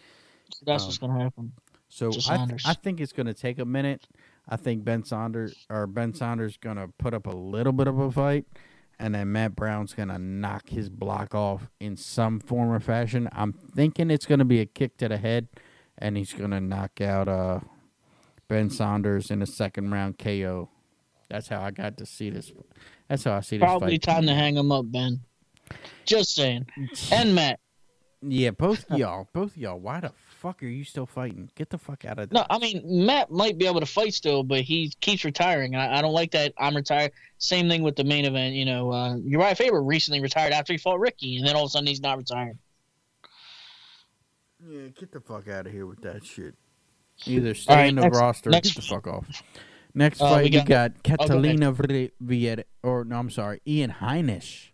[0.55, 1.53] So that's Um, what's gonna happen.
[1.89, 4.07] So I, th- I think it's to take a minute.
[4.49, 8.11] I think Ben Saunders or Ben Saunders to put up a little bit of a
[8.11, 8.47] fight,
[8.99, 13.29] and then Matt Brown's going to knock his block off in some form or fashion.
[13.33, 15.49] I'm thinking it's going to be a kick to the head,
[15.99, 17.61] and he's going to knock out uh,
[18.49, 20.69] Ben Saunders in a second round KO.
[21.29, 22.53] That's how I got to see this.
[23.09, 24.03] That's how I see this Probably fight.
[24.03, 25.21] time to hang him up, Ben.
[26.05, 26.67] Just saying.
[27.13, 27.61] And Matt.
[28.27, 29.79] Yeah, both y'all, both y'all.
[29.79, 30.13] Why the
[30.45, 31.51] fuck are you still fighting?
[31.55, 32.41] Get the fuck out of there.
[32.41, 35.75] No, I mean Matt might be able to fight still, but he keeps retiring.
[35.75, 36.53] I, I don't like that.
[36.59, 37.13] I'm retired.
[37.39, 38.55] Same thing with the main event.
[38.55, 41.69] You know, uh, Urijah Faber recently retired after he fought Ricky, and then all of
[41.69, 42.59] a sudden he's not retired.
[44.67, 46.55] Yeah, get the fuck out of here with that shit.
[47.27, 49.43] Either stay All right, in the next- roster or next- get the fuck off.
[49.95, 51.03] Next Uh, fight, we we got- got.
[51.05, 54.73] Catalina Vri- Viet, or no, I'm sorry, Ian Heinisch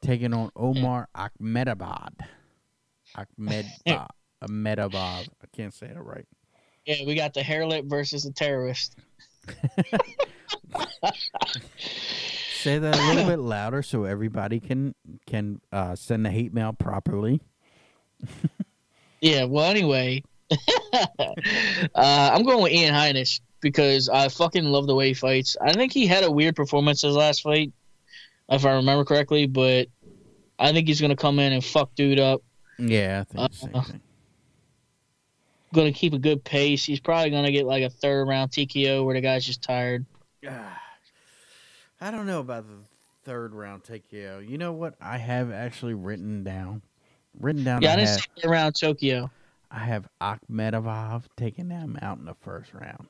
[0.00, 2.14] taking on Omar Akhmedabad.
[3.14, 3.66] Ahmedabad.
[3.86, 4.08] Ahmedabad.
[5.42, 6.26] I can't say it right.
[6.86, 8.96] Yeah, we got the hairlip versus the terrorist.
[12.60, 14.94] Say that a little bit louder so everybody can
[15.26, 17.40] can uh, send the hate mail properly.
[19.20, 19.44] Yeah.
[19.44, 21.16] Well, anyway, uh,
[21.94, 25.56] I'm going with Ian Heinisch because I fucking love the way he fights.
[25.60, 27.72] I think he had a weird performance his last fight,
[28.48, 29.88] if I remember correctly, but
[30.56, 32.42] I think he's gonna come in and fuck dude up.
[32.78, 33.82] Yeah, I think Uh.
[35.74, 36.84] Going to keep a good pace.
[36.84, 40.06] He's probably going to get like a third round TKO where the guy's just tired.
[42.00, 42.76] I don't know about the
[43.24, 44.48] third round TKO.
[44.48, 44.94] You know what?
[45.00, 46.82] I have actually written down.
[47.38, 47.82] Written down.
[47.82, 49.30] Yeah, I, I didn't have, say third round Tokyo.
[49.70, 53.08] I have Akhmedov taking them out in the first round.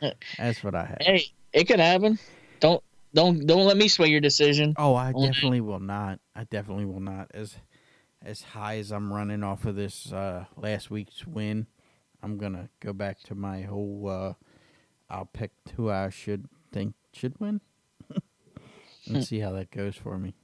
[0.38, 0.98] That's what I have.
[1.00, 2.18] Hey, it could happen.
[2.60, 2.82] Don't
[3.14, 4.74] don't don't let me sway your decision.
[4.76, 6.20] Oh, I definitely will not.
[6.34, 7.30] I definitely will not.
[7.32, 7.56] As
[8.22, 11.66] as high as I'm running off of this uh, last week's win,
[12.22, 14.08] I'm gonna go back to my whole.
[14.08, 14.34] Uh,
[15.08, 17.60] I'll pick who I should think should win,
[19.06, 20.34] and see how that goes for me.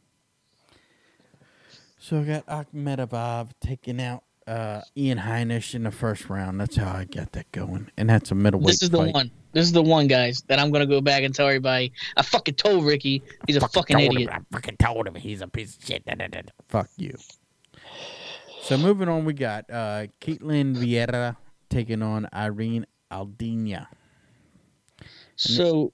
[1.98, 6.60] So I got Akhmedov taking out uh, Ian Heinisch in the first round.
[6.60, 8.68] That's how I got that going, and that's a middleweight.
[8.68, 9.14] This is the fight.
[9.14, 9.30] one.
[9.52, 11.92] This is the one, guys, that I'm gonna go back and tell everybody.
[12.16, 14.30] I fucking told Ricky he's a fucking, told idiot.
[14.30, 16.04] Him, I fucking told him he's a piece of shit.
[16.68, 17.16] Fuck you.
[18.66, 21.36] So moving on, we got uh, Caitlin Vieira
[21.70, 23.86] taking on Irene Aldana.
[25.36, 25.92] So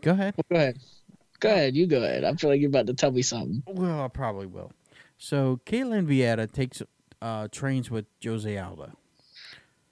[0.00, 0.34] Go ahead.
[0.50, 0.78] go ahead.
[1.40, 1.76] Go ahead.
[1.76, 2.24] You go ahead.
[2.24, 3.62] I feel like you're about to tell me something.
[3.66, 4.72] Well, I probably will.
[5.18, 6.80] So Caitlin Vieira takes
[7.20, 8.92] uh, trains with Jose Aldo.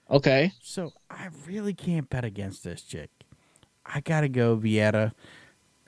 [0.09, 0.53] Okay.
[0.63, 3.11] So I really can't bet against this chick.
[3.85, 5.11] I gotta go Vieira.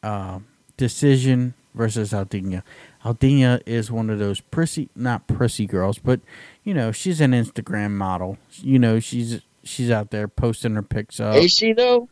[0.04, 0.45] Um,
[0.78, 2.62] decision versus Aldana.
[3.04, 6.22] Aldana is one of those prissy, not prissy girls, but
[6.64, 8.38] you know she's an Instagram model.
[8.62, 11.36] You know she's she's out there posting her pics up.
[11.36, 12.10] Is she though?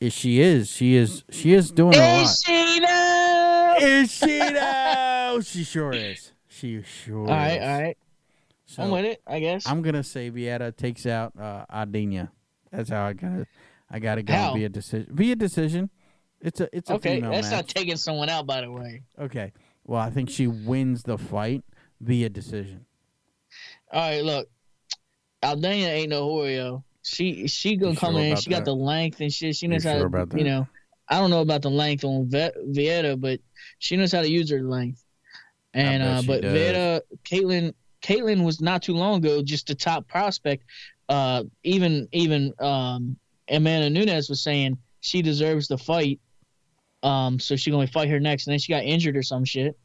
[0.00, 2.22] Is she is she is she is doing a lot.
[2.22, 3.76] Is she though?
[3.80, 5.40] Is she though?
[5.44, 6.32] She sure is.
[6.48, 7.20] She sure.
[7.20, 7.52] All right.
[7.52, 7.62] is.
[7.62, 7.98] All right.
[8.66, 9.22] So I'm with it.
[9.26, 9.66] I guess.
[9.66, 12.30] I'm gonna say Vieira takes out uh, Aldana.
[12.72, 13.46] That's how I gotta.
[13.90, 14.54] I gotta go How?
[14.54, 15.08] via decision.
[15.14, 15.90] Via decision.
[16.40, 17.16] It's a it's a okay.
[17.16, 19.02] female That's not taking someone out, by the way.
[19.18, 19.52] okay.
[19.90, 21.64] Well, I think she wins the fight
[22.00, 22.86] via decision.
[23.92, 24.22] All right.
[24.22, 24.48] Look,
[25.42, 26.84] Aldana ain't no Oreo.
[27.02, 28.36] She she gonna You come sure in.
[28.36, 29.56] She got the length and shit.
[29.56, 30.38] She knows You how sure to.
[30.38, 30.68] You know.
[31.08, 33.40] I don't know about the length on Ve- Vieta, but
[33.80, 35.02] she knows how to use her length.
[35.74, 36.54] And uh, but does.
[36.54, 40.62] Vieta, Caitlin, Caitlin was not too long ago just the top prospect.
[41.08, 43.16] Uh, even even um,
[43.48, 46.20] Amanda Nunes was saying she deserves the fight.
[47.02, 49.78] Um, so she gonna fight her next, and then she got injured or some shit.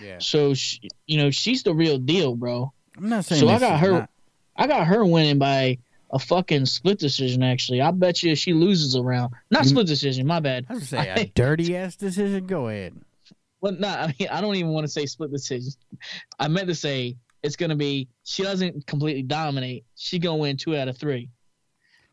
[0.00, 0.16] Yeah.
[0.18, 2.72] So she, you know she's the real deal, bro.
[2.96, 3.40] I'm not saying.
[3.40, 4.10] So I got her- not-
[4.56, 5.78] I got her winning by
[6.10, 7.42] a fucking split decision.
[7.42, 9.32] Actually, I bet you she loses a round.
[9.50, 10.26] Not split decision.
[10.26, 10.66] My bad.
[10.68, 12.46] I was gonna say a dirty ass decision.
[12.46, 12.94] Go ahead.
[13.60, 15.72] Well, no, I mean I don't even want to say split decision.
[16.38, 19.84] I meant to say it's gonna be she doesn't completely dominate.
[19.96, 21.28] She gonna win two out of three.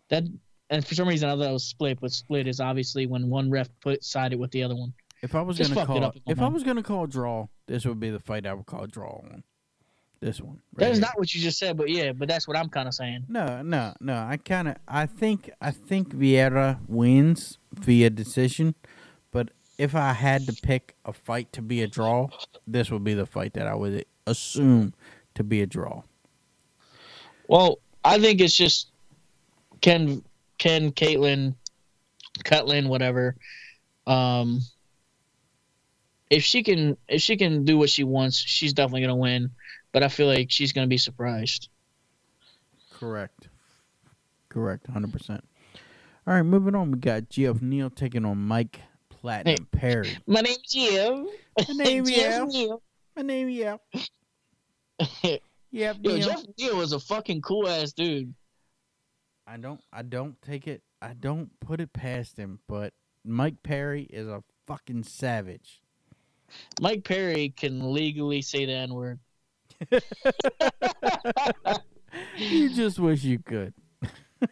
[0.10, 0.24] That
[0.70, 3.50] and for some reason I thought it was split, but split is obviously when one
[3.50, 4.94] ref put sided with the other one.
[5.22, 7.08] If I was Just gonna call, up in my if I was gonna call a
[7.08, 9.44] draw, this would be the fight I would call a draw on.
[10.22, 10.62] This one.
[10.74, 11.08] right That is here.
[11.08, 13.26] not what you just said, but yeah, but that's what I'm kind of saying.
[13.30, 14.16] No, no, no.
[14.18, 18.76] I kind of, I think, I think Vieira wins via decision,
[19.32, 22.28] but if I had to pick a fight to be a draw,
[22.68, 24.94] this would be the fight that I would assume
[25.36, 26.04] to be a draw.
[27.48, 28.90] Well, I think it's just
[29.80, 30.22] Ken,
[30.60, 31.56] Ken, Caitlin,
[32.44, 33.36] Cutlin, whatever.
[34.06, 34.62] Um,
[36.30, 39.52] if she can if she can do what she wants, she's definitely gonna win.
[39.92, 41.70] But I feel like she's gonna be surprised.
[42.94, 43.50] Correct.
[44.50, 44.86] Correct.
[44.88, 45.44] Hundred percent.
[46.28, 46.92] All right, moving on.
[46.92, 50.16] We got Geoff Neal taking on Mike Platinum Perry.
[50.28, 51.26] My name's Jeff.
[51.68, 52.82] My name Jeff is Neal.
[53.16, 53.78] My name yeah.
[55.72, 55.98] Yep.
[56.02, 56.18] Yo.
[56.20, 58.34] Geoff Neal is a fucking cool ass dude.
[59.52, 59.82] I don't.
[59.92, 60.84] I don't take it.
[61.02, 62.60] I don't put it past him.
[62.68, 62.94] But
[63.26, 65.82] Mike Perry is a fucking savage.
[66.80, 69.20] Mike Perry can legally say the N word.
[72.38, 73.74] You just wish you could.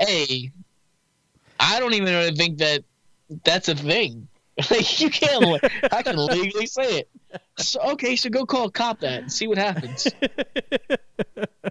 [0.00, 0.52] Hey,
[1.58, 2.84] I don't even really think that
[3.44, 4.28] that's a thing.
[4.70, 5.60] Like you can't.
[5.92, 7.08] I can legally say it.
[7.58, 10.06] So okay, so go call a cop that and see what happens.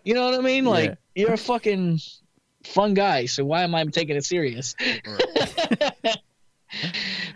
[0.04, 0.66] You know what I mean?
[0.66, 1.24] Like Yeah.
[1.24, 2.00] you're a fucking
[2.64, 3.26] fun guy.
[3.26, 4.76] So why am I taking it serious?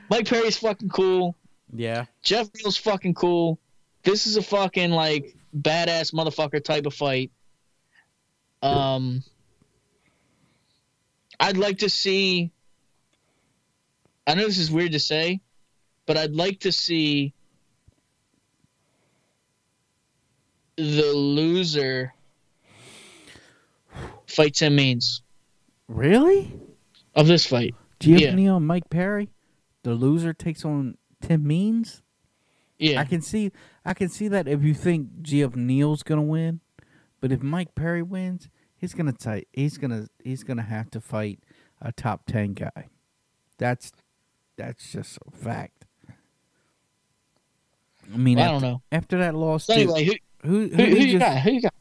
[0.10, 1.35] Mike Perry's fucking cool.
[1.73, 2.06] Yeah.
[2.22, 3.57] Geoff Neal's fucking cool.
[4.03, 7.31] This is a fucking like badass motherfucker type of fight.
[8.61, 9.23] Um,
[11.39, 12.52] I'd like to see.
[14.27, 15.41] I know this is weird to say,
[16.06, 17.34] but I'd like to see
[20.77, 22.14] the loser
[24.27, 25.22] fights Tim Means
[25.88, 26.53] Really?
[27.15, 27.76] of this fight.
[27.99, 28.34] Geoff Yeah.
[28.35, 29.30] Neal and Mike Perry.
[29.84, 32.02] The loser takes on Tim Means.
[32.80, 33.52] Yeah, I can see.
[33.85, 36.61] I can see that if you think Geoff Neal's gonna win,
[37.19, 40.07] but if Mike Perry wins, he's gonna t- He's gonna.
[40.23, 41.39] He's gonna have to fight
[41.80, 42.89] a top ten guy.
[43.60, 43.91] That's.
[44.57, 45.85] That's just a fact.
[48.14, 48.81] I mean, I after, don't know.
[48.91, 51.41] after that loss, So anyway, who, who who, who, who you just- got?
[51.41, 51.73] Who you got?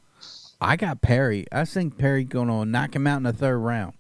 [0.62, 1.46] I got Perry.
[1.50, 3.94] I think Perry gonna knock him out in the third round.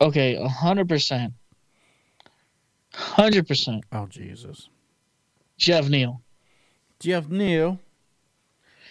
[0.00, 1.34] Okay, a hundred percent.
[2.92, 3.84] Hundred percent.
[3.92, 4.68] Oh Jesus,
[5.56, 6.20] Geoff Neal.
[6.98, 7.78] Geoff Neal.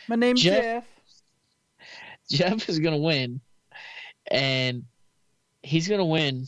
[0.07, 0.85] My name's Jeff- Jeff.
[2.59, 3.41] Jeff is gonna win,
[4.31, 4.83] and
[5.61, 6.45] he's gonna win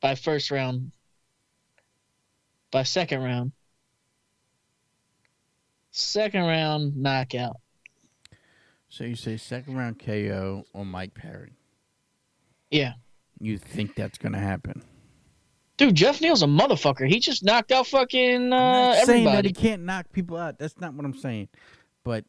[0.00, 0.92] by first round,
[2.70, 3.50] by second round,
[5.90, 7.56] second round knockout.
[8.88, 11.52] So you say second round KO on Mike Perry.
[12.70, 12.92] Yeah,
[13.40, 14.82] You think that's gonna happen?
[15.76, 17.08] dude, Geoff Neal's a motherfucker.
[17.08, 20.58] He just knocked out fucking uh, I'm not saying that he can't knock people out.
[20.58, 21.48] That's not what I'm saying.
[22.04, 22.24] But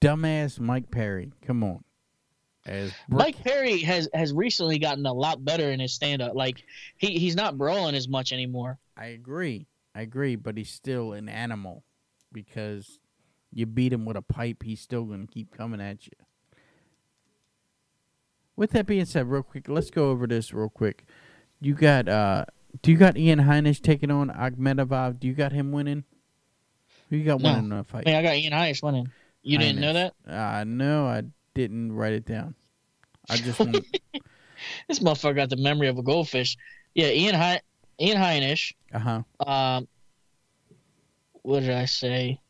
[0.00, 1.84] dumbass Mike Perry, come on.
[2.66, 6.34] As Brick- Mike Perry has has recently gotten a lot better in his stand up.
[6.34, 6.62] Like
[6.96, 8.78] he he's not brawling as much anymore.
[8.96, 9.66] I agree.
[9.94, 11.84] I agree, but he's still an animal
[12.34, 12.98] because
[13.50, 16.12] you beat him with a pipe, he's still gonna keep coming at you.
[18.56, 21.04] With that being said, real quick, let's go over this real quick.
[21.60, 22.44] You got uh
[22.82, 25.18] do you got Ian Heinisch taking on Akhmedov?
[25.20, 26.04] Do you got him winning?
[27.10, 27.52] Who you got No.
[27.54, 28.04] winning the fight?
[28.06, 29.08] I mean, I got Ian Heinisch winning.
[29.42, 30.14] You didn't know that?
[30.26, 31.22] Uh no, I
[31.54, 32.54] didn't write it down.
[33.30, 33.74] I just want
[34.88, 36.56] This motherfucker got the memory of a goldfish.
[36.94, 38.72] Yeah, Ian He- Ian Heinisch.
[38.92, 39.22] uh-huh.
[39.46, 39.88] Um,
[41.44, 42.40] what did I say?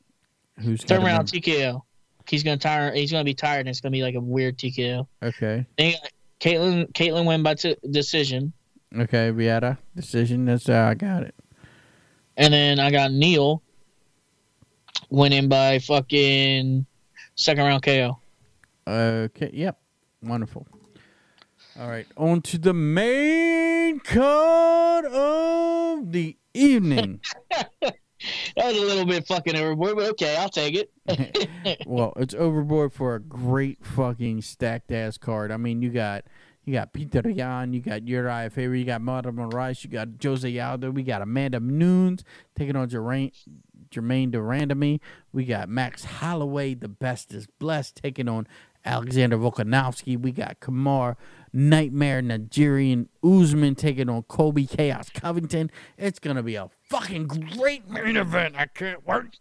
[0.61, 1.83] Who's got Third round TKO.
[2.29, 2.93] He's gonna tire.
[2.95, 5.07] He's gonna be tired, and it's gonna be like a weird TKO.
[5.23, 5.67] Okay.
[5.77, 5.95] Then
[6.41, 6.91] Caitlin.
[6.93, 8.53] Caitlin win by t- decision,
[8.97, 9.77] Okay, Vieta.
[9.95, 10.45] Decision.
[10.47, 11.35] That's how uh, I got it.
[12.37, 13.63] and then I got Neal
[15.11, 16.87] winning by fucking
[17.35, 18.19] second round KO.
[18.87, 19.51] Okay.
[19.53, 19.79] Yep.
[20.23, 20.67] Wonderful.
[21.79, 22.07] All right.
[22.17, 27.21] On to the main card of the evening.
[28.57, 30.91] That was a little bit fucking overboard, but okay, I'll take it.
[31.87, 35.51] well, it's overboard for a great fucking stacked ass card.
[35.51, 36.25] I mean, you got
[36.65, 40.59] you got Peter Yan, you got Urijah Faber, you got Marlon Moraes, you got Jose
[40.59, 42.25] Aldo, we got Amanda Nunes
[42.57, 43.33] taking on Germaine
[43.91, 45.01] Jermaine Durandamy.
[45.33, 48.47] We got Max Holloway, the best is blessed, taking on
[48.85, 50.19] Alexander Volkanovski.
[50.19, 51.17] We got Kamar
[51.57, 55.71] Nightmare Nigerian Usman taking on Colby Chaos Covington.
[55.97, 58.57] It's gonna be a fucking great main event.
[58.59, 59.39] I can't wait.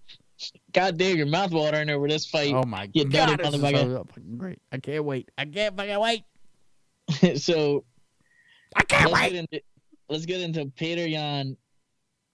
[0.73, 2.53] God damn, your mouth watering over this fight.
[2.53, 4.60] Oh my You god, this is so fucking great.
[4.72, 5.31] I can't wait.
[5.38, 6.23] I can't fucking wait.
[7.41, 7.84] so
[8.76, 9.31] I can't let's wait.
[9.31, 9.61] get into
[10.10, 11.57] let's get into Peter Yan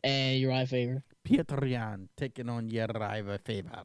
[0.04, 1.04] and Urijah Faber.
[1.24, 3.84] Peter Yan taking on Urijah Faber.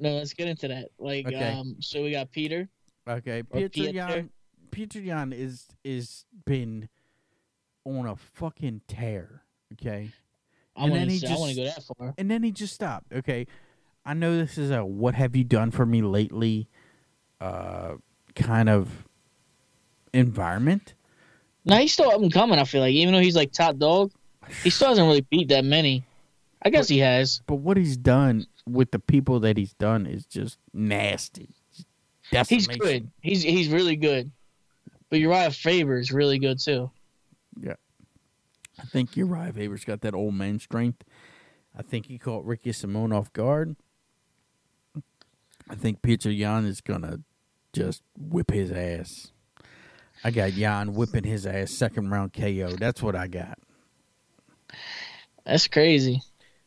[0.00, 0.88] No, let's get into that.
[0.98, 1.52] Like, Okay.
[1.52, 2.68] um, so we got Peter.
[3.08, 3.90] Okay, Peter Pieter.
[3.92, 4.30] Yan.
[4.74, 6.88] Peter Yan is is been
[7.84, 9.42] on a fucking tear.
[9.74, 10.10] Okay,
[10.76, 11.28] I And want then he to.
[11.28, 12.14] I want to just- go that far.
[12.18, 13.12] and then he just stopped.
[13.12, 13.46] Okay,
[14.04, 16.68] I know this is a "What have you done for me lately?"
[17.40, 17.94] uh
[18.34, 19.06] kind of
[20.12, 20.94] environment.
[21.64, 22.58] No, he's still up and coming.
[22.58, 24.12] I feel like, even though he's like top dog.
[24.62, 26.04] He still hasn't really beat that many.
[26.62, 27.40] I guess he has.
[27.46, 31.48] But what he's done with the people that he's done is just nasty.
[32.48, 33.10] He's good.
[33.22, 34.30] He's he's really good.
[35.14, 36.90] But Urijah Faber is really good too.
[37.60, 37.76] Yeah.
[38.80, 41.04] I think Urijah Faber's got that old man strength.
[41.78, 43.76] I think he caught Ricky Simón off guard.
[45.70, 47.20] I think Peter Yan is gonna
[47.72, 49.30] just whip his ass.
[50.24, 52.74] I got Yan whipping his ass second round KO.
[52.76, 53.60] That's what I got.
[55.46, 56.22] That's crazy.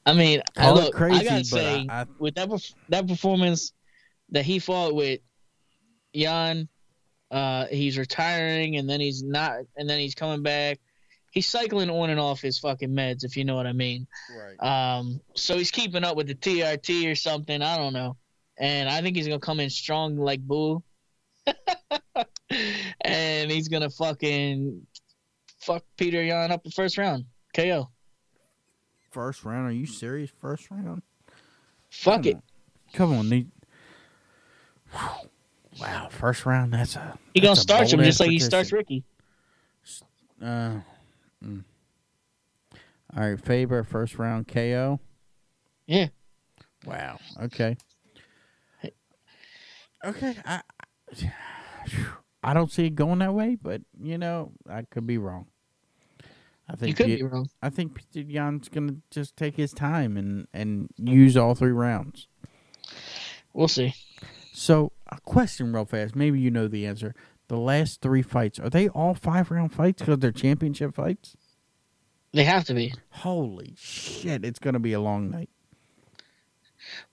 [0.06, 2.50] I mean, I, look, crazy, I gotta say, I, I, with that
[2.88, 3.74] that performance
[4.30, 5.20] that he fought with
[6.14, 6.70] Yan,
[7.32, 10.80] uh, he's retiring and then he's not, and then he's coming back.
[11.32, 14.08] He's cycling on and off his fucking meds, if you know what I mean.
[14.36, 14.98] right.
[14.98, 17.62] Um, so he's keeping up with the TRT or something.
[17.62, 18.18] I don't know,
[18.58, 20.82] and I think he's gonna come in strong like Boo,
[23.02, 24.88] and he's gonna fucking
[25.60, 27.90] fuck Peter Yan up the first round KO.
[29.12, 29.68] First round?
[29.68, 30.30] Are you serious?
[30.40, 31.02] First round?
[31.90, 32.36] Fuck Come it.
[32.36, 32.42] on.
[32.94, 33.46] Come on, they...
[35.80, 36.74] Wow, first round.
[36.74, 37.18] That's a.
[37.34, 38.72] He gonna that's starch him just like he starts.
[38.72, 39.04] Ricky.
[40.42, 40.80] Uh,
[41.44, 41.64] mm.
[43.16, 45.00] All right, Faber first round KO.
[45.86, 46.08] Yeah.
[46.86, 47.18] Wow.
[47.42, 47.78] Okay.
[50.06, 50.36] Okay.
[50.46, 50.62] I
[52.44, 55.48] I don't see it going that way, but you know I could be wrong.
[56.70, 57.50] I think You could be wrong.
[57.62, 62.28] I think Yan's gonna just take his time and and use all three rounds.
[63.54, 63.96] We'll see.
[64.54, 66.16] So a question, real fast.
[66.16, 67.14] Maybe you know the answer.
[67.48, 71.36] The last three fights are they all five round fights because they're championship fights?
[72.34, 72.94] They have to be.
[73.10, 74.44] Holy shit!
[74.44, 75.50] It's gonna be a long night.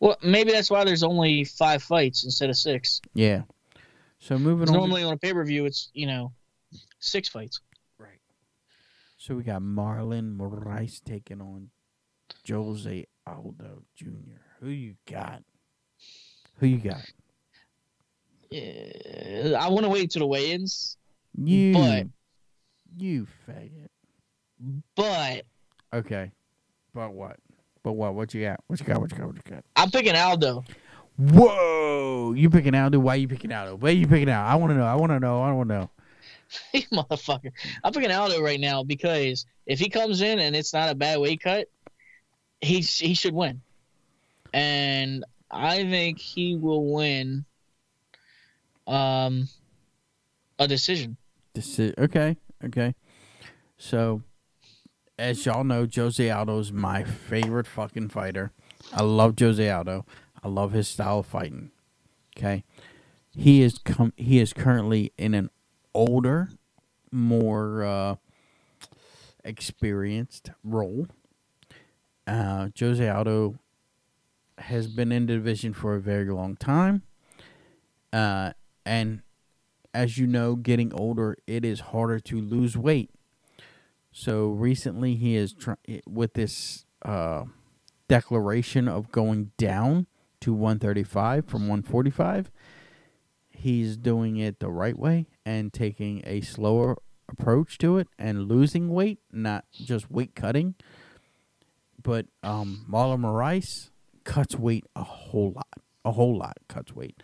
[0.01, 3.01] Well, maybe that's why there's only five fights instead of six.
[3.15, 3.43] Yeah.
[4.19, 4.81] So moving 'Cause on.
[4.81, 6.33] normally on a pay per view, it's you know
[6.99, 7.61] six fights.
[7.99, 8.21] right.
[9.19, 11.71] So we got Marlon Moraes taking on
[12.49, 14.41] Jose Aldo Jr.
[14.61, 15.43] Who you got?
[16.57, 17.05] Who you got?
[18.55, 20.97] I want to wait to the weigh-ins,
[21.37, 21.73] You.
[21.75, 22.07] But-
[22.97, 23.89] you faggot.
[24.95, 25.43] but
[25.93, 26.31] Okay.
[26.95, 27.39] But what?
[27.83, 28.15] But what?
[28.15, 28.61] What you got?
[28.69, 29.01] What you got?
[29.01, 29.27] What you got?
[29.27, 29.65] What you got?
[29.75, 30.65] I'm picking Aldo.
[31.19, 32.33] Whoa!
[32.37, 32.99] You picking Aldo?
[32.99, 33.77] Why you picking Aldo?
[33.77, 34.49] Why you picking Aldo?
[34.49, 34.85] I want to know.
[34.85, 35.43] I want to know.
[35.43, 35.91] I want to know.
[36.73, 37.51] You motherfucker.
[37.83, 41.19] I'm picking Aldo right now because if he comes in and it's not a bad
[41.19, 41.69] weight cut,
[42.61, 43.61] he he should win,
[44.53, 47.45] and I think he will win.
[48.87, 49.49] Um,
[50.59, 51.17] a decision.
[51.55, 52.37] Is, okay.
[52.65, 52.95] Okay.
[53.77, 54.23] So,
[55.19, 58.53] as y'all know, Jose Aldo is my favorite fucking fighter.
[58.93, 60.05] I love Jose Aldo.
[60.43, 61.71] I love his style of fighting.
[62.37, 62.65] Okay.
[63.37, 65.51] He is com- he is currently in an
[65.95, 66.51] older,
[67.11, 68.15] more uh,
[69.45, 71.07] experienced role.
[72.27, 73.59] Uh, Jose Aldo
[74.59, 77.03] has been in the division for a very long time.
[78.13, 78.53] Uh,
[78.85, 79.23] and
[79.93, 83.11] as you know, getting older, it is harder to lose weight.
[84.13, 85.55] So recently, he is
[86.07, 87.45] with this uh,
[88.09, 90.07] declaration of going down
[90.41, 92.51] to 135 from 145.
[93.51, 96.97] He's doing it the right way and taking a slower
[97.29, 100.75] approach to it and losing weight, not just weight cutting.
[102.03, 103.91] But um, Marlon Moraes
[104.25, 105.69] cuts weight a whole lot,
[106.05, 107.23] a whole lot cuts weight.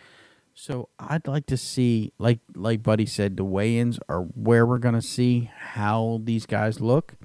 [0.61, 5.01] So I'd like to see, like like Buddy said, the weigh-ins are where we're gonna
[5.01, 7.15] see how these guys look.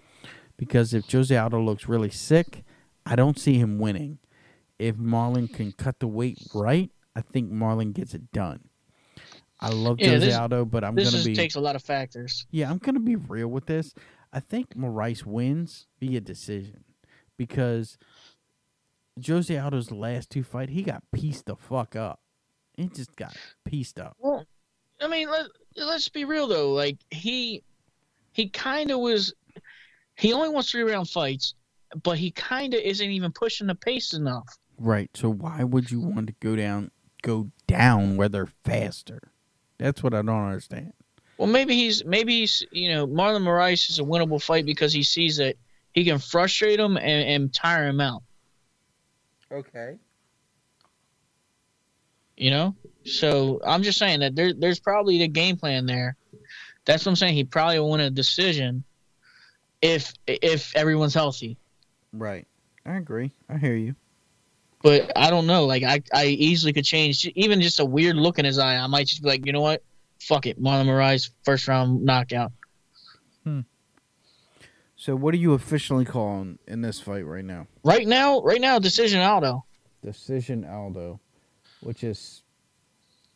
[0.56, 2.64] Because if Jose Aldo looks really sick,
[3.04, 4.20] I don't see him winning.
[4.78, 8.70] If Marlon can cut the weight right, I think Marlon gets it done.
[9.60, 12.46] I love Yeah, Jose this- Aldo, but I'm gonna be takes a lot of factors.
[12.50, 13.92] yeah, I'm gonna be real with this.
[14.32, 16.84] I think Moraes wins via decision
[17.36, 17.98] because
[19.26, 22.20] Jose Aldo's last two fight, he got pieced the fuck up.
[22.76, 24.16] He just got pieced up.
[24.18, 24.44] Well,
[25.00, 25.46] I mean, let,
[25.76, 26.72] let's be real though.
[26.72, 27.62] Like he,
[28.32, 29.34] he kind of was.
[30.14, 31.54] He only wants three round fights,
[32.02, 34.58] but he kind of isn't even pushing the pace enough.
[34.78, 35.10] Right.
[35.14, 36.90] So why would you want to go down
[37.22, 39.20] go down where they're faster?
[39.78, 40.92] That's what I don't understand.
[41.38, 45.02] Well, maybe he's maybe he's you know Marlon Moraes is a winnable fight because he
[45.02, 45.56] sees that
[45.92, 48.22] he can frustrate him and, and tire him out.
[49.50, 49.96] Okay.
[52.36, 56.16] You know, so I'm just saying that there there's probably the game plan there.
[56.84, 57.34] That's what I'm saying.
[57.34, 58.84] He probably will win a decision
[59.82, 61.56] if if everyone's healthy.
[62.12, 62.46] Right.
[62.84, 63.32] I agree.
[63.48, 63.94] I hear you.
[64.82, 65.64] But I don't know.
[65.64, 68.76] Like I, I easily could change even just a weird look in his eye.
[68.76, 69.82] I might just be like, you know what?
[70.20, 72.52] Fuck it, Marlon Moraes, first round knockout.
[73.44, 73.60] Hmm.
[74.96, 77.66] So what are you officially calling in this fight right now?
[77.84, 79.64] Right now, right now, decision Aldo.
[80.02, 81.20] Decision Aldo,
[81.80, 82.42] which is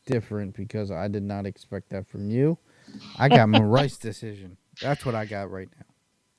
[0.06, 2.58] different because I did not expect that from you.
[3.18, 4.56] I got Moraes decision.
[4.80, 5.84] That's what I got right now.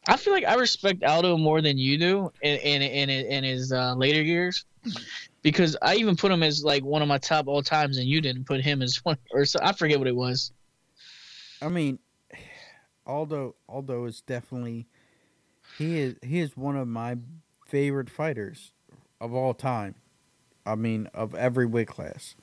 [0.08, 3.72] I feel like I respect Aldo more than you do in in in, in his
[3.72, 4.66] uh, later years,
[5.44, 8.20] because I even put him as like one of my top all times, and you
[8.20, 10.52] didn't put him as one, or so, I forget what it was.
[11.62, 12.00] I mean,
[13.06, 14.88] Aldo Aldo is definitely
[15.78, 17.18] he is he is one of my
[17.68, 18.72] favorite fighters
[19.20, 19.96] of all time.
[20.66, 22.36] I mean, of every weight class.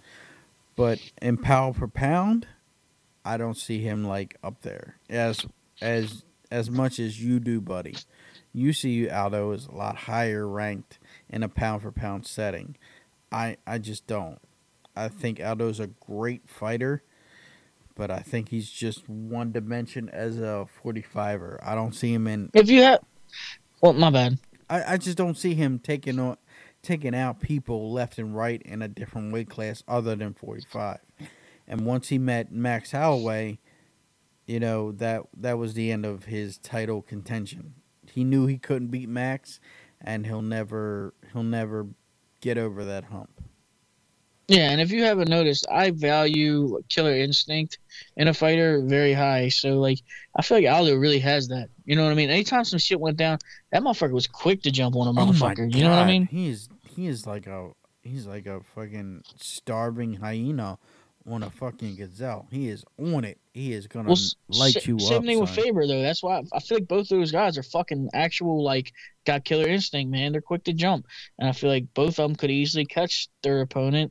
[0.77, 2.47] But in pound per pound,
[3.25, 5.45] I don't see him like up there as
[5.81, 7.97] as as much as you do, buddy.
[8.53, 12.77] You see Aldo is a lot higher ranked in a pound for pound setting.
[13.31, 14.41] I I just don't.
[14.97, 17.03] I think Aldo's a great fighter,
[17.95, 21.59] but I think he's just one dimension as a 45er.
[21.63, 23.01] I don't see him in If you have,
[23.81, 24.39] well, my bad.
[24.69, 26.37] I, I just don't see him taking on
[26.89, 30.99] taking out people left and right in a different weight class other than 45.
[31.67, 33.59] And once he met Max Holloway,
[34.47, 37.75] you know that that was the end of his title contention.
[38.11, 39.61] He knew he couldn't beat Max,
[40.01, 41.89] and he'll never he'll never
[42.41, 43.43] get over that hump.
[44.49, 47.79] Yeah, and if you haven't noticed, I value killer instinct
[48.17, 49.51] in a fighter very high.
[49.51, 49.99] So like,
[50.35, 51.69] I feel like Aldo really has that.
[51.85, 52.31] You know what I mean?
[52.31, 53.39] Anytime some shit went down,
[53.73, 55.73] that motherfucker was quick to jump on a oh motherfucker.
[55.75, 56.25] you know what I mean?
[56.25, 57.71] He is he is like a
[58.03, 60.79] he's like a fucking starving hyena
[61.31, 62.49] on a fucking gazelle.
[62.51, 63.39] He is on it.
[63.53, 64.19] He is gonna Well,
[64.49, 65.25] light s- you same up.
[65.25, 65.51] thing with.
[65.51, 66.03] Faber though.
[66.03, 68.93] That's why I feel like both those guys are fucking actual like
[69.25, 70.33] got killer instinct, man.
[70.33, 71.07] They're quick to jump,
[71.39, 74.11] and I feel like both of them could easily catch their opponent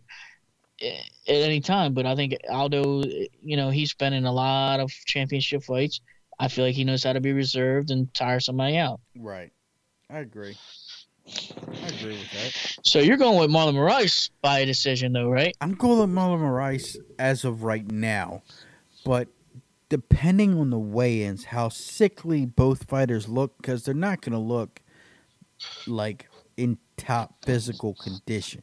[0.79, 1.93] eh, at any time.
[1.93, 3.03] But I think Aldo,
[3.41, 5.99] you know, he's been in a lot of championship fights.
[6.39, 9.01] I feel like he knows how to be reserved and tire somebody out.
[9.17, 9.51] Right.
[10.09, 10.55] I agree.
[11.27, 12.77] I agree with that.
[12.83, 15.55] So you're going with Marlon Moraes by a decision, though, right?
[15.61, 18.43] I'm going with Marlon Moraes as of right now,
[19.05, 19.27] but
[19.89, 24.81] depending on the weigh-ins, how sickly both fighters look, because they're not going to look
[25.85, 28.61] like in top physical condition.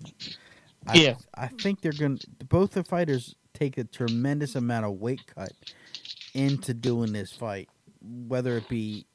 [0.87, 1.15] I, Yeah.
[1.35, 2.19] I think they're going.
[2.19, 5.53] to Both the fighters take a tremendous amount of weight cut
[6.35, 7.69] into doing this fight,
[8.03, 9.07] whether it be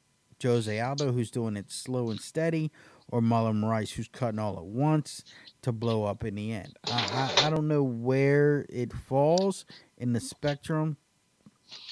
[0.42, 2.72] Jose Aldo who's doing it slow and steady,
[3.10, 5.24] or Marlon Moraes, who's cutting all at once
[5.62, 6.76] to blow up in the end.
[6.86, 9.64] I, I, I don't know where it falls
[9.98, 10.96] in the spectrum.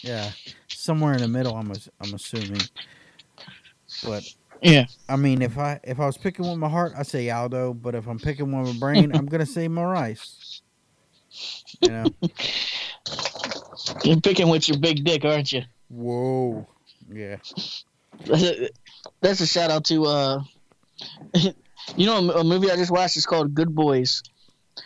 [0.03, 0.31] Yeah,
[0.69, 1.55] somewhere in the middle.
[1.57, 1.71] I'm
[2.01, 2.63] I'm assuming.
[4.05, 4.25] But
[4.61, 4.87] Yeah.
[5.09, 7.75] I mean, if I if I was picking with my heart, I say Aldo.
[7.75, 10.63] But if I'm picking with my brain, I'm gonna say Moraes.
[11.83, 12.05] You know.
[14.05, 15.63] You're picking with your big dick, aren't you?
[15.89, 16.67] Whoa.
[17.11, 17.37] Yeah.
[18.27, 18.69] That's a,
[19.21, 20.43] that's a shout out to uh,
[21.97, 24.23] you know a, movie I just watched is called Good Boys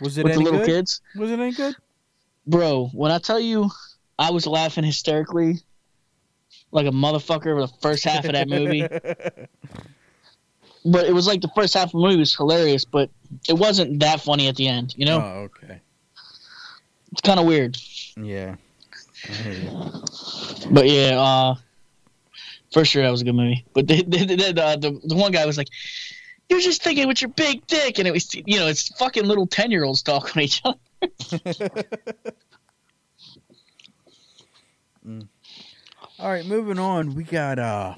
[0.01, 0.68] Was it with the little good?
[0.68, 1.01] kids.
[1.16, 1.74] Was it any good?
[2.47, 3.70] Bro, when I tell you
[4.18, 5.60] I was laughing hysterically
[6.72, 8.82] like a motherfucker for the first half of that movie.
[10.84, 13.10] but it was like the first half of the movie was hilarious, but
[13.48, 15.20] it wasn't that funny at the end, you know?
[15.20, 15.80] Oh, okay.
[17.12, 17.78] It's kind of weird.
[18.16, 18.56] Yeah.
[19.28, 20.02] I hear you.
[20.70, 21.55] But yeah, uh,
[22.72, 23.64] for sure that was a good movie.
[23.74, 25.68] But the the, the, the, one guy was like,
[26.48, 29.46] "You're just thinking with your big dick," and it was you know it's fucking little
[29.46, 30.78] ten year olds talking to each other.
[36.18, 37.14] All right, moving on.
[37.14, 37.96] We got uh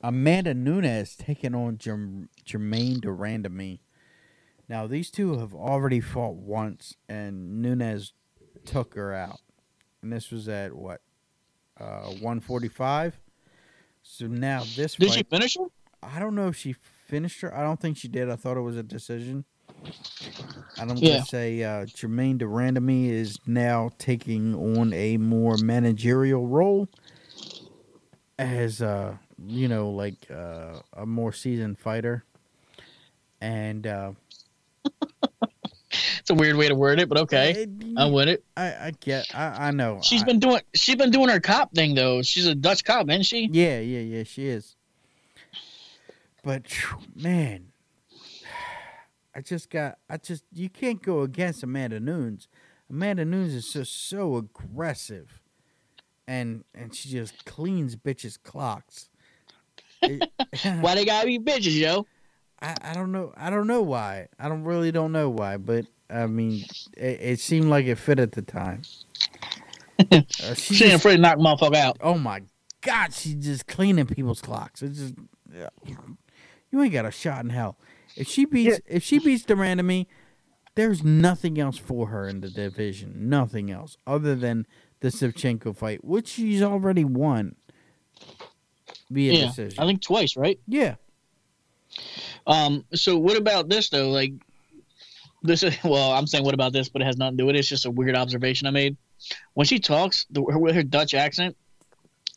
[0.00, 3.80] Amanda Nunes taking on Jerm- Germaine de Randamie.
[4.68, 8.12] Now these two have already fought once, and Nunes
[8.64, 9.40] took her out,
[10.02, 11.00] and this was at what
[11.78, 13.20] uh 145.
[14.10, 15.66] So now this Did fight, she finish her?
[16.02, 17.54] I don't know if she finished her.
[17.54, 18.30] I don't think she did.
[18.30, 19.44] I thought it was a decision.
[20.78, 21.10] And I'm Yeah.
[21.10, 26.88] gonna say uh, Germaine de Randamie is now taking on a more managerial role
[28.38, 32.24] as uh, you know, like uh, a more seasoned fighter.
[33.40, 34.12] And uh,
[36.28, 38.44] It's a weird way to word it, but okay, I would it.
[38.54, 39.34] I, I get.
[39.34, 40.00] I, I know.
[40.02, 42.20] She's I- been doing she's been doing her cop thing though.
[42.20, 43.48] She's a Dutch cop, isn't she?
[43.50, 44.76] Yeah, yeah, yeah, she is.
[46.44, 46.66] But
[47.16, 47.68] man,
[49.34, 52.46] I just got I just you can't go against Amanda Nunes.
[52.90, 55.40] Amanda Nunes is just so aggressive.
[56.26, 59.08] And and she just cleans bitches clocks.
[60.02, 60.30] It-
[60.82, 62.06] Why they gotta be bitches, yo?
[62.60, 64.28] I, I don't know I don't know why.
[64.38, 66.64] I don't really don't know why, but I mean
[66.96, 68.82] it, it seemed like it fit at the time.
[70.00, 70.22] Uh,
[70.54, 71.96] she She ain't just- afraid to knock motherfucker out.
[72.00, 72.42] oh my
[72.82, 74.80] god, she's just cleaning people's clocks.
[74.80, 75.14] It's just
[76.70, 77.76] you ain't got a shot in hell.
[78.16, 80.06] If she beats if she beats de Randamie,
[80.76, 83.28] there's nothing else for her in the division.
[83.28, 84.66] Nothing else other than
[85.00, 87.56] the Shevchenko fight, which she's already won
[89.10, 89.80] via yeah, decision.
[89.82, 90.60] I think twice, right?
[90.68, 90.94] yeah.
[92.46, 92.84] Um.
[92.94, 94.10] So what about this though?
[94.10, 94.32] Like,
[95.42, 97.56] this is well, I'm saying what about this, but it has nothing to do with
[97.56, 97.60] it.
[97.60, 98.96] It's just a weird observation I made.
[99.54, 101.56] When she talks, the, her, with her Dutch accent,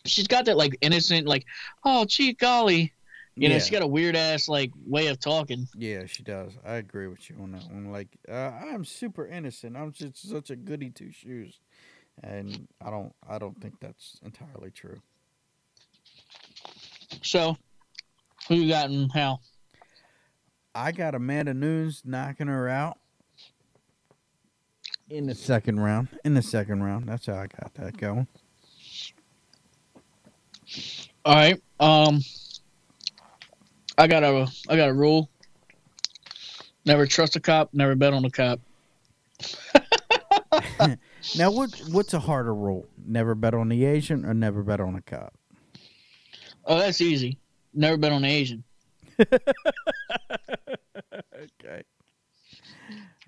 [0.05, 1.45] she's got that like innocent, like,
[1.85, 2.93] oh, gee golly,
[3.35, 3.61] you know, yeah.
[3.61, 5.67] she got a weird ass like way of talking.
[5.75, 6.51] Yeah, she does.
[6.65, 7.91] I agree with you on that one.
[7.91, 9.77] Like, uh, I'm super innocent.
[9.77, 11.59] I'm just such a goody two shoes,
[12.23, 13.13] and I don't.
[13.27, 15.01] I don't think that's entirely true.
[17.23, 17.57] So,
[18.49, 19.39] who you got and how?
[20.73, 22.97] I got Amanda Nunes knocking her out
[25.09, 26.07] in the second round.
[26.23, 28.27] In the second round, that's how I got that going.
[31.25, 31.61] All right.
[31.79, 32.21] Um,
[33.97, 35.29] I got a I got a rule.
[36.85, 37.69] Never trust a cop.
[37.73, 38.59] Never bet on a cop.
[41.37, 42.87] Now, what what's a harder rule?
[43.05, 45.33] Never bet on the Asian or never bet on a cop?
[46.65, 47.37] Oh, that's easy.
[47.73, 48.63] Never bet on an Asian.
[51.63, 51.83] Okay.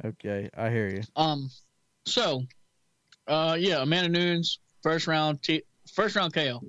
[0.05, 1.01] Okay, I hear you.
[1.15, 1.49] Um,
[2.05, 2.43] so,
[3.27, 6.61] uh, yeah, Amanda Nunes, first round, T- first round KO.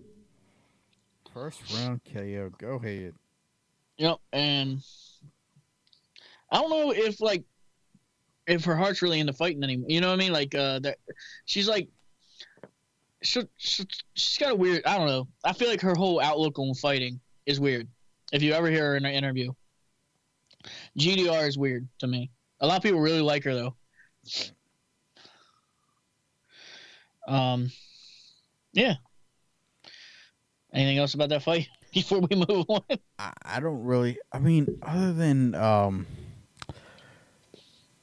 [1.33, 2.51] First round KO.
[2.59, 3.15] Go ahead.
[3.99, 4.81] Yep, and
[6.51, 7.45] I don't know if like
[8.47, 9.87] if her heart's really into fighting anymore.
[9.89, 10.33] You know what I mean?
[10.33, 10.99] Like uh, that
[11.45, 11.89] she's like
[13.23, 13.85] she, she,
[14.15, 14.85] she's got a weird.
[14.87, 15.29] I don't know.
[15.45, 17.89] I feel like her whole outlook on fighting is weird.
[18.35, 19.52] If you ever hear her in an interview,
[20.98, 22.32] GDR is weird to me.
[22.59, 23.77] A lot of people really like her though.
[27.28, 27.70] Um,
[28.73, 28.94] yeah.
[30.73, 32.82] Anything else about that fight before we move on?
[33.20, 34.19] I, don't really.
[34.32, 36.05] I mean, other than um,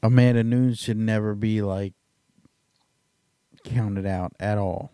[0.01, 1.93] Amanda Nunes should never be like
[3.65, 4.93] counted out at all.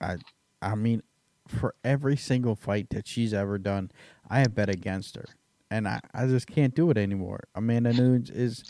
[0.00, 0.16] I
[0.62, 1.02] I mean,
[1.46, 3.90] for every single fight that she's ever done,
[4.30, 5.26] I have bet against her,
[5.70, 7.40] and I, I just can't do it anymore.
[7.54, 8.64] Amanda Nunes is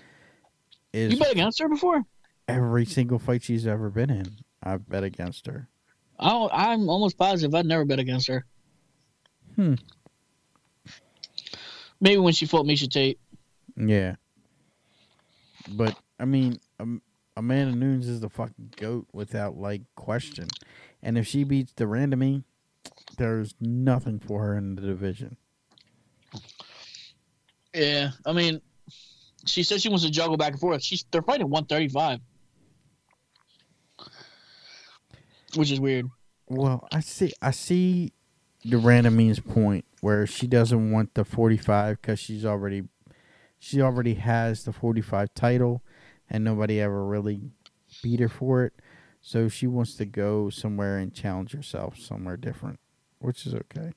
[0.93, 2.03] is You bet against her before?
[2.49, 4.27] every single fight she's ever been in.
[4.63, 5.69] I've bet against her.
[6.19, 8.45] I I'm almost positive I'd never bet against her.
[9.55, 9.75] Hmm.
[12.01, 13.19] Maybe when she fought Miesha Tate.
[13.77, 14.17] Yeah.
[15.69, 17.03] But I mean, um,
[17.37, 20.49] Amanda Nunes is the fucking goat without like question.
[21.03, 22.45] And if she beats de Randamie,
[23.17, 25.37] there's nothing for her in the division.
[27.75, 28.61] Yeah, I mean,
[29.47, 30.83] she said she wants to juggle back and forth.
[30.83, 32.21] She's they're fighting 135,
[35.57, 36.07] which is weird.
[36.49, 37.33] Well, I see.
[37.41, 38.13] I see
[38.63, 42.83] de Randamie's point where she doesn't want the 45 because she's already
[43.59, 45.83] she already has the 45 title,
[46.29, 47.53] and nobody ever really
[48.03, 48.73] beat her for it.
[49.21, 52.81] So she wants to go somewhere and challenge herself somewhere different,
[53.19, 53.93] which is okay.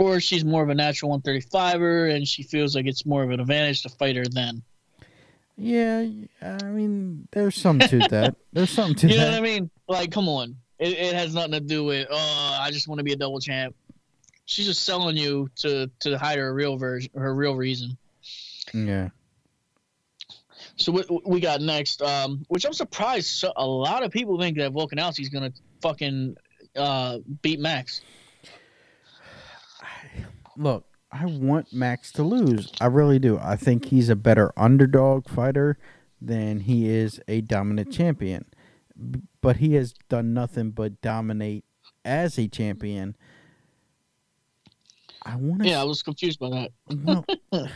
[0.00, 3.38] Or she's more of a natural 135er, and she feels like it's more of an
[3.38, 4.62] advantage to fight her then.
[5.58, 6.06] Yeah,
[6.40, 8.34] I mean, there's something to that.
[8.50, 9.12] There's something to that.
[9.12, 9.70] You know what I mean?
[9.88, 10.56] Like, come on.
[10.78, 13.40] It, it has nothing to do with, oh, I just want to be a double
[13.40, 13.76] champ.
[14.46, 17.98] She's just selling you to to hide her real version, her real reason.
[18.72, 19.10] Yeah.
[20.76, 24.56] So what we got next, um, which I'm surprised so, a lot of people think
[24.56, 25.52] that Volkanovski's gonna
[25.82, 26.36] fucking
[26.74, 28.00] uh, beat Max.
[30.56, 32.72] Look, I want Max to lose.
[32.80, 33.38] I really do.
[33.38, 35.78] I think he's a better underdog fighter
[36.20, 38.44] than he is a dominant champion.
[39.40, 41.64] But he has done nothing but dominate
[42.04, 43.16] as a champion.
[45.24, 45.64] I want.
[45.64, 46.70] Yeah, I was confused by that.
[47.04, 47.24] Well,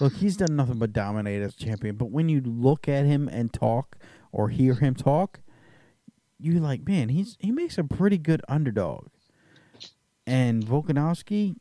[0.00, 1.96] look, he's done nothing but dominate as champion.
[1.96, 3.96] But when you look at him and talk
[4.32, 5.40] or hear him talk,
[6.38, 9.08] you're like, man, he's he makes a pretty good underdog.
[10.26, 11.56] And Volkanovski,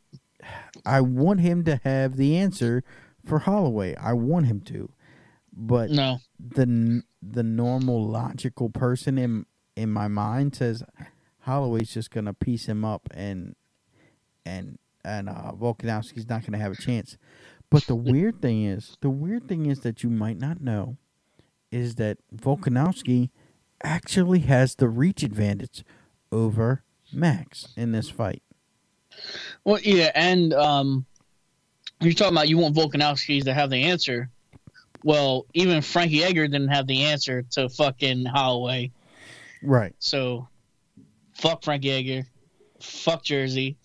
[0.85, 2.83] I want him to have the answer
[3.25, 3.95] for Holloway.
[3.95, 4.91] I want him to,
[5.53, 9.45] but No, the the normal logical person in
[9.75, 10.83] in my mind says
[11.41, 13.55] Holloway's just gonna piece him up and
[14.45, 17.17] and and uh, Volkanovski's not gonna have a chance.
[17.69, 20.97] But the weird thing is, the weird thing is that you might not know
[21.71, 23.29] is that Volkanovski
[23.83, 25.83] actually has the reach advantage
[26.31, 26.83] over
[27.13, 28.43] Max in this fight.
[29.63, 31.05] Well, yeah, and um,
[32.01, 34.29] you're talking about you want Volkanovski to have the answer.
[35.03, 38.91] Well, even Frankie Edgar didn't have the answer to fucking Holloway.
[39.63, 39.93] Right.
[39.99, 40.47] So,
[41.33, 42.27] fuck Frankie Edgar,
[42.81, 43.77] fuck Jersey.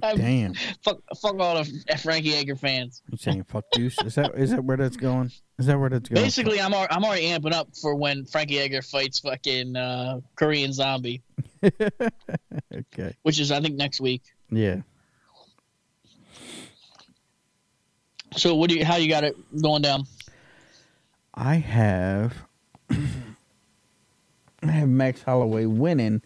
[0.00, 0.54] Damn.
[0.82, 3.02] fuck, fuck all the Frankie Edgar fans.
[3.10, 3.98] You saying fuck Deuce?
[4.02, 5.30] Is that is that where that's going?
[5.58, 6.22] Is that where that's going?
[6.22, 10.72] Basically, I'm al- I'm already amping up for when Frankie Edgar fights fucking uh, Korean
[10.72, 11.22] Zombie,
[11.64, 13.16] okay.
[13.22, 14.22] which is I think next week.
[14.50, 14.80] Yeah.
[18.36, 20.04] So what do you how you got it going down?
[21.34, 22.34] I have
[22.90, 22.96] I
[24.70, 26.22] have Max Holloway winning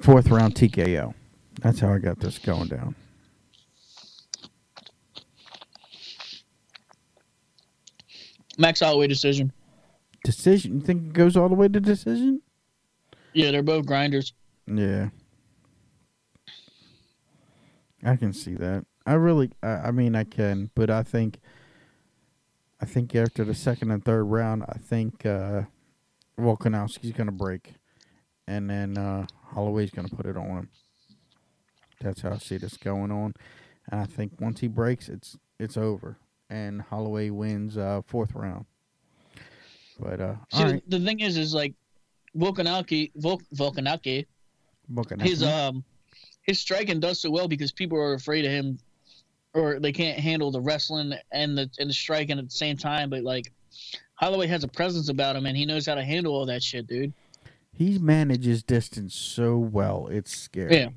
[0.00, 1.14] fourth round TKO.
[1.60, 2.94] That's how I got this going down.
[8.58, 9.52] Max Holloway decision.
[10.24, 10.74] Decision.
[10.74, 12.40] You think it goes all the way to decision?
[13.32, 14.32] Yeah, they're both grinders.
[14.66, 15.08] Yeah.
[18.04, 18.84] I can see that.
[19.06, 21.40] I really I, I mean I can, but I think
[22.80, 25.62] I think after the second and third round, I think uh
[26.38, 27.74] Volkanovski's gonna break.
[28.46, 30.68] And then uh Holloway's gonna put it on him.
[32.04, 33.34] That's how I see this going on.
[33.90, 36.18] And I think once he breaks it's it's over.
[36.50, 38.66] And Holloway wins uh fourth round.
[39.98, 40.82] But uh See, all right.
[40.88, 41.74] the, the thing is, is like
[42.36, 44.26] Volkanovski, Vol- Volkanovski,
[45.20, 45.84] his um,
[46.42, 48.78] his striking does so well because people are afraid of him,
[49.54, 53.08] or they can't handle the wrestling and the and the striking at the same time.
[53.08, 53.52] But like,
[54.16, 56.86] Holloway has a presence about him, and he knows how to handle all that shit,
[56.86, 57.12] dude.
[57.72, 60.08] He manages distance so well.
[60.08, 60.76] It's scary.
[60.76, 60.88] Yeah.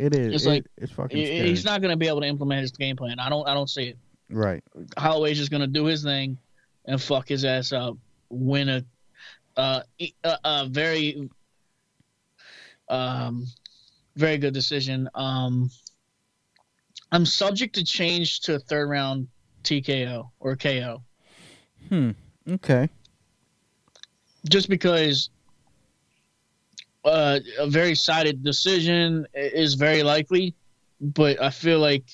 [0.00, 0.34] It is.
[0.34, 1.48] It's It- like- it's fucking scary.
[1.48, 3.18] He's not gonna be able to implement his game plan.
[3.18, 3.46] I don't.
[3.46, 3.98] I don't see it.
[4.30, 4.62] right.
[4.96, 6.38] Holloway's just gonna do his thing
[6.86, 7.96] and fuck his ass up,
[8.30, 8.84] win a
[9.56, 10.12] uh, a,
[10.44, 11.28] a very
[12.88, 13.46] um
[14.16, 15.08] very good decision.
[15.14, 15.70] Um
[17.12, 19.28] I'm subject to change to a third round
[19.64, 21.02] TKO or KO
[21.88, 22.10] Hmm.
[22.48, 22.88] Okay.
[24.48, 25.28] just because
[27.04, 30.54] uh, a very sided decision is very likely,
[31.00, 32.04] but I feel like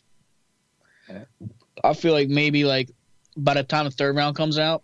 [1.85, 2.91] I feel like maybe like
[3.37, 4.83] by the time the third round comes out,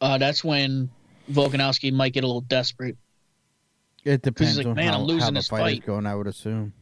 [0.00, 0.90] uh, that's when
[1.30, 2.96] Volkanovski might get a little desperate.
[4.04, 6.06] It depends like, on "Man, how, I'm losing how the this fight, is going.
[6.06, 6.72] I would assume.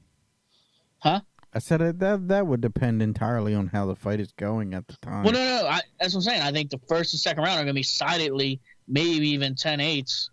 [0.99, 1.21] Huh?
[1.53, 4.87] I said it, that that would depend entirely on how the fight is going at
[4.89, 5.25] the time.
[5.25, 6.43] Well, no, no, I, that's what I'm saying.
[6.43, 9.79] I think the first and second round are going to be sidedly, maybe even 10
[9.79, 10.29] 8s.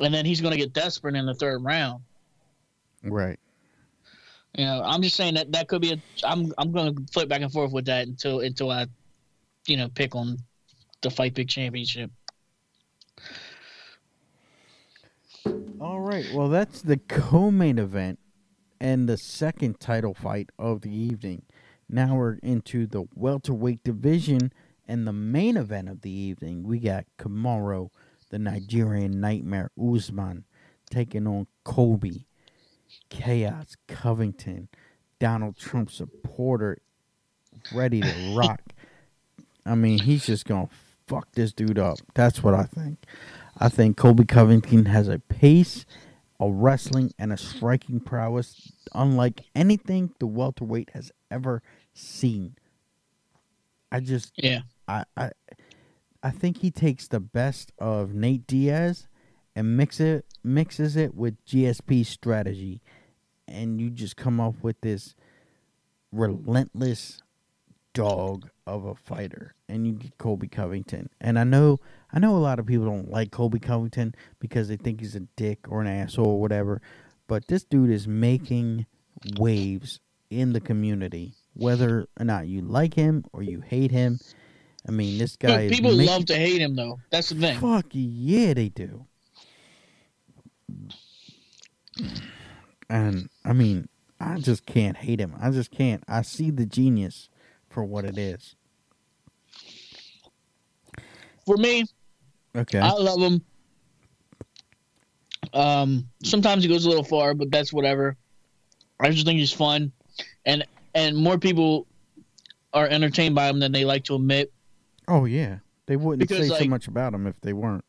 [0.00, 2.02] And then he's going to get desperate in the third round.
[3.02, 3.38] Right.
[4.56, 6.02] You know, I'm just saying that that could be a.
[6.24, 8.86] I'm I'm going to flip back and forth with that until until I,
[9.66, 10.38] you know, pick on
[11.02, 12.10] the Fight Big Championship.
[15.80, 16.26] All right.
[16.32, 18.18] Well, that's the co-main event
[18.80, 21.42] and the second title fight of the evening.
[21.88, 24.52] Now we're into the welterweight division
[24.88, 26.64] and the main event of the evening.
[26.64, 27.90] We got Kamaru,
[28.36, 30.44] the Nigerian Nightmare Usman,
[30.90, 32.26] taking on Colby,
[33.08, 34.68] Chaos Covington,
[35.18, 36.76] Donald Trump supporter,
[37.74, 38.60] ready to rock.
[39.64, 40.68] I mean, he's just gonna
[41.06, 41.96] fuck this dude up.
[42.14, 42.98] That's what I think.
[43.56, 45.86] I think Colby Covington has a pace,
[46.38, 51.62] a wrestling, and a striking prowess unlike anything the welterweight has ever
[51.94, 52.54] seen.
[53.90, 54.60] I just, Yeah.
[54.86, 55.30] I, I,
[56.26, 59.06] I think he takes the best of Nate Diaz
[59.54, 62.82] and mix it, mixes it with GSP strategy,
[63.46, 65.14] and you just come up with this
[66.10, 67.22] relentless
[67.94, 71.10] dog of a fighter, and you get Colby Covington.
[71.20, 71.78] And I know,
[72.12, 75.20] I know a lot of people don't like Colby Covington because they think he's a
[75.20, 76.82] dick or an asshole or whatever.
[77.28, 78.86] But this dude is making
[79.38, 84.18] waves in the community, whether or not you like him or you hate him.
[84.88, 87.00] I mean, this guy But is people making- love to hate him, though.
[87.10, 87.58] That's the thing.
[87.58, 89.06] Fuck yeah, they do.
[92.88, 93.88] And I mean,
[94.20, 95.34] I just can't hate him.
[95.40, 96.04] I just can't.
[96.06, 97.28] I see the genius
[97.68, 98.54] for what it is.
[101.44, 101.84] For me,
[102.54, 102.78] Okay.
[102.78, 103.42] I love him.
[105.52, 108.16] Um, sometimes he goes a little far, but that's whatever.
[109.00, 109.92] I just think he's fun,
[110.44, 110.64] and
[110.94, 111.86] and more people
[112.72, 114.52] are entertained by him than they like to admit.
[115.08, 115.58] Oh yeah.
[115.86, 117.84] They wouldn't Because, say so much about him if they weren't.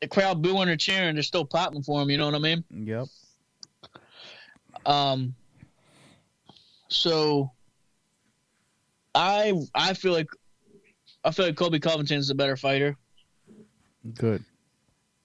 [0.00, 2.10] The crowd booing or cheering, they're still popping for him.
[2.10, 2.64] You know what I mean?
[2.70, 3.06] Yep.
[4.86, 5.34] Um.
[6.88, 7.50] So,
[9.14, 10.28] I I feel like
[11.24, 12.96] I feel like Colby Covington's the better fighter.
[14.14, 14.42] Good.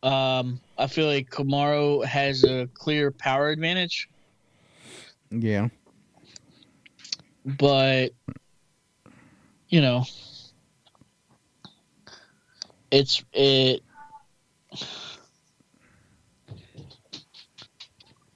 [0.01, 4.09] Um, I feel like Kamaru has a clear power advantage.
[5.31, 5.69] Yeah.
[7.45, 8.11] but
[9.69, 10.03] you know
[12.93, 13.81] it's it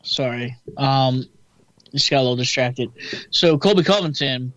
[0.02, 0.56] Sorry.
[0.78, 1.26] Um,
[1.94, 2.92] just got a little distracted.
[3.30, 4.54] So Colby Covington.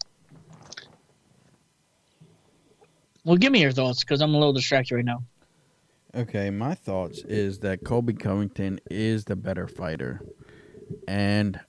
[3.25, 5.23] Well, give me your thoughts because I'm a little distracted right now.
[6.15, 10.23] Okay, my thoughts is that Colby Covington is the better fighter,
[11.07, 11.61] and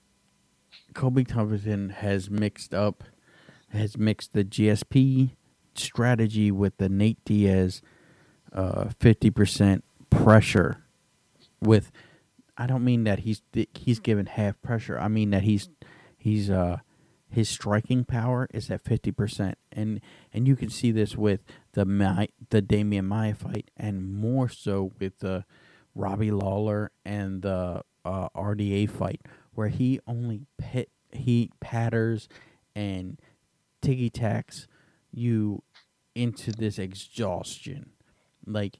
[0.93, 3.03] Colby Covington has mixed up,
[3.69, 5.31] has mixed the GSP
[5.75, 7.81] strategy with the Nate Diaz,
[8.53, 10.83] uh, fifty percent pressure,
[11.61, 11.91] with.
[12.57, 13.41] I don't mean that he's
[13.73, 14.99] he's given half pressure.
[14.99, 15.69] I mean that he's
[16.17, 16.77] he's uh
[17.31, 20.01] his striking power is at fifty percent, and
[20.33, 21.39] and you can see this with
[21.71, 25.45] the Ma- the Demian Maia fight, and more so with the
[25.95, 29.21] Robbie Lawler and the uh, RDA fight,
[29.53, 32.27] where he only pit he patters
[32.75, 33.19] and
[33.81, 34.67] tiggy tacks
[35.11, 35.63] you
[36.15, 37.91] into this exhaustion.
[38.45, 38.77] Like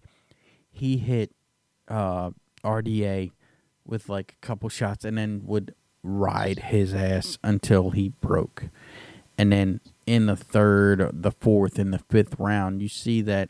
[0.72, 1.32] he hit
[1.88, 2.32] uh,
[2.64, 3.32] RDA
[3.86, 5.74] with like a couple shots, and then would
[6.04, 8.66] ride his ass until he broke.
[9.38, 13.50] And then in the third, the fourth, and the fifth round, you see that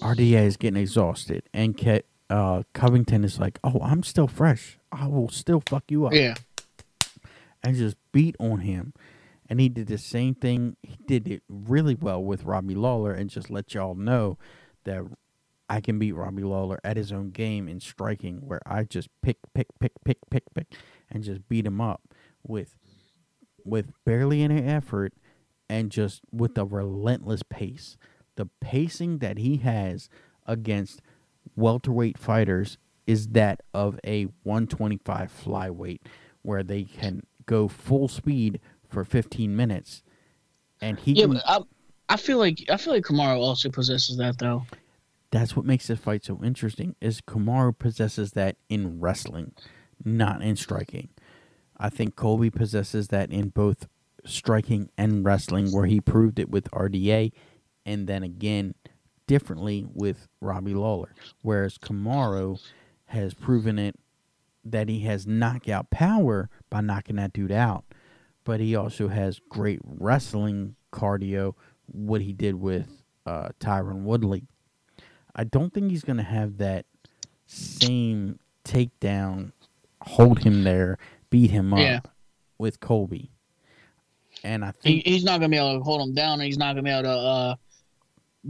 [0.00, 4.78] RDA is getting exhausted, and Ke- uh, Covington is like, "Oh, I'm still fresh.
[4.92, 6.34] I will still fuck you up." Yeah.
[7.62, 8.92] and just beat on him.
[9.48, 10.76] And he did the same thing.
[10.82, 14.38] He did it really well with Robbie Lawler, and just let y'all know
[14.86, 15.04] that
[15.68, 19.38] I can beat Robbie Lawler at his own game in striking, where I just pick,
[19.54, 20.74] pick, pick, pick, pick, pick,
[21.10, 22.02] and just beat him up
[22.42, 22.74] with
[23.64, 25.12] with barely any effort
[25.68, 27.96] and just with a relentless pace.
[28.36, 30.08] The pacing that he has
[30.46, 31.02] against
[31.56, 36.00] welterweight fighters is that of a 125 flyweight,
[36.42, 40.02] where they can go full speed for 15 minutes,
[40.80, 41.40] and he Yeah, can,
[42.08, 44.64] I, feel like I feel like Kamaru also possesses that though.
[45.30, 49.52] that's what makes this fight so interesting is Kamaru possesses that in wrestling,
[50.04, 51.08] not in striking.
[51.76, 53.86] I think Colby possesses that in both
[54.24, 57.32] striking and wrestling, where he proved it with RDA,
[57.84, 58.74] and then again
[59.26, 61.14] differently with Robbie Lawler.
[61.42, 62.60] Whereas Kamaru
[63.06, 63.96] has proven it
[64.64, 67.84] that he has knockout power by knocking that dude out,
[68.44, 71.54] but he also has great wrestling cardio.
[71.92, 72.86] What he did with
[73.26, 74.44] uh, Tyron Woodley.
[75.34, 76.86] I don't think he's going to have that
[77.46, 79.52] same takedown,
[80.02, 80.98] hold him there,
[81.30, 82.00] beat him up Yeah.
[82.58, 83.30] with Colby.
[84.44, 86.34] And I He, think he's not gonna be able to hold him down.
[86.34, 87.54] And he's not gonna be able to uh,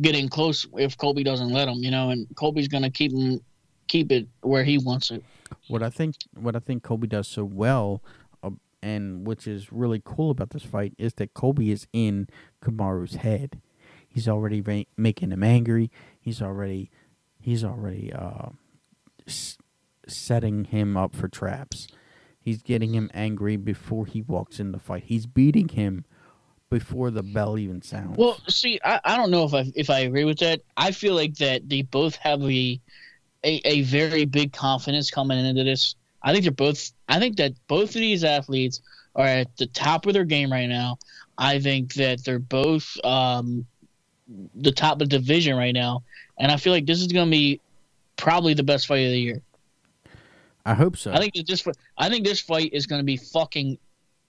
[0.01, 1.77] get in close if Colby doesn't let him.
[1.77, 3.41] You know, and Colby's gonna keep him
[3.89, 5.23] keep it where he wants it.
[5.69, 8.03] what I think what I think Colby does so well,
[8.43, 8.51] uh,
[8.83, 12.29] and which is really cool about this fight is that Colby is in
[12.67, 13.61] Kamaru's head.
[14.09, 15.91] He's already ma- making him angry.
[16.21, 16.91] He's already
[17.41, 18.49] he's already uh,
[19.27, 19.59] s-
[20.09, 21.87] setting him up for traps.
[22.41, 25.05] He's getting him angry before he walks in the fight.
[25.07, 26.05] He's beating him
[26.71, 28.17] before the bell even sounds.
[28.17, 30.63] Well, see, I, I don't know if I if I agree with that.
[30.77, 32.81] I feel like that they both have a
[33.45, 35.95] a, a very big confidence coming into this.
[36.23, 36.91] I think they're both.
[37.09, 38.81] I think that both of these athletes
[39.15, 40.99] are at the top of their game right now.
[41.39, 43.67] I think that they're both um,
[44.55, 46.03] the top of the division right now,
[46.39, 47.61] and I feel like this is going to be
[48.17, 49.43] probably the best fight of the year.
[50.65, 51.13] I hope so.
[51.13, 53.79] I think this I think this fight is going to be fucking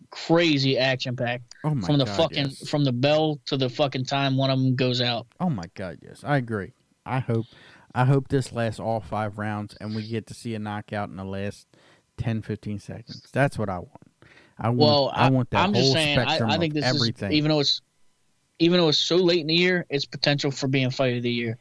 [0.10, 2.70] crazy action packed oh my from the God, fucking yes.
[2.70, 5.28] from the bell to the fucking time one of them goes out.
[5.40, 6.24] Oh my god, yes.
[6.24, 6.74] I agree.
[7.06, 7.46] I hope
[7.96, 11.16] I hope this lasts all 5 rounds and we get to see a knockout in
[11.16, 11.68] the last
[12.18, 13.24] 10 15 seconds.
[13.34, 14.07] That's what I want.
[14.60, 16.20] I want Well, I, want that I'm whole just saying.
[16.20, 17.32] I, spectrum I think of this everything.
[17.32, 17.82] is even though it's
[18.60, 21.32] even though it's so late in the year, it's potential for being fight of the
[21.32, 21.58] year.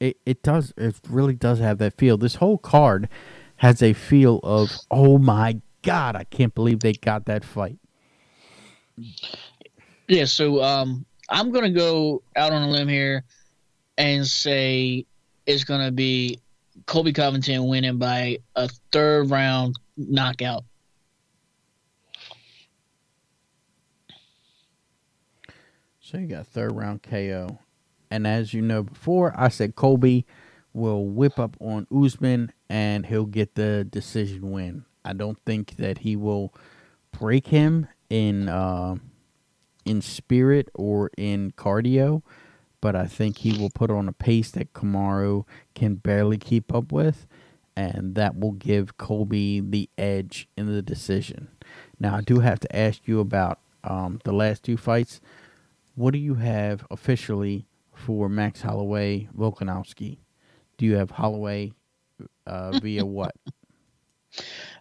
[0.00, 2.16] it it does it really does have that feel.
[2.16, 3.08] This whole card
[3.56, 7.78] has a feel of oh my god, I can't believe they got that fight.
[10.08, 10.24] Yeah.
[10.24, 13.24] So um, I'm gonna go out on a limb here
[13.96, 15.06] and say
[15.46, 16.40] it's gonna be
[16.86, 20.64] Colby Covington winning by a third round knockout.
[26.12, 27.58] So you got third round KO.
[28.10, 30.26] And as you know before, I said Colby
[30.74, 34.84] will whip up on Usman and he'll get the decision win.
[35.06, 36.52] I don't think that he will
[37.18, 38.96] break him in uh,
[39.86, 42.20] in spirit or in cardio,
[42.82, 46.92] but I think he will put on a pace that Kamaru can barely keep up
[46.92, 47.26] with,
[47.74, 51.48] and that will give Colby the edge in the decision.
[51.98, 55.18] Now I do have to ask you about um, the last two fights.
[55.94, 60.18] What do you have officially for Max Holloway Volkanovski?
[60.78, 61.72] Do you have Holloway
[62.46, 63.34] uh, via what?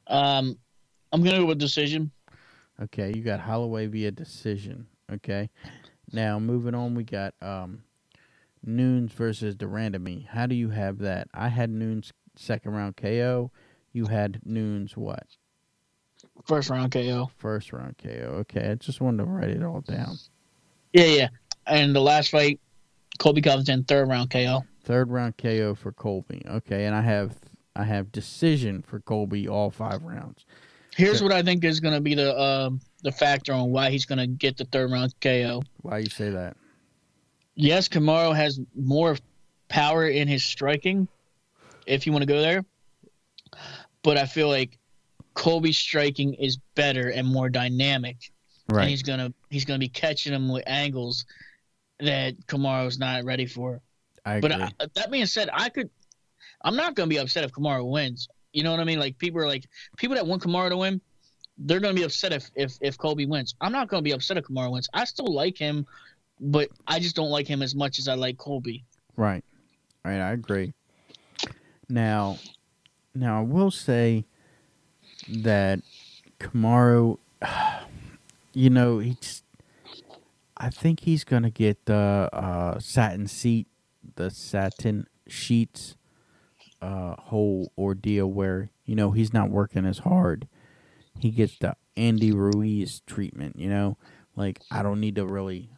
[0.08, 0.58] Um,
[1.12, 2.12] I'm gonna go with decision.
[2.82, 4.88] Okay, you got Holloway via decision.
[5.12, 5.50] Okay.
[6.14, 7.84] Now moving on, we got um
[8.64, 10.28] Nunes versus de Randamie.
[10.28, 11.28] How do you have that?
[11.34, 13.52] I had Nunes second round KO.
[13.92, 15.28] You had Nunes what?
[16.46, 17.30] First round KO.
[17.38, 18.38] First round KO.
[18.42, 20.18] Okay, I just wanted to write it all down.
[20.94, 21.28] Yeah, yeah.
[21.68, 22.60] And the last fight,
[23.20, 24.64] Colby Covington, third round KO.
[24.84, 26.42] Third round KO for Colby.
[26.48, 27.36] Okay, and I have
[27.76, 30.46] I have decision for Colby all five rounds.
[30.98, 31.24] Here's Okay.
[31.24, 34.20] what I think is going to be the um, the factor on why he's going
[34.20, 35.62] to get the third round KO.
[35.82, 36.58] Why you say that?
[37.56, 39.16] Yes, Kamaru has more
[39.70, 41.08] power in his striking,
[41.86, 42.66] if you want to go there.
[44.04, 44.78] But I feel like
[45.36, 48.18] Colby's striking is better and more dynamic,
[48.68, 48.88] and Right.
[48.88, 51.26] he's gonna he's gonna be catching him with angles
[52.00, 53.82] that Kamaru's not ready for.
[54.26, 54.50] I agree.
[54.50, 55.90] But I, that being said, I could.
[56.64, 58.28] I'm not gonna be upset if Kamaru wins.
[58.54, 59.00] You know what I mean?
[59.00, 59.66] Like people are like
[59.98, 61.02] people that want Kamaru to win,
[61.58, 63.56] they're gonna be upset if if if Colby wins.
[63.62, 64.90] I'm not gonna be upset if Kamaru wins.
[64.94, 65.86] I still like him,
[66.40, 68.84] but I just don't like him as much as I like Colby.
[69.16, 69.44] Right.
[70.04, 70.74] Right, I agree.
[71.90, 72.40] Now
[73.14, 74.26] now I will say
[75.28, 75.82] that
[76.40, 77.18] Kamaru
[78.54, 79.44] you know, he's
[80.58, 83.68] I think he's gonna get the uh satin seat
[84.16, 85.96] the satin sheets
[86.82, 90.48] uh whole ordeal where, you know, he's not working as hard.
[91.20, 93.98] He gets the Andy Ruiz treatment, you know?
[94.36, 95.70] Like I don't need to really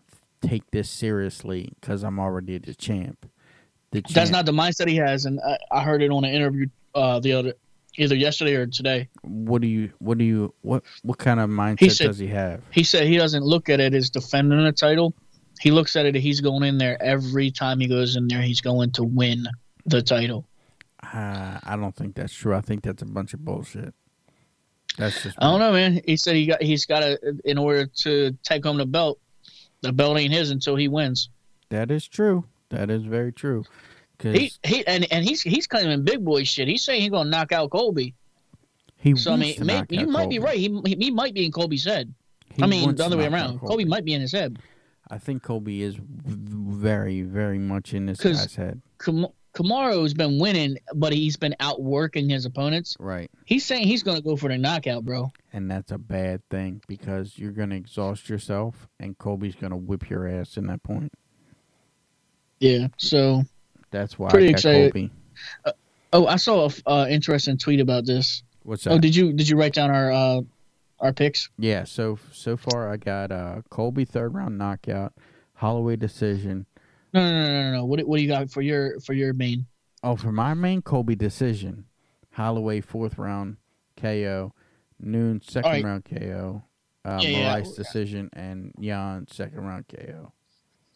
[0.42, 3.30] take this seriously because I'm already the champ.
[3.92, 4.14] The champ.
[4.14, 7.20] That's not the mindset he has, and I, I heard it on an interview uh,
[7.20, 7.54] the other
[7.98, 9.10] either yesterday or today.
[9.22, 9.92] What do you?
[10.00, 10.54] What do you?
[10.62, 10.84] What?
[11.04, 12.62] What kind of mindset He said- does he have?
[12.72, 15.14] He said he doesn't look at it as defending a title.
[15.62, 18.42] He looks at it he's going in there every time he goes in there.
[18.42, 19.46] He's going to win
[19.86, 20.46] the title.
[21.02, 22.56] Uh, I don't think that's true.
[22.56, 23.94] I think that's a bunch of bullshit.
[24.98, 25.38] That's just.
[25.40, 26.02] I don't know, man.
[26.06, 29.20] He said he got he's got to in order to take home the belt.
[29.82, 31.30] The belt ain't his until he wins.
[31.70, 32.46] That is true.
[32.70, 33.66] That is very true.
[34.32, 36.68] He he and, and he's he's claiming big boy shit.
[36.68, 38.16] He's saying he's gonna knock out Colby.
[38.98, 40.58] he So I mean, to may, knock you might be right.
[40.58, 42.14] He, he he might be in Colby's head.
[42.54, 43.60] He I mean, the other way around.
[43.60, 44.60] Colby might be in his head.
[45.10, 48.82] I think Colby is very, very much in this guy's head.
[49.00, 52.96] Kam- Kamaru's been winning, but he's been outworking his opponents.
[53.00, 53.30] Right.
[53.46, 55.32] He's saying he's gonna go for the knockout, bro.
[55.52, 59.78] And that's a bad thing because you're going to exhaust yourself, and Colby's going to
[59.78, 61.14] whip your ass in that point.
[62.60, 62.88] Yeah.
[62.98, 63.44] So,
[63.94, 64.92] That's why Pretty I got excited.
[64.92, 65.12] Colby.
[66.14, 68.42] oh, I saw a uh, interesting tweet about this.
[68.64, 68.94] What's that?
[68.94, 70.42] Oh, did you did you write down our uh,
[71.00, 71.50] our picks?
[71.60, 75.14] Yeah, so so far I got uh Colby third round knockout,
[75.54, 76.66] Holloway decision.
[77.14, 77.86] No, no, no, no, no.
[77.86, 79.68] What what do you got for your for your main?
[80.04, 81.86] Oh, for my main Colby decision,
[82.32, 83.58] Holloway fourth round
[83.96, 84.54] KO,
[85.00, 85.84] Noon second Alright.
[85.84, 86.64] round KO,
[87.06, 87.62] uh, Yeah, yeah.
[87.62, 90.34] Decision, and Yan second round KO.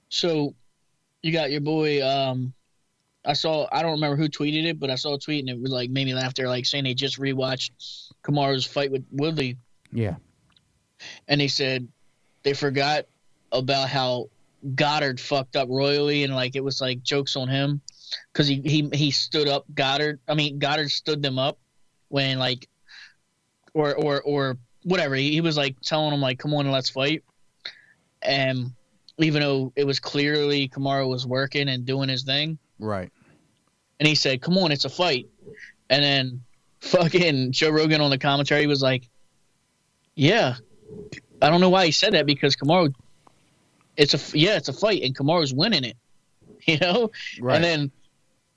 [0.09, 0.55] So,
[1.21, 2.05] you got your boy.
[2.05, 2.53] Um,
[3.27, 3.67] I saw.
[3.71, 5.89] I don't remember who tweeted it, but I saw a tweet and it was like
[5.89, 6.33] made me laugh.
[6.33, 7.71] They're like saying they just rewatched
[8.23, 9.57] Kamaru's fight with Woodley,
[9.91, 10.15] Yeah,
[11.27, 11.87] and they said
[12.43, 13.05] they forgot
[13.51, 14.29] about how
[14.75, 17.81] Goddard fucked up royally, and like it was like jokes on him
[18.31, 20.19] because he he he stood up Goddard.
[20.29, 21.59] I mean Goddard stood them up
[22.07, 22.69] when like
[23.73, 25.15] or or or whatever.
[25.15, 27.25] He, he was like telling them like, "Come on, let's fight,"
[28.21, 28.71] and
[29.17, 33.11] even though it was clearly Kamaru was working and doing his thing, right.
[33.99, 35.27] And he said, "Come on, it's a fight,"
[35.89, 36.43] and then
[36.81, 39.07] fucking Joe Rogan on the commentary was like,
[40.15, 40.55] "Yeah,
[41.41, 42.93] I don't know why he said that because Kamaru,
[43.95, 45.97] it's a yeah, it's a fight, and Kamaru's winning it,
[46.67, 47.55] you know." Right.
[47.55, 47.91] And then,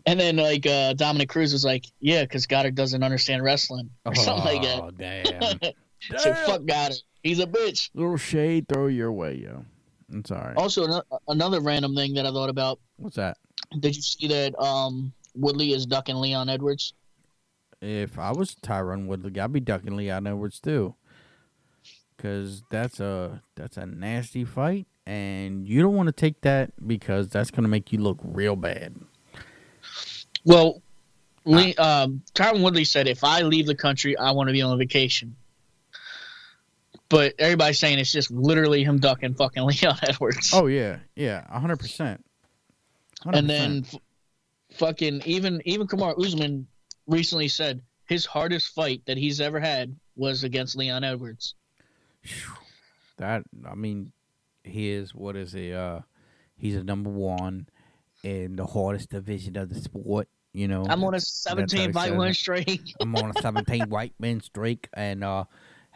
[0.07, 4.15] and then like uh, Dominick Cruz was like, "Yeah, because Goddard doesn't understand wrestling or
[4.15, 5.73] something like that." Oh damn!
[6.19, 7.91] so fuck Goddard, he's a bitch.
[7.95, 9.65] Little shade throw your way, yo.
[10.13, 10.55] I'm sorry.
[10.57, 13.39] Also, another random thing that I thought about: What's that?
[13.79, 16.95] Did you see that um, Woodley is ducking Leon Edwards?
[17.81, 20.95] If I was Tyron Woodley, I'd be ducking Leon Edwards too.
[22.19, 27.31] Cause that's a that's a nasty fight, and you don't want to take that because
[27.31, 28.95] that's gonna make you look real bad.
[30.45, 30.83] Well,
[31.47, 34.77] Lee, um, Tyron Woodley said, "If I leave the country, I want to be on
[34.79, 35.35] vacation."
[37.09, 40.51] But everybody's saying it's just literally him ducking fucking Leon Edwards.
[40.53, 42.23] Oh yeah, yeah, hundred percent.
[43.25, 43.87] and then
[44.73, 46.67] fucking even even Kamaru Usman
[47.07, 51.55] recently said his hardest fight that he's ever had was against Leon Edwards.
[53.17, 54.13] that I mean,
[54.65, 55.73] he is what is he?
[55.73, 56.01] Uh,
[56.57, 57.69] he's a number one
[58.23, 60.29] in the hardest division of the sport.
[60.53, 62.81] You know, I'm on a that's- that's how 17 he fight win streak.
[63.01, 65.45] I'm on a 17 white man streak, and uh,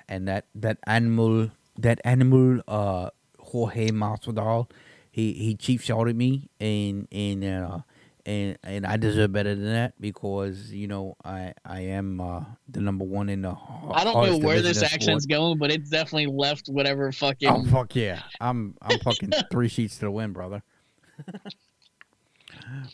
[0.09, 3.11] and that that animal, that animal, uh,
[3.41, 4.71] Jorge Masvidal,
[5.11, 7.79] he he cheap shot at me, and and uh,
[8.27, 12.81] and and I deserve better than that because you know I I am uh the
[12.81, 13.55] number one in the.
[13.93, 14.95] I don't know where this of sport.
[14.95, 17.49] accent's going, but it's definitely left whatever fucking.
[17.49, 18.23] Oh fuck yeah!
[18.41, 20.63] I'm I'm fucking three sheets to the wind, brother.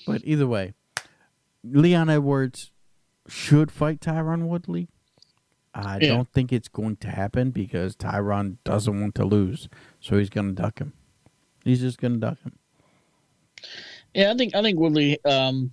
[0.07, 0.75] but either way,
[1.65, 2.73] Leon Edwards
[3.29, 4.89] should fight Tyron Woodley.
[5.73, 6.09] I Yeah.
[6.09, 9.69] don't think it's going to happen because Tyron doesn't want to lose,
[10.01, 10.93] so he's gonna duck him.
[11.65, 12.57] He's just gonna duck him.
[14.15, 15.23] Yeah, I think I think Woodley.
[15.25, 15.71] Um,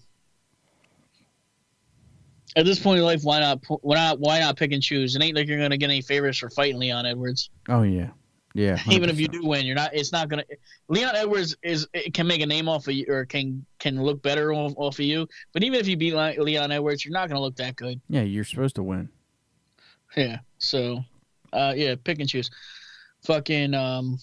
[2.55, 3.61] at this point in life, why not?
[3.81, 4.19] Why not?
[4.19, 5.15] Why not pick and choose?
[5.15, 7.49] It ain't like you're gonna get any favors for fighting Leon Edwards.
[7.69, 8.09] Oh yeah,
[8.53, 8.79] yeah.
[8.89, 9.93] Even if you do win, you're not.
[9.93, 10.43] It's not gonna.
[10.87, 14.21] Leon Edwards is it can make a name off of you, or can can look
[14.21, 15.27] better off, off of you.
[15.53, 18.01] But even if you beat Le- Leon Edwards, you're not gonna look that good.
[18.09, 19.09] yeah, you're supposed to win.
[20.15, 20.39] Yeah.
[20.57, 21.03] So,
[21.53, 22.49] uh, yeah, pick and choose.
[23.23, 23.73] Fucking.
[23.73, 24.17] Um,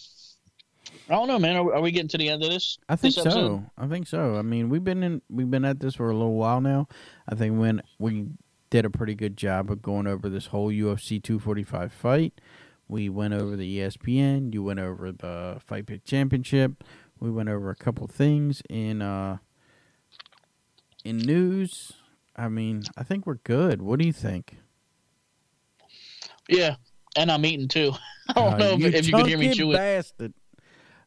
[1.09, 1.57] I don't know, man.
[1.57, 2.79] Are, we- are we getting to the end of this?
[2.89, 3.65] I think this so.
[3.77, 4.37] I think so.
[4.37, 6.89] I mean, we've been in we've been at this for a little while now.
[7.29, 8.27] I think when we
[8.71, 12.41] did a pretty good job of going over this whole UFC 245 fight.
[12.89, 14.53] We went over the ESPN.
[14.53, 16.85] You went over the Fight Pick Championship.
[17.19, 19.39] We went over a couple things in uh
[21.05, 21.93] in news.
[22.37, 23.81] I mean, I think we're good.
[23.81, 24.57] What do you think?
[26.49, 26.77] Yeah,
[27.17, 27.93] and I'm eating too.
[28.29, 29.77] I don't Uh, know if, if you can hear me chunky chew it.
[29.77, 30.35] bastard.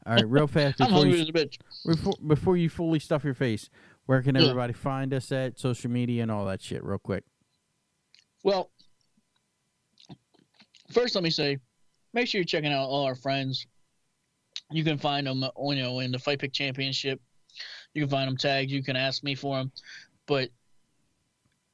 [0.08, 1.58] All right, real fast before you as a bitch.
[1.86, 3.70] before, before you fully stuff your face,
[4.06, 4.44] where can Yeah.
[4.44, 6.82] everybody find us at social media and all that shit?
[6.84, 7.26] Real quick.
[8.44, 8.72] Well,
[10.92, 11.58] first let me say,
[12.14, 13.68] make sure you're checking out all our friends.
[14.72, 17.20] You can find them, you know, in the Fight Pick Championship.
[17.94, 18.72] You can find them tagged.
[18.72, 19.72] You can ask me for them,
[20.26, 20.50] but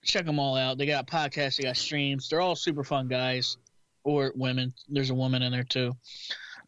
[0.03, 0.79] check them all out.
[0.79, 2.29] They got podcasts, they got streams.
[2.29, 3.57] They're all super fun guys
[4.03, 4.73] or women.
[4.89, 5.95] There's a woman in there too.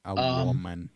[0.05, 0.89] A Um, woman.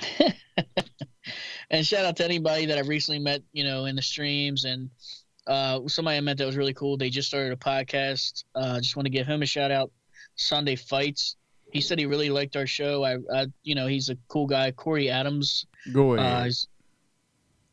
[1.70, 4.90] and shout out to anybody that I've recently met, you know, in the streams and
[5.46, 6.96] uh, somebody I met that was really cool.
[6.96, 8.44] They just started a podcast.
[8.54, 9.90] Uh, just want to give him a shout out.
[10.36, 11.36] Sunday Fights.
[11.72, 13.04] He said he really liked our show.
[13.04, 14.70] I, I you know, he's a cool guy.
[14.72, 15.66] Corey Adams.
[15.92, 16.44] Go Uh, ahead.
[16.44, 16.66] he's-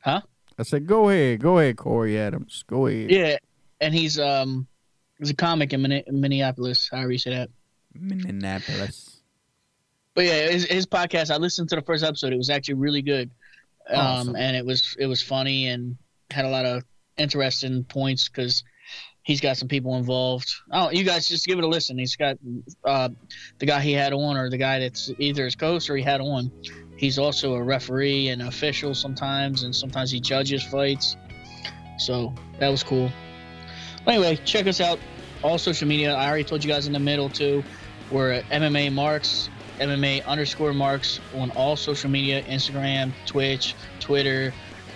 [0.05, 1.39] I said, go ahead.
[1.41, 2.63] Go ahead, Corey Adams.
[2.67, 3.11] Go ahead.
[3.11, 3.37] yeah,
[3.81, 4.65] and he's um,
[5.19, 6.87] he's a comic in Minne- Minneapolis.
[6.91, 7.49] However you say that.
[7.93, 9.16] Minneapolis.
[10.17, 11.29] But yeah, his, his podcast.
[11.29, 12.33] I listened to the first episode.
[12.33, 13.29] It was actually really good,
[13.87, 14.35] um, Awesome.
[14.35, 15.95] and it was it was funny and
[16.31, 16.83] had a lot of
[17.17, 18.63] interesting points because
[19.21, 20.51] he's got some people involved.
[20.71, 21.99] Oh, you guys just give it a listen.
[21.99, 22.37] He's got
[22.83, 23.09] uh,
[23.59, 26.19] the guy he had on, or the guy that's either his coach or he had
[26.19, 26.51] on.
[26.97, 31.15] He's also a referee and official sometimes, and sometimes he judges fights.
[31.99, 33.11] So that was cool.
[34.07, 34.97] Anyway, check us out.
[35.43, 36.15] All social media.
[36.15, 37.63] I already told you guys in the middle too.
[38.09, 44.53] We're at MMA Marks, MMA underscore Marks on all social media: Instagram, Twitch, Twitter,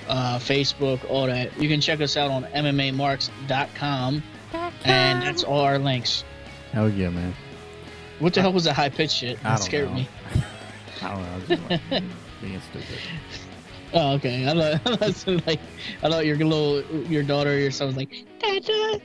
[0.08, 1.58] uh, Facebook, all that.
[1.60, 4.24] You can check us out on MMAMarks.com,
[4.86, 6.24] and that's all our links.
[6.72, 7.34] Hell yeah, man.
[8.20, 9.42] What the hell was that high pitched shit?
[9.44, 9.96] That scared know.
[9.96, 10.10] me.
[11.02, 11.30] I don't know.
[11.30, 12.04] I was just like,
[12.42, 13.00] being stupid.
[13.94, 14.48] Oh, okay.
[14.48, 15.60] I thought, I thought like
[16.04, 19.02] I thought your little your daughter or your son was like, Dada.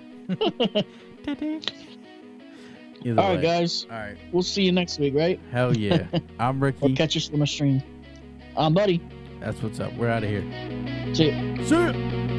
[3.05, 3.43] Either All right, way.
[3.43, 3.87] guys.
[3.91, 4.17] All right.
[4.33, 5.39] We'll see you next week, right?
[5.53, 6.07] Hell yeah.
[6.39, 6.95] I'm Ricky.
[6.95, 7.83] catch you on the stream.
[8.57, 9.03] I'm buddy.
[9.41, 9.93] That's what's up.
[9.95, 10.43] We're out of here.
[11.15, 11.65] See ya.
[11.65, 12.36] See ya.